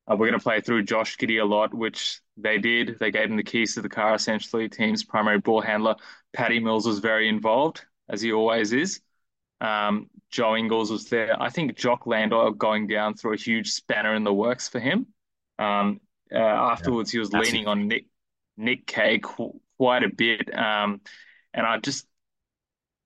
uh, 0.08 0.16
we're 0.18 0.28
going 0.28 0.40
to 0.40 0.44
play 0.44 0.60
threw 0.60 0.84
Josh 0.84 1.18
Giddey 1.18 1.42
a 1.42 1.46
lot, 1.46 1.74
which 1.74 2.20
they 2.36 2.58
did. 2.58 2.98
They 3.00 3.12
gave 3.12 3.30
him 3.30 3.38
the 3.38 3.44
keys 3.44 3.76
to 3.76 3.82
the 3.82 3.90
car, 3.90 4.16
essentially, 4.16 4.68
team's 4.68 5.04
primary 5.04 5.40
ball 5.40 5.62
handler. 5.62 5.96
Patty 6.34 6.60
Mills 6.60 6.86
was 6.86 7.00
very 7.00 7.30
involved, 7.30 7.86
as 8.10 8.22
he 8.22 8.34
always 8.34 8.74
is. 8.74 9.00
Um, 9.62 10.10
Joe 10.30 10.58
Ingles 10.58 10.92
was 10.92 11.06
there. 11.06 11.42
I 11.42 11.50
think 11.50 11.78
Jock 11.78 12.06
Landale 12.08 12.52
going 12.52 12.88
down 12.88 13.14
through 13.14 13.34
a 13.36 13.38
huge 13.38 13.72
spanner 13.72 14.16
in 14.16 14.24
the 14.24 14.34
works 14.34 14.68
for 14.68 14.80
him. 14.80 15.08
Um, 15.60 16.02
uh, 16.34 16.38
afterwards, 16.38 17.14
yeah. 17.14 17.18
he 17.18 17.20
was 17.20 17.34
leaning 17.34 17.64
it. 17.64 17.68
on 17.68 17.88
Nick 17.88 18.06
Nick 18.58 18.86
Kay 18.88 19.20
qu- 19.20 19.60
quite 19.78 20.04
a 20.04 20.10
bit, 20.10 20.54
um, 20.58 21.02
and 21.54 21.66
I 21.66 21.78
just 21.80 22.08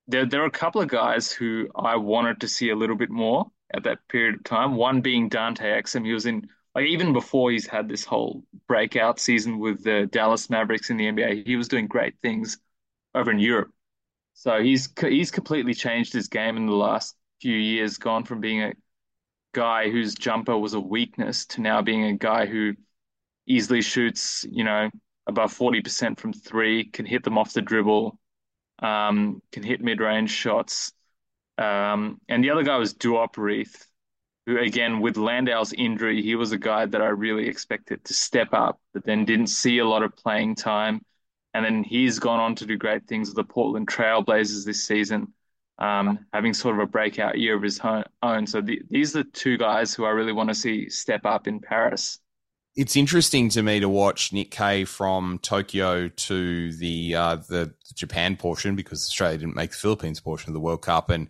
there 0.08 0.26
there 0.26 0.44
are 0.44 0.48
a 0.48 0.52
couple 0.52 0.82
of 0.82 0.88
guys 0.88 1.32
who 1.32 1.68
I 1.76 1.98
wanted 1.98 2.42
to 2.42 2.48
see 2.48 2.70
a 2.70 2.76
little 2.76 2.96
bit 2.96 3.10
more 3.10 3.52
at 3.74 3.84
that 3.84 4.08
period 4.08 4.36
of 4.36 4.44
time. 4.44 4.76
One 4.76 5.02
being 5.02 5.30
Dante 5.30 5.66
Exum. 5.66 6.06
He 6.06 6.13
was 6.13 6.26
in 6.26 6.48
like 6.76 6.86
even 6.86 7.13
before 7.13 7.52
he's 7.52 7.68
had 7.68 7.90
this 7.90 8.06
whole 8.06 8.44
breakout 8.68 9.20
season 9.20 9.60
with 9.60 9.84
the 9.84 10.08
Dallas 10.08 10.50
Mavericks 10.50 10.90
in 10.90 10.98
the 10.98 11.06
NBA. 11.06 11.46
He 11.46 11.56
was 11.56 11.68
doing 11.68 11.88
great 11.88 12.20
things 12.22 12.58
over 13.13 13.32
in 13.32 13.40
Europe. 13.40 13.72
So 14.34 14.62
he's 14.62 14.90
he's 15.00 15.32
completely 15.32 15.74
changed 15.74 16.13
his 16.13 16.28
game 16.28 16.58
in 16.58 16.68
the 16.68 16.74
last 16.74 17.16
few 17.42 17.56
years, 17.56 17.98
gone 17.98 18.24
from 18.24 18.40
being 18.40 18.62
a 18.62 18.74
guy 19.54 19.90
whose 19.90 20.13
jumper 20.13 20.58
was 20.58 20.74
a 20.74 20.80
weakness 20.80 21.46
to 21.48 21.62
now 21.62 21.82
being 21.82 22.04
a 22.04 22.13
guy 22.13 22.46
who 22.46 22.74
easily 23.47 23.81
shoots, 23.81 24.45
you 24.49 24.63
know, 24.63 24.89
above 25.25 25.57
40% 25.57 26.19
from 26.19 26.33
three, 26.33 26.86
can 26.86 27.05
hit 27.05 27.23
them 27.23 27.38
off 27.38 27.53
the 27.53 27.62
dribble, 27.62 28.19
um, 28.79 29.41
can 29.51 29.63
hit 29.63 29.81
mid 29.81 29.99
range 29.99 30.29
shots. 30.29 30.91
Um, 31.57 32.21
and 32.29 32.43
the 32.43 32.51
other 32.51 32.63
guy 32.63 32.77
was 32.77 32.93
Duop 32.93 33.38
Reath, 33.38 33.88
who, 34.45 34.60
again, 34.60 34.99
with 34.99 35.15
Landale's 35.15 35.73
injury, 35.73 36.21
he 36.21 36.36
was 36.36 36.51
a 36.51 36.57
guy 36.57 36.86
that 36.86 37.01
I 37.01 37.07
really 37.07 37.47
expected 37.47 38.03
to 38.05 38.13
step 38.13 38.49
up, 38.53 38.79
but 38.93 39.03
then 39.05 39.25
didn't 39.25 39.47
see 39.47 39.79
a 39.79 39.88
lot 39.88 40.03
of 40.03 40.15
playing 40.15 40.55
time. 40.55 41.01
And 41.53 41.65
then 41.65 41.83
he's 41.83 42.19
gone 42.19 42.39
on 42.39 42.55
to 42.55 42.65
do 42.65 42.77
great 42.77 43.07
things 43.07 43.29
with 43.29 43.38
the 43.38 43.43
Portland 43.43 43.88
Trailblazers 43.88 44.65
this 44.65 44.86
season, 44.86 45.33
um, 45.79 46.19
having 46.31 46.53
sort 46.53 46.75
of 46.75 46.81
a 46.81 46.86
breakout 46.86 47.39
year 47.39 47.55
of 47.55 47.63
his 47.63 47.81
own. 48.21 48.45
So 48.45 48.62
the, 48.62 48.81
these 48.89 49.15
are 49.15 49.23
the 49.23 49.29
two 49.31 49.57
guys 49.57 49.93
who 49.93 50.05
I 50.05 50.12
really 50.12 50.33
want 50.33 50.49
to 50.49 50.55
see 50.55 50.89
step 50.89 51.25
up 51.25 51.47
in 51.47 51.60
Paris 51.60 52.19
it's 52.78 52.96
interesting 52.96 53.50
to 53.50 53.63
me 53.63 53.80
to 53.80 53.90
watch 53.90 54.32
Nick 54.32 54.52
Kay 54.52 54.86
from 54.86 55.40
Tokyo 55.40 56.10
to 56.10 56.72
the 56.74 57.16
uh, 57.16 57.36
the 57.38 57.74
Japan 57.96 58.38
portion 58.38 58.76
because 58.76 59.02
Australia 59.02 59.40
didn't 59.40 59.56
make 59.56 59.72
the 59.72 59.78
Philippines 59.78 60.20
portion 60.20 60.52
of 60.52 60.54
the 60.54 60.60
World 60.60 60.84
Cup 60.84 61.10
and 61.10 61.28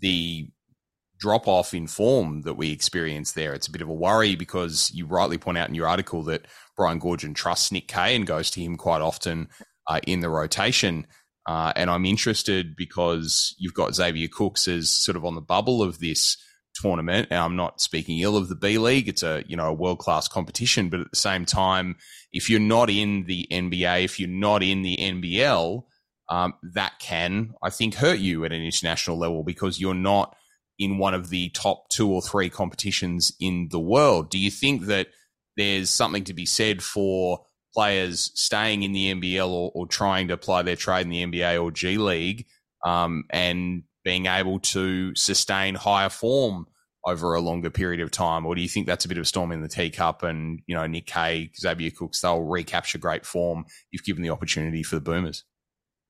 the 0.00 0.48
drop 1.20 1.46
off 1.46 1.74
in 1.74 1.86
form 1.86 2.42
that 2.42 2.54
we 2.54 2.72
experienced 2.72 3.34
there. 3.34 3.52
It's 3.52 3.66
a 3.66 3.70
bit 3.70 3.82
of 3.82 3.88
a 3.90 3.94
worry 3.94 4.34
because 4.34 4.90
you 4.94 5.04
rightly 5.04 5.36
point 5.36 5.58
out 5.58 5.68
in 5.68 5.74
your 5.74 5.86
article 5.86 6.22
that 6.24 6.46
Brian 6.74 7.00
Goorjian 7.00 7.34
trusts 7.34 7.70
Nick 7.70 7.86
Kay 7.86 8.16
and 8.16 8.26
goes 8.26 8.50
to 8.52 8.60
him 8.60 8.76
quite 8.76 9.02
often 9.02 9.48
uh, 9.88 10.00
in 10.06 10.20
the 10.20 10.30
rotation. 10.30 11.06
Uh, 11.46 11.72
and 11.76 11.90
I'm 11.90 12.06
interested 12.06 12.76
because 12.76 13.54
you've 13.58 13.74
got 13.74 13.94
Xavier 13.94 14.28
Cooks 14.28 14.66
as 14.68 14.90
sort 14.90 15.16
of 15.16 15.24
on 15.24 15.34
the 15.34 15.40
bubble 15.42 15.82
of 15.82 15.98
this 15.98 16.36
tournament. 16.80 17.28
And 17.30 17.40
I'm 17.40 17.56
not 17.56 17.80
speaking 17.80 18.18
ill 18.20 18.36
of 18.36 18.48
the 18.48 18.54
B 18.54 18.78
League. 18.78 19.08
It's 19.08 19.22
a, 19.22 19.44
you 19.46 19.56
know, 19.56 19.66
a 19.66 19.72
world 19.72 19.98
class 19.98 20.28
competition. 20.28 20.88
But 20.88 21.00
at 21.00 21.10
the 21.10 21.16
same 21.16 21.44
time, 21.44 21.96
if 22.32 22.48
you're 22.48 22.60
not 22.60 22.90
in 22.90 23.24
the 23.24 23.46
NBA, 23.50 24.04
if 24.04 24.18
you're 24.20 24.28
not 24.28 24.62
in 24.62 24.82
the 24.82 24.96
NBL, 24.96 25.84
um, 26.28 26.54
that 26.74 26.98
can, 27.00 27.54
I 27.62 27.70
think, 27.70 27.94
hurt 27.94 28.18
you 28.18 28.44
at 28.44 28.52
an 28.52 28.62
international 28.62 29.18
level 29.18 29.42
because 29.42 29.80
you're 29.80 29.94
not 29.94 30.36
in 30.78 30.98
one 30.98 31.14
of 31.14 31.30
the 31.30 31.48
top 31.50 31.88
two 31.88 32.10
or 32.10 32.22
three 32.22 32.50
competitions 32.50 33.32
in 33.40 33.68
the 33.70 33.80
world. 33.80 34.30
Do 34.30 34.38
you 34.38 34.50
think 34.50 34.86
that 34.86 35.08
there's 35.56 35.90
something 35.90 36.24
to 36.24 36.34
be 36.34 36.46
said 36.46 36.82
for 36.82 37.44
players 37.74 38.30
staying 38.34 38.82
in 38.82 38.92
the 38.92 39.14
NBL 39.14 39.48
or, 39.48 39.72
or 39.74 39.86
trying 39.86 40.28
to 40.28 40.34
apply 40.34 40.62
their 40.62 40.76
trade 40.76 41.06
in 41.06 41.10
the 41.10 41.24
NBA 41.24 41.62
or 41.62 41.70
G 41.70 41.98
League 41.98 42.46
um, 42.84 43.24
and 43.30 43.82
being 44.08 44.24
able 44.24 44.58
to 44.58 45.14
sustain 45.14 45.74
higher 45.74 46.08
form 46.08 46.66
over 47.04 47.34
a 47.34 47.42
longer 47.42 47.68
period 47.68 48.00
of 48.00 48.10
time? 48.10 48.46
Or 48.46 48.54
do 48.54 48.62
you 48.62 48.68
think 48.68 48.86
that's 48.86 49.04
a 49.04 49.08
bit 49.08 49.18
of 49.18 49.22
a 49.22 49.26
storm 49.26 49.52
in 49.52 49.60
the 49.60 49.68
teacup 49.68 50.22
and, 50.22 50.62
you 50.66 50.74
know, 50.74 50.86
Nick 50.86 51.04
Kay, 51.04 51.50
Xavier 51.54 51.90
Cooks, 51.90 52.22
they'll 52.22 52.40
recapture 52.40 52.96
great 52.96 53.26
form 53.26 53.66
if 53.92 54.02
given 54.02 54.22
the 54.22 54.30
opportunity 54.30 54.82
for 54.82 54.94
the 54.94 55.02
Boomers? 55.02 55.44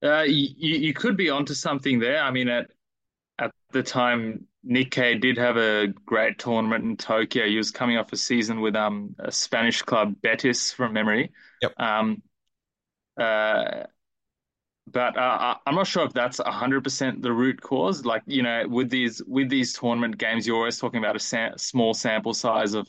Uh, 0.00 0.22
you, 0.22 0.48
you 0.56 0.94
could 0.94 1.16
be 1.16 1.28
onto 1.28 1.54
something 1.54 1.98
there. 1.98 2.22
I 2.22 2.30
mean, 2.30 2.46
at 2.46 2.70
at 3.36 3.50
the 3.72 3.82
time, 3.82 4.46
Nick 4.62 4.92
Kay 4.92 5.16
did 5.16 5.36
have 5.38 5.56
a 5.56 5.88
great 6.06 6.38
tournament 6.38 6.84
in 6.84 6.96
Tokyo. 6.96 7.48
He 7.48 7.56
was 7.56 7.72
coming 7.72 7.96
off 7.96 8.12
a 8.12 8.16
season 8.16 8.60
with 8.60 8.76
um 8.76 9.16
a 9.18 9.32
Spanish 9.32 9.82
club, 9.82 10.14
Betis, 10.22 10.70
from 10.70 10.92
memory. 10.92 11.32
Yep. 11.62 11.72
Um, 11.80 12.22
uh, 13.20 13.86
but 14.92 15.16
uh, 15.16 15.56
I'm 15.66 15.74
not 15.74 15.86
sure 15.86 16.04
if 16.04 16.12
that's 16.12 16.38
100% 16.38 17.22
the 17.22 17.32
root 17.32 17.60
cause. 17.60 18.04
Like 18.04 18.22
you 18.26 18.42
know, 18.42 18.66
with 18.68 18.90
these 18.90 19.22
with 19.26 19.48
these 19.48 19.72
tournament 19.72 20.18
games, 20.18 20.46
you're 20.46 20.56
always 20.56 20.78
talking 20.78 20.98
about 20.98 21.16
a 21.16 21.20
sa- 21.20 21.56
small 21.56 21.94
sample 21.94 22.34
size 22.34 22.74
of 22.74 22.86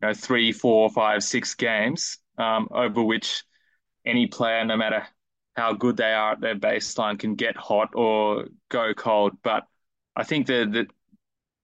you 0.00 0.08
know 0.08 0.14
three, 0.14 0.52
four, 0.52 0.90
five, 0.90 1.22
six 1.24 1.54
games 1.54 2.18
um, 2.38 2.68
over 2.70 3.02
which 3.02 3.44
any 4.04 4.26
player, 4.26 4.64
no 4.64 4.76
matter 4.76 5.06
how 5.56 5.72
good 5.72 5.96
they 5.96 6.12
are 6.12 6.32
at 6.32 6.40
their 6.40 6.56
baseline, 6.56 7.18
can 7.18 7.34
get 7.34 7.56
hot 7.56 7.90
or 7.94 8.46
go 8.68 8.94
cold. 8.94 9.32
But 9.42 9.64
I 10.14 10.24
think 10.24 10.46
that 10.48 10.72
that 10.72 10.86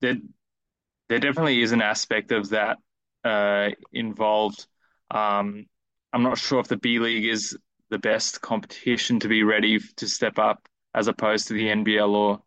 there, 0.01 0.17
there 1.09 1.19
definitely 1.21 1.63
is 1.63 1.73
an 1.73 1.83
aspect 1.83 2.33
of 2.33 2.51
that 2.51 2.79
uh, 3.25 3.71
involved. 3.93 4.67
Um, 5.11 5.67
I'm 6.13 6.23
not 6.23 6.39
sure 6.39 6.61
if 6.61 6.69
the 6.69 6.77
B 6.77 6.99
League 6.99 7.27
is 7.27 7.57
the 7.93 7.99
best 7.99 8.41
competition 8.41 9.21
to 9.21 9.29
be 9.29 9.43
ready 9.43 9.79
to 9.79 10.09
step 10.09 10.39
up 10.39 10.67
as 10.95 11.09
opposed 11.09 11.47
to 11.47 11.55
the 11.55 11.67
NBL 11.67 12.09
or 12.09 12.43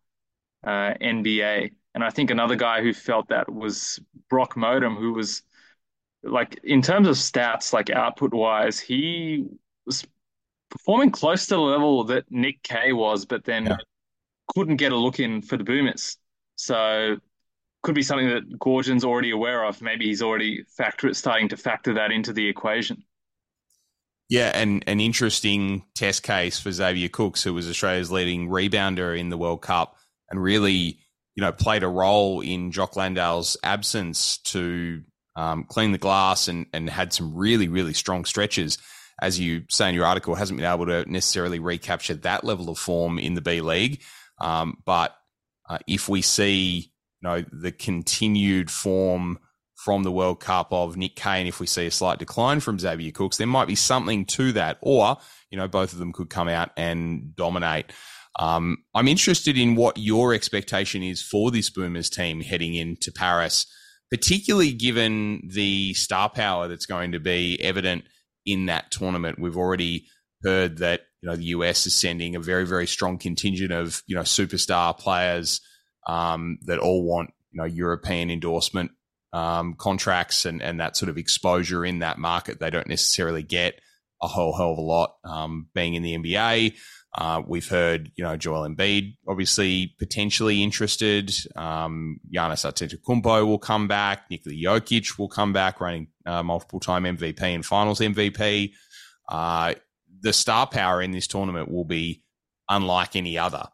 uh, 0.64 0.92
NBA. 1.00 1.70
And 1.94 2.04
I 2.04 2.10
think 2.10 2.30
another 2.30 2.56
guy 2.56 2.82
who 2.82 2.92
felt 2.92 3.28
that 3.28 3.50
was 3.50 4.00
Brock 4.28 4.54
Motum, 4.56 4.98
who 4.98 5.12
was 5.12 5.42
like, 6.24 6.58
in 6.64 6.82
terms 6.82 7.06
of 7.06 7.14
stats, 7.14 7.72
like 7.72 7.90
output 7.90 8.34
wise, 8.34 8.80
he 8.80 9.46
was 9.86 10.04
performing 10.68 11.10
close 11.10 11.46
to 11.46 11.54
the 11.54 11.60
level 11.60 12.02
that 12.04 12.24
Nick 12.28 12.62
Kay 12.64 12.92
was, 12.92 13.24
but 13.24 13.44
then 13.44 13.66
yeah. 13.66 13.76
couldn't 14.48 14.76
get 14.76 14.90
a 14.90 14.96
look 14.96 15.20
in 15.20 15.42
for 15.42 15.56
the 15.56 15.64
Boomers. 15.64 16.18
So 16.56 17.16
could 17.84 17.94
be 17.94 18.02
something 18.02 18.28
that 18.28 18.58
Goorjian's 18.58 19.04
already 19.04 19.30
aware 19.30 19.64
of. 19.64 19.80
Maybe 19.80 20.06
he's 20.06 20.22
already 20.22 20.64
factor 20.76 21.14
starting 21.14 21.48
to 21.50 21.56
factor 21.56 21.94
that 21.94 22.10
into 22.10 22.32
the 22.32 22.48
equation. 22.48 23.04
Yeah, 24.28 24.50
and 24.54 24.82
an 24.88 24.98
interesting 24.98 25.84
test 25.94 26.24
case 26.24 26.58
for 26.58 26.72
Xavier 26.72 27.08
Cooks, 27.08 27.44
who 27.44 27.54
was 27.54 27.68
Australia's 27.68 28.10
leading 28.10 28.48
rebounder 28.48 29.16
in 29.16 29.28
the 29.28 29.38
World 29.38 29.62
Cup, 29.62 29.96
and 30.28 30.42
really, 30.42 30.98
you 31.36 31.42
know, 31.42 31.52
played 31.52 31.84
a 31.84 31.88
role 31.88 32.40
in 32.40 32.72
Jock 32.72 32.96
Landale's 32.96 33.56
absence 33.62 34.38
to 34.38 35.02
um, 35.36 35.62
clean 35.64 35.92
the 35.92 35.98
glass 35.98 36.48
and 36.48 36.66
and 36.72 36.90
had 36.90 37.12
some 37.12 37.36
really 37.36 37.68
really 37.68 37.92
strong 37.92 38.24
stretches. 38.24 38.78
as 39.20 39.40
you 39.40 39.64
say 39.70 39.88
in 39.88 39.94
your 39.94 40.06
article, 40.06 40.34
hasn't 40.34 40.58
been 40.58 40.70
able 40.70 40.86
to 40.86 41.10
necessarily 41.10 41.58
recapture 41.58 42.14
that 42.14 42.44
level 42.44 42.68
of 42.68 42.78
form 42.78 43.18
in 43.18 43.34
the 43.34 43.40
B 43.40 43.60
League. 43.60 44.02
Um, 44.38 44.78
but 44.84 45.16
uh, 45.68 45.78
if 45.86 46.08
we 46.08 46.22
see, 46.22 46.92
you 47.22 47.28
know, 47.28 47.44
the 47.50 47.72
continued 47.72 48.70
form 48.70 49.38
from 49.86 50.02
the 50.02 50.10
World 50.10 50.40
Cup 50.40 50.72
of 50.72 50.96
Nick 50.96 51.14
Kay, 51.14 51.46
if 51.46 51.60
we 51.60 51.66
see 51.68 51.86
a 51.86 51.92
slight 51.92 52.18
decline 52.18 52.58
from 52.58 52.76
Xavier 52.76 53.12
Cooks, 53.12 53.36
there 53.36 53.46
might 53.46 53.68
be 53.68 53.76
something 53.76 54.24
to 54.24 54.50
that. 54.50 54.78
Or, 54.80 55.16
you 55.48 55.56
know, 55.56 55.68
both 55.68 55.92
of 55.92 56.00
them 56.00 56.12
could 56.12 56.28
come 56.28 56.48
out 56.48 56.70
and 56.76 57.36
dominate. 57.36 57.92
Um, 58.40 58.78
I'm 58.96 59.06
interested 59.06 59.56
in 59.56 59.76
what 59.76 59.96
your 59.96 60.34
expectation 60.34 61.04
is 61.04 61.22
for 61.22 61.52
this 61.52 61.70
Boomers 61.70 62.10
team 62.10 62.40
heading 62.40 62.74
into 62.74 63.12
Paris, 63.12 63.64
particularly 64.10 64.72
given 64.72 65.48
the 65.54 65.94
star 65.94 66.30
power 66.30 66.66
that's 66.66 66.86
going 66.86 67.12
to 67.12 67.20
be 67.20 67.56
evident 67.62 68.06
in 68.44 68.66
that 68.66 68.90
tournament. 68.90 69.38
We've 69.38 69.56
already 69.56 70.08
heard 70.42 70.78
that 70.78 71.02
you 71.22 71.30
know 71.30 71.36
the 71.36 71.44
US 71.44 71.86
is 71.86 71.94
sending 71.94 72.34
a 72.34 72.40
very 72.40 72.66
very 72.66 72.88
strong 72.88 73.18
contingent 73.18 73.70
of 73.70 74.02
you 74.08 74.16
know 74.16 74.22
superstar 74.22 74.98
players 74.98 75.60
um, 76.08 76.58
that 76.62 76.80
all 76.80 77.04
want 77.04 77.30
you 77.52 77.58
know 77.58 77.66
European 77.66 78.30
endorsement 78.30 78.90
um, 79.32 79.74
contracts 79.74 80.44
and 80.44 80.62
and 80.62 80.80
that 80.80 80.96
sort 80.96 81.08
of 81.08 81.18
exposure 81.18 81.84
in 81.84 82.00
that 82.00 82.18
market. 82.18 82.58
They 82.60 82.70
don't 82.70 82.88
necessarily 82.88 83.42
get 83.42 83.80
a 84.22 84.28
whole 84.28 84.56
hell 84.56 84.72
of 84.72 84.78
a 84.78 84.82
lot 84.82 85.16
um, 85.24 85.68
being 85.74 85.94
in 85.94 86.02
the 86.02 86.16
NBA. 86.16 86.74
Uh, 87.16 87.40
we've 87.46 87.68
heard, 87.68 88.12
you 88.16 88.22
know, 88.22 88.36
Joel 88.36 88.68
Embiid 88.68 89.16
obviously 89.26 89.94
potentially 89.98 90.62
interested. 90.62 91.32
Um, 91.54 92.20
Giannis 92.34 92.70
Antetokounmpo 92.70 93.46
will 93.46 93.58
come 93.58 93.88
back. 93.88 94.30
Nikola 94.30 94.54
Jokic 94.54 95.18
will 95.18 95.28
come 95.28 95.54
back, 95.54 95.80
reigning 95.80 96.08
uh, 96.26 96.42
multiple-time 96.42 97.04
MVP 97.04 97.40
and 97.40 97.64
Finals 97.64 98.00
MVP. 98.00 98.72
Uh, 99.30 99.74
the 100.20 100.34
star 100.34 100.66
power 100.66 101.00
in 101.00 101.12
this 101.12 101.26
tournament 101.26 101.70
will 101.70 101.86
be 101.86 102.22
unlike 102.68 103.16
any 103.16 103.38
other. 103.38 103.64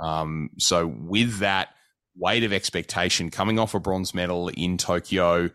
Um, 0.00 0.50
so 0.58 0.86
with 0.86 1.38
that 1.40 1.68
weight 2.16 2.44
of 2.44 2.52
expectation 2.52 3.30
coming 3.30 3.58
off 3.58 3.74
a 3.74 3.80
bronze 3.80 4.14
medal 4.14 4.48
in 4.48 4.78
Tokyo, 4.78 5.50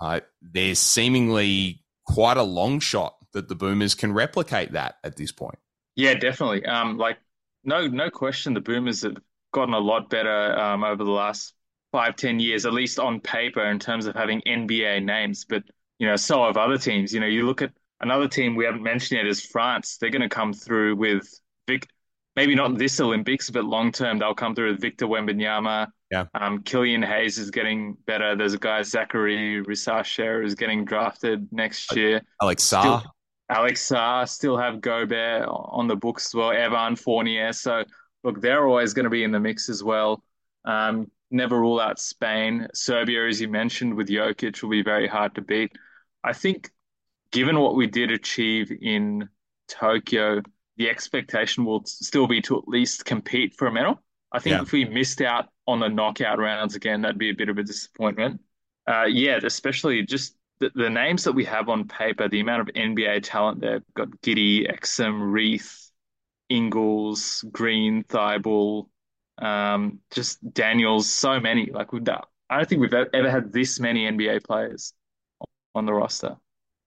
uh, 0.00 0.20
there's 0.40 0.78
seemingly 0.78 1.82
quite 2.06 2.36
a 2.36 2.42
long 2.42 2.80
shot 2.80 3.16
that 3.32 3.48
the 3.48 3.54
Boomers 3.54 3.94
can 3.94 4.12
replicate 4.12 4.72
that 4.72 4.96
at 5.04 5.16
this 5.16 5.32
point. 5.32 5.58
Yeah, 5.96 6.14
definitely. 6.14 6.64
Um, 6.66 6.98
like 6.98 7.18
no, 7.64 7.86
no 7.86 8.10
question, 8.10 8.54
the 8.54 8.60
Boomers 8.60 9.02
have 9.02 9.16
gotten 9.52 9.74
a 9.74 9.78
lot 9.78 10.10
better 10.10 10.58
um, 10.58 10.84
over 10.84 11.04
the 11.04 11.10
last 11.10 11.54
five, 11.92 12.16
ten 12.16 12.40
years, 12.40 12.66
at 12.66 12.72
least 12.72 12.98
on 12.98 13.20
paper, 13.20 13.64
in 13.64 13.78
terms 13.78 14.06
of 14.06 14.14
having 14.14 14.40
NBA 14.46 15.04
names. 15.04 15.44
But 15.48 15.62
you 15.98 16.06
know, 16.06 16.16
so 16.16 16.44
have 16.46 16.56
other 16.56 16.78
teams. 16.78 17.12
You 17.12 17.20
know, 17.20 17.26
you 17.26 17.46
look 17.46 17.62
at 17.62 17.72
another 18.00 18.28
team 18.28 18.56
we 18.56 18.64
haven't 18.64 18.82
mentioned 18.82 19.18
yet 19.18 19.26
is 19.26 19.44
France. 19.44 19.98
They're 19.98 20.10
going 20.10 20.22
to 20.22 20.28
come 20.28 20.52
through 20.52 20.96
with 20.96 21.28
Vic, 21.68 21.86
maybe 22.36 22.54
not 22.54 22.76
this 22.76 22.98
Olympics, 23.00 23.50
but 23.50 23.64
long 23.64 23.92
term 23.92 24.18
they'll 24.18 24.34
come 24.34 24.54
through 24.54 24.72
with 24.72 24.80
Victor 24.80 25.06
Wembanyama. 25.06 25.88
Yeah. 26.12 26.26
Um, 26.34 26.62
Killian 26.62 27.02
Hayes 27.02 27.38
is 27.38 27.50
getting 27.50 27.96
better. 28.06 28.36
There's 28.36 28.52
a 28.52 28.58
guy 28.58 28.80
Zaccharie 28.82 29.64
Risacher 29.64 30.44
is 30.44 30.54
getting 30.54 30.84
drafted 30.84 31.48
next 31.50 31.96
year. 31.96 32.20
Alex 32.42 32.62
Sarr. 32.62 33.02
Alex 33.48 33.88
Sarr, 33.88 34.28
still 34.28 34.58
have 34.58 34.82
Gobert 34.82 35.46
on 35.48 35.88
the 35.88 35.96
books 35.96 36.26
as 36.26 36.34
well, 36.34 36.52
Evan 36.52 36.96
Fournier. 36.96 37.54
So, 37.54 37.84
look, 38.24 38.42
they're 38.42 38.68
always 38.68 38.92
going 38.92 39.04
to 39.04 39.10
be 39.10 39.24
in 39.24 39.32
the 39.32 39.40
mix 39.40 39.70
as 39.70 39.82
well. 39.82 40.22
Um, 40.66 41.10
never 41.30 41.58
rule 41.58 41.80
out 41.80 41.98
Spain. 41.98 42.68
Serbia, 42.74 43.26
as 43.26 43.40
you 43.40 43.48
mentioned, 43.48 43.94
with 43.94 44.08
Jokic 44.08 44.62
will 44.62 44.70
be 44.70 44.82
very 44.82 45.08
hard 45.08 45.34
to 45.36 45.40
beat. 45.40 45.72
I 46.22 46.34
think, 46.34 46.70
given 47.30 47.58
what 47.58 47.74
we 47.74 47.86
did 47.86 48.10
achieve 48.10 48.70
in 48.82 49.30
Tokyo, 49.66 50.42
the 50.76 50.90
expectation 50.90 51.64
will 51.64 51.86
still 51.86 52.26
be 52.26 52.42
to 52.42 52.58
at 52.58 52.68
least 52.68 53.06
compete 53.06 53.54
for 53.56 53.66
a 53.66 53.72
medal. 53.72 54.02
I 54.30 54.40
think 54.40 54.56
yeah. 54.56 54.62
if 54.62 54.72
we 54.72 54.84
missed 54.84 55.22
out 55.22 55.48
on 55.66 55.80
the 55.80 55.88
knockout 55.88 56.38
rounds 56.38 56.74
again, 56.74 57.02
that'd 57.02 57.18
be 57.18 57.30
a 57.30 57.34
bit 57.34 57.48
of 57.48 57.58
a 57.58 57.62
disappointment. 57.62 58.40
Uh, 58.86 59.04
yeah, 59.04 59.38
especially 59.42 60.02
just 60.02 60.36
the, 60.58 60.70
the 60.74 60.90
names 60.90 61.24
that 61.24 61.32
we 61.32 61.44
have 61.44 61.68
on 61.68 61.86
paper, 61.86 62.28
the 62.28 62.40
amount 62.40 62.68
of 62.68 62.74
NBA 62.74 63.20
talent 63.22 63.60
there, 63.60 63.82
got 63.94 64.08
Giddey, 64.22 64.70
Exum, 64.70 65.32
Reath, 65.32 65.90
Ingles, 66.48 67.44
Green, 67.50 68.04
Thybulle, 68.04 68.88
um, 69.38 70.00
just 70.10 70.38
Daniels, 70.52 71.08
so 71.08 71.40
many. 71.40 71.66
Like 71.66 71.92
we've 71.92 72.04
done, 72.04 72.22
I 72.50 72.58
don't 72.58 72.68
think 72.68 72.80
we've 72.80 72.94
ever 72.94 73.30
had 73.30 73.52
this 73.52 73.80
many 73.80 74.04
NBA 74.10 74.44
players 74.44 74.92
on 75.74 75.86
the 75.86 75.92
roster. 75.92 76.36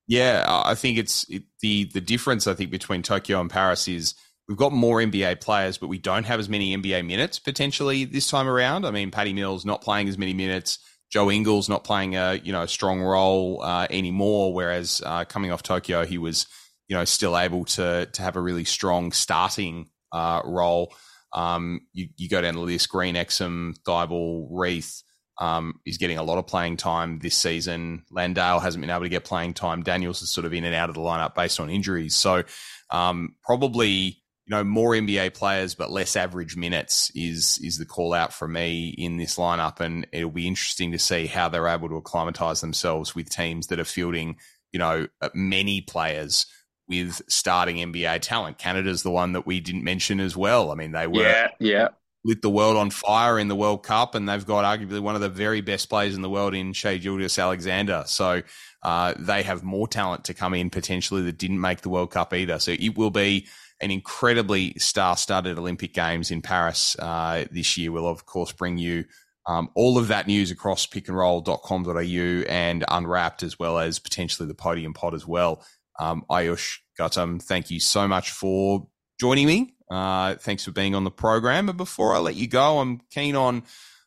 Yeah, 0.07 0.45
I 0.47 0.75
think 0.75 0.97
it's 0.99 1.27
it, 1.29 1.43
the 1.61 1.85
the 1.85 2.01
difference. 2.01 2.45
I 2.45 2.53
think 2.53 2.69
between 2.69 3.01
Tokyo 3.01 3.41
and 3.41 3.49
Paris 3.49 3.87
is 3.87 4.13
we've 4.47 4.57
got 4.57 4.71
more 4.71 4.99
NBA 4.99 5.41
players, 5.41 5.77
but 5.77 5.87
we 5.87 5.97
don't 5.97 6.25
have 6.25 6.39
as 6.39 6.49
many 6.49 6.75
NBA 6.75 7.05
minutes 7.05 7.39
potentially 7.39 8.05
this 8.05 8.29
time 8.29 8.47
around. 8.47 8.85
I 8.85 8.91
mean, 8.91 9.11
Patty 9.11 9.33
Mills 9.33 9.65
not 9.65 9.81
playing 9.81 10.07
as 10.07 10.17
many 10.17 10.33
minutes. 10.33 10.79
Joe 11.11 11.31
Ingles 11.31 11.69
not 11.69 11.83
playing 11.83 12.15
a 12.15 12.39
you 12.43 12.51
know 12.51 12.63
a 12.63 12.67
strong 12.67 13.01
role 13.01 13.61
uh, 13.63 13.87
anymore, 13.89 14.53
whereas 14.53 15.01
uh, 15.05 15.25
coming 15.25 15.51
off 15.51 15.63
Tokyo, 15.63 16.05
he 16.05 16.17
was 16.17 16.47
you 16.87 16.95
know 16.95 17.05
still 17.05 17.37
able 17.37 17.65
to 17.65 18.07
to 18.11 18.21
have 18.21 18.35
a 18.35 18.41
really 18.41 18.65
strong 18.65 19.11
starting 19.11 19.89
uh, 20.11 20.41
role. 20.43 20.93
Um, 21.33 21.81
you, 21.93 22.07
you 22.17 22.29
go 22.29 22.41
down 22.41 22.55
the 22.55 22.61
list: 22.61 22.89
Green, 22.89 23.15
Exum, 23.15 23.75
Thybulle, 23.87 24.47
Reath. 24.51 25.01
Um, 25.37 25.81
is 25.85 25.97
getting 25.97 26.17
a 26.17 26.23
lot 26.23 26.37
of 26.37 26.47
playing 26.47 26.77
time 26.77 27.19
this 27.19 27.35
season. 27.35 28.05
Landale 28.09 28.61
hasn't 28.61 28.81
been 28.81 28.89
able 28.89 29.01
to 29.01 29.09
get 29.09 29.25
playing 29.25 29.53
time. 29.53 29.83
Daniels 29.83 30.21
is 30.21 30.31
sort 30.31 30.45
of 30.45 30.53
in 30.53 30.63
and 30.63 30.73
out 30.73 30.87
of 30.87 30.95
the 30.95 31.01
lineup 31.01 31.35
based 31.35 31.59
on 31.59 31.69
injuries. 31.69 32.15
So 32.15 32.45
um, 32.89 33.35
probably 33.43 34.23
you 34.45 34.55
know, 34.55 34.63
more 34.63 34.91
NBA 34.91 35.33
players 35.33 35.73
but 35.73 35.89
less 35.89 36.15
average 36.15 36.55
minutes 36.55 37.11
is 37.15 37.59
is 37.63 37.77
the 37.77 37.85
call 37.85 38.13
out 38.13 38.31
for 38.31 38.47
me 38.47 38.89
in 38.89 39.17
this 39.17 39.37
lineup, 39.37 39.79
and 39.79 40.05
it'll 40.11 40.29
be 40.29 40.47
interesting 40.47 40.91
to 40.91 40.99
see 40.99 41.25
how 41.25 41.49
they're 41.49 41.67
able 41.67 41.89
to 41.89 41.97
acclimatise 41.97 42.61
themselves 42.61 43.15
with 43.15 43.29
teams 43.29 43.67
that 43.67 43.79
are 43.79 43.85
fielding, 43.85 44.37
you 44.71 44.79
know, 44.79 45.07
many 45.33 45.81
players 45.81 46.45
with 46.87 47.21
starting 47.27 47.77
NBA 47.77 48.21
talent. 48.21 48.59
Canada's 48.59 49.01
the 49.01 49.11
one 49.11 49.33
that 49.33 49.47
we 49.47 49.59
didn't 49.59 49.83
mention 49.83 50.19
as 50.19 50.37
well. 50.37 50.71
I 50.71 50.75
mean, 50.75 50.91
they 50.91 51.07
were 51.07 51.23
yeah, 51.23 51.47
yeah. 51.59 51.87
lit 52.23 52.43
the 52.43 52.49
world 52.49 52.77
on 52.77 52.91
fire 52.91 53.39
in 53.39 53.47
the 53.47 53.55
World 53.55 53.81
Cup, 53.81 54.13
and 54.13 54.29
they've 54.29 54.45
got 54.45 54.63
arguably 54.63 54.99
one 54.99 55.15
of 55.15 55.21
the 55.21 55.29
very 55.29 55.61
best 55.61 55.89
players 55.89 56.15
in 56.15 56.21
the 56.21 56.29
world 56.29 56.53
in 56.53 56.73
Shai 56.73 56.97
Gilgeous-Alexander. 56.97 58.03
So 58.05 58.43
uh, 58.83 59.15
they 59.17 59.41
have 59.41 59.63
more 59.63 59.87
talent 59.87 60.25
to 60.25 60.35
come 60.35 60.53
in 60.53 60.69
potentially 60.69 61.23
that 61.23 61.39
didn't 61.39 61.59
make 61.59 61.81
the 61.81 61.89
World 61.89 62.11
Cup 62.11 62.31
either. 62.35 62.59
So 62.59 62.71
it 62.71 62.95
will 62.95 63.09
be 63.09 63.47
an 63.81 63.91
incredibly 63.91 64.73
star-studded 64.77 65.57
Olympic 65.57 65.93
Games 65.93 66.31
in 66.31 66.41
Paris 66.41 66.95
uh, 66.99 67.45
this 67.51 67.77
year. 67.77 67.91
We'll 67.91 68.07
of 68.07 68.25
course 68.25 68.51
bring 68.51 68.77
you 68.77 69.05
um, 69.47 69.69
all 69.75 69.97
of 69.97 70.07
that 70.07 70.27
news 70.27 70.51
across 70.51 70.87
pickandroll.com.au 70.87 72.51
and 72.51 72.85
Unwrapped, 72.87 73.43
as 73.43 73.59
well 73.59 73.77
as 73.77 73.99
potentially 73.99 74.47
the 74.47 74.55
podium 74.55 74.93
pod 74.93 75.13
as 75.13 75.27
well. 75.27 75.63
Um, 75.99 76.25
Ayush 76.29 76.79
Gautam, 76.99 77.41
thank 77.41 77.69
you 77.69 77.79
so 77.79 78.07
much 78.07 78.31
for 78.31 78.87
joining 79.19 79.47
me. 79.47 79.75
Uh, 79.89 80.35
thanks 80.35 80.65
for 80.65 80.71
being 80.71 80.95
on 80.95 81.03
the 81.03 81.11
program. 81.11 81.67
But 81.67 81.77
before 81.77 82.15
I 82.15 82.19
let 82.19 82.35
you 82.35 82.47
go, 82.47 82.79
I'm 82.79 83.01
keen 83.11 83.35
on 83.35 83.63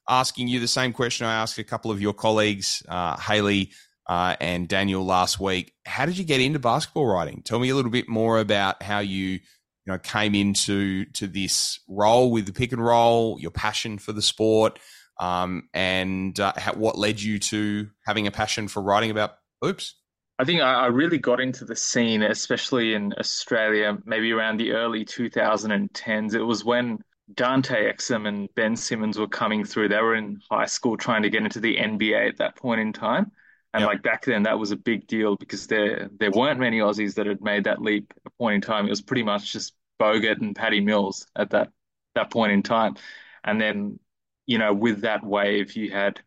asking 0.09 0.49
you 0.49 0.59
the 0.59 0.69
same 0.69 0.93
question 0.93 1.27
I 1.27 1.35
asked 1.35 1.59
a 1.59 1.65
couple 1.65 1.91
of 1.91 2.01
your 2.01 2.15
colleagues, 2.15 2.83
uh, 2.89 3.17
Haley 3.17 3.71
uh, 4.09 4.37
and 4.41 4.67
Daniel 4.67 5.05
last 5.05 5.39
week. 5.39 5.73
How 5.87 6.07
did 6.07 6.19
you 6.19 6.25
get 6.25 6.41
into 6.41 6.59
basketball 6.59 7.07
writing? 7.07 7.43
Tell 7.45 7.59
me 7.59 7.69
a 7.69 7.77
little 7.77 7.91
bit 7.91 8.09
more 8.09 8.39
about 8.39 8.83
how 8.83 8.99
you 8.99 9.41
you 9.89 9.95
know 9.95 9.99
came 9.99 10.35
into 10.35 11.07
to 11.07 11.27
this 11.27 11.81
role 11.89 12.31
with 12.31 12.45
the 12.45 12.53
pick 12.53 12.73
and 12.73 12.85
roll, 12.85 13.39
your 13.41 13.51
passion 13.51 13.97
for 13.97 14.13
the 14.13 14.21
sport, 14.21 14.79
um, 15.19 15.71
and 15.73 16.39
uh, 16.39 16.53
what 16.75 16.99
led 16.99 17.23
you 17.23 17.39
to 17.39 17.89
having 18.05 18.27
a 18.27 18.31
passion 18.31 18.69
for 18.69 18.83
writing 18.83 19.11
about 19.11 19.37
hoops. 19.63 19.95
I 20.39 20.45
think 20.45 20.61
I 20.61 20.87
really 20.87 21.17
got 21.17 21.41
into 21.41 21.65
the 21.65 21.75
scene, 21.75 22.23
especially 22.23 22.93
in 22.93 23.15
Australia, 23.19 23.97
maybe 24.05 24.31
around 24.31 24.59
the 24.59 24.73
early 24.73 25.07
2010s. 25.07 26.35
It 26.35 26.43
was 26.43 26.67
when 26.67 26.99
Dante 27.33 27.91
Exum 27.91 28.29
and 28.29 28.49
Ben 28.55 28.77
Simmons 28.77 29.19
were 29.19 29.27
coming 29.27 29.65
through. 29.65 29.89
They 29.89 30.03
were 30.03 30.15
in 30.17 30.39
high 30.51 30.67
school 30.67 30.99
trying 30.99 31.23
to 31.23 31.31
get 31.31 31.43
into 31.43 31.61
the 31.61 31.77
NBA 31.79 32.29
at 32.29 32.37
that 32.37 32.57
point 32.57 32.83
in 32.83 32.93
time. 32.93 33.33
And 33.75 33.83
yep. 33.83 33.89
like 33.89 34.03
back 34.03 34.25
then, 34.25 34.45
that 34.45 34.59
was 34.59 34.71
a 34.71 34.77
big 34.77 35.07
deal 35.07 35.37
because 35.37 35.67
there 35.67 36.09
there 36.19 36.31
weren't 36.31 36.59
many 36.59 36.79
Aussies 36.79 37.15
that 37.15 37.27
had 37.27 37.43
made 37.43 37.65
that 37.65 37.83
leap 37.83 38.13
at 38.17 38.23
a 38.27 38.31
point 38.39 38.57
in 38.57 38.61
time. 38.63 38.87
It 38.87 38.91
was 38.91 39.03
pretty 39.03 39.23
much 39.23 39.53
just 39.53 39.75
Bogut 40.01 40.41
and 40.41 40.57
Patty 40.57 40.81
Mills 40.81 41.27
at 41.37 41.51
that 41.51 41.71
that 42.15 42.31
point 42.31 42.53
in 42.53 42.63
time. 42.63 42.97
And 43.45 43.61
then, 43.61 43.99
you 44.47 44.59
know, 44.59 44.73
with 44.73 45.03
that 45.03 45.25
wave, 45.25 45.75
you 45.77 45.91
had 45.91 46.21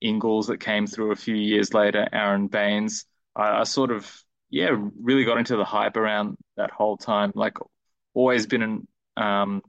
Ingles 0.00 0.48
that 0.48 0.58
came 0.58 0.86
through 0.86 1.12
a 1.12 1.16
few 1.16 1.34
years 1.34 1.72
later, 1.74 2.08
Aron 2.12 2.48
Baynes. 2.48 3.04
I, 3.34 3.60
I 3.60 3.64
sort 3.64 3.90
of, 3.90 4.22
yeah, 4.50 4.70
really 5.00 5.24
got 5.24 5.38
into 5.38 5.56
the 5.56 5.64
hype 5.64 5.96
around 5.96 6.36
that 6.56 6.70
whole 6.70 6.96
time. 6.96 7.32
Like, 7.34 7.58
always 8.14 8.46
been 8.46 8.62
an 8.62 8.88
um, 9.16 9.62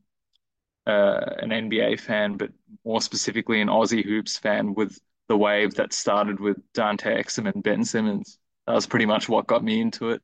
uh, 0.87 1.19
an 1.39 1.49
NBA 1.49 1.99
fan, 1.99 2.37
but 2.37 2.51
more 2.85 3.01
specifically 3.01 3.61
an 3.61 3.67
Aussie 3.67 4.03
hoops 4.03 4.37
fan 4.37 4.73
with 4.73 4.99
the 5.29 5.37
wave 5.37 5.75
that 5.75 5.93
started 5.93 6.39
with 6.39 6.57
Dante 6.73 7.15
Exum 7.15 7.49
and 7.51 7.63
Ben 7.63 7.85
Simmons. 7.85 8.37
That 8.67 8.73
was 8.73 8.87
pretty 8.87 9.05
much 9.05 9.29
what 9.29 9.47
got 9.47 9.63
me 9.63 9.79
into 9.79 10.09
it. 10.09 10.21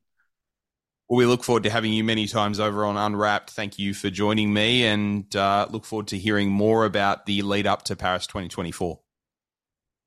Well, 1.08 1.18
we 1.18 1.26
look 1.26 1.44
forward 1.44 1.62
to 1.62 1.70
having 1.70 1.92
you 1.92 2.02
many 2.02 2.26
times 2.26 2.58
over 2.58 2.84
on 2.84 2.96
Unwrapped. 2.96 3.50
Thank 3.50 3.78
you 3.78 3.94
for 3.94 4.10
joining 4.10 4.52
me 4.52 4.84
and 4.84 5.34
uh, 5.36 5.68
look 5.70 5.84
forward 5.84 6.08
to 6.08 6.18
hearing 6.18 6.50
more 6.50 6.84
about 6.84 7.26
the 7.26 7.42
lead 7.42 7.66
up 7.66 7.84
to 7.84 7.96
Paris 7.96 8.26
2024. 8.26 8.98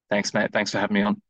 Thanks, 0.09 0.33
mate. 0.33 0.51
Thanks 0.51 0.71
for 0.71 0.79
having 0.79 0.95
me 0.95 1.01
on. 1.03 1.21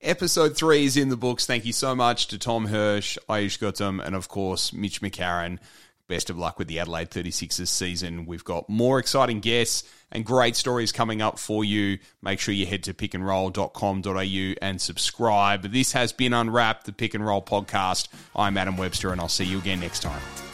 Episode 0.00 0.56
three 0.56 0.84
is 0.84 0.96
in 0.96 1.08
the 1.08 1.16
books. 1.16 1.44
Thank 1.44 1.64
you 1.64 1.72
so 1.72 1.96
much 1.96 2.28
to 2.28 2.38
Tom 2.38 2.68
Hersz, 2.68 3.18
Ayush 3.28 3.58
Gautam, 3.58 4.04
and 4.04 4.14
of 4.14 4.28
course, 4.28 4.72
Mitch 4.72 5.02
McCarron. 5.02 5.58
Best 6.08 6.30
of 6.30 6.38
luck 6.38 6.58
with 6.58 6.68
the 6.68 6.78
Adelaide 6.78 7.10
36ers 7.10 7.68
season. 7.68 8.24
We've 8.24 8.44
got 8.44 8.68
more 8.68 8.98
exciting 8.98 9.40
guests 9.40 9.86
and 10.10 10.24
great 10.24 10.56
stories 10.56 10.90
coming 10.90 11.20
up 11.20 11.38
for 11.38 11.64
you. 11.64 11.98
Make 12.22 12.40
sure 12.40 12.54
you 12.54 12.64
head 12.64 12.82
to 12.84 12.94
pickandroll.com.au 12.94 14.54
and 14.62 14.80
subscribe. 14.80 15.70
This 15.70 15.92
has 15.92 16.12
been 16.12 16.32
Unwrapped, 16.32 16.86
the 16.86 16.92
Pick 16.92 17.12
and 17.12 17.24
Roll 17.24 17.42
podcast. 17.42 18.08
I'm 18.34 18.56
Adam 18.56 18.78
Webster, 18.78 19.12
and 19.12 19.20
I'll 19.20 19.28
see 19.28 19.44
you 19.44 19.58
again 19.58 19.80
next 19.80 20.00
time. 20.00 20.47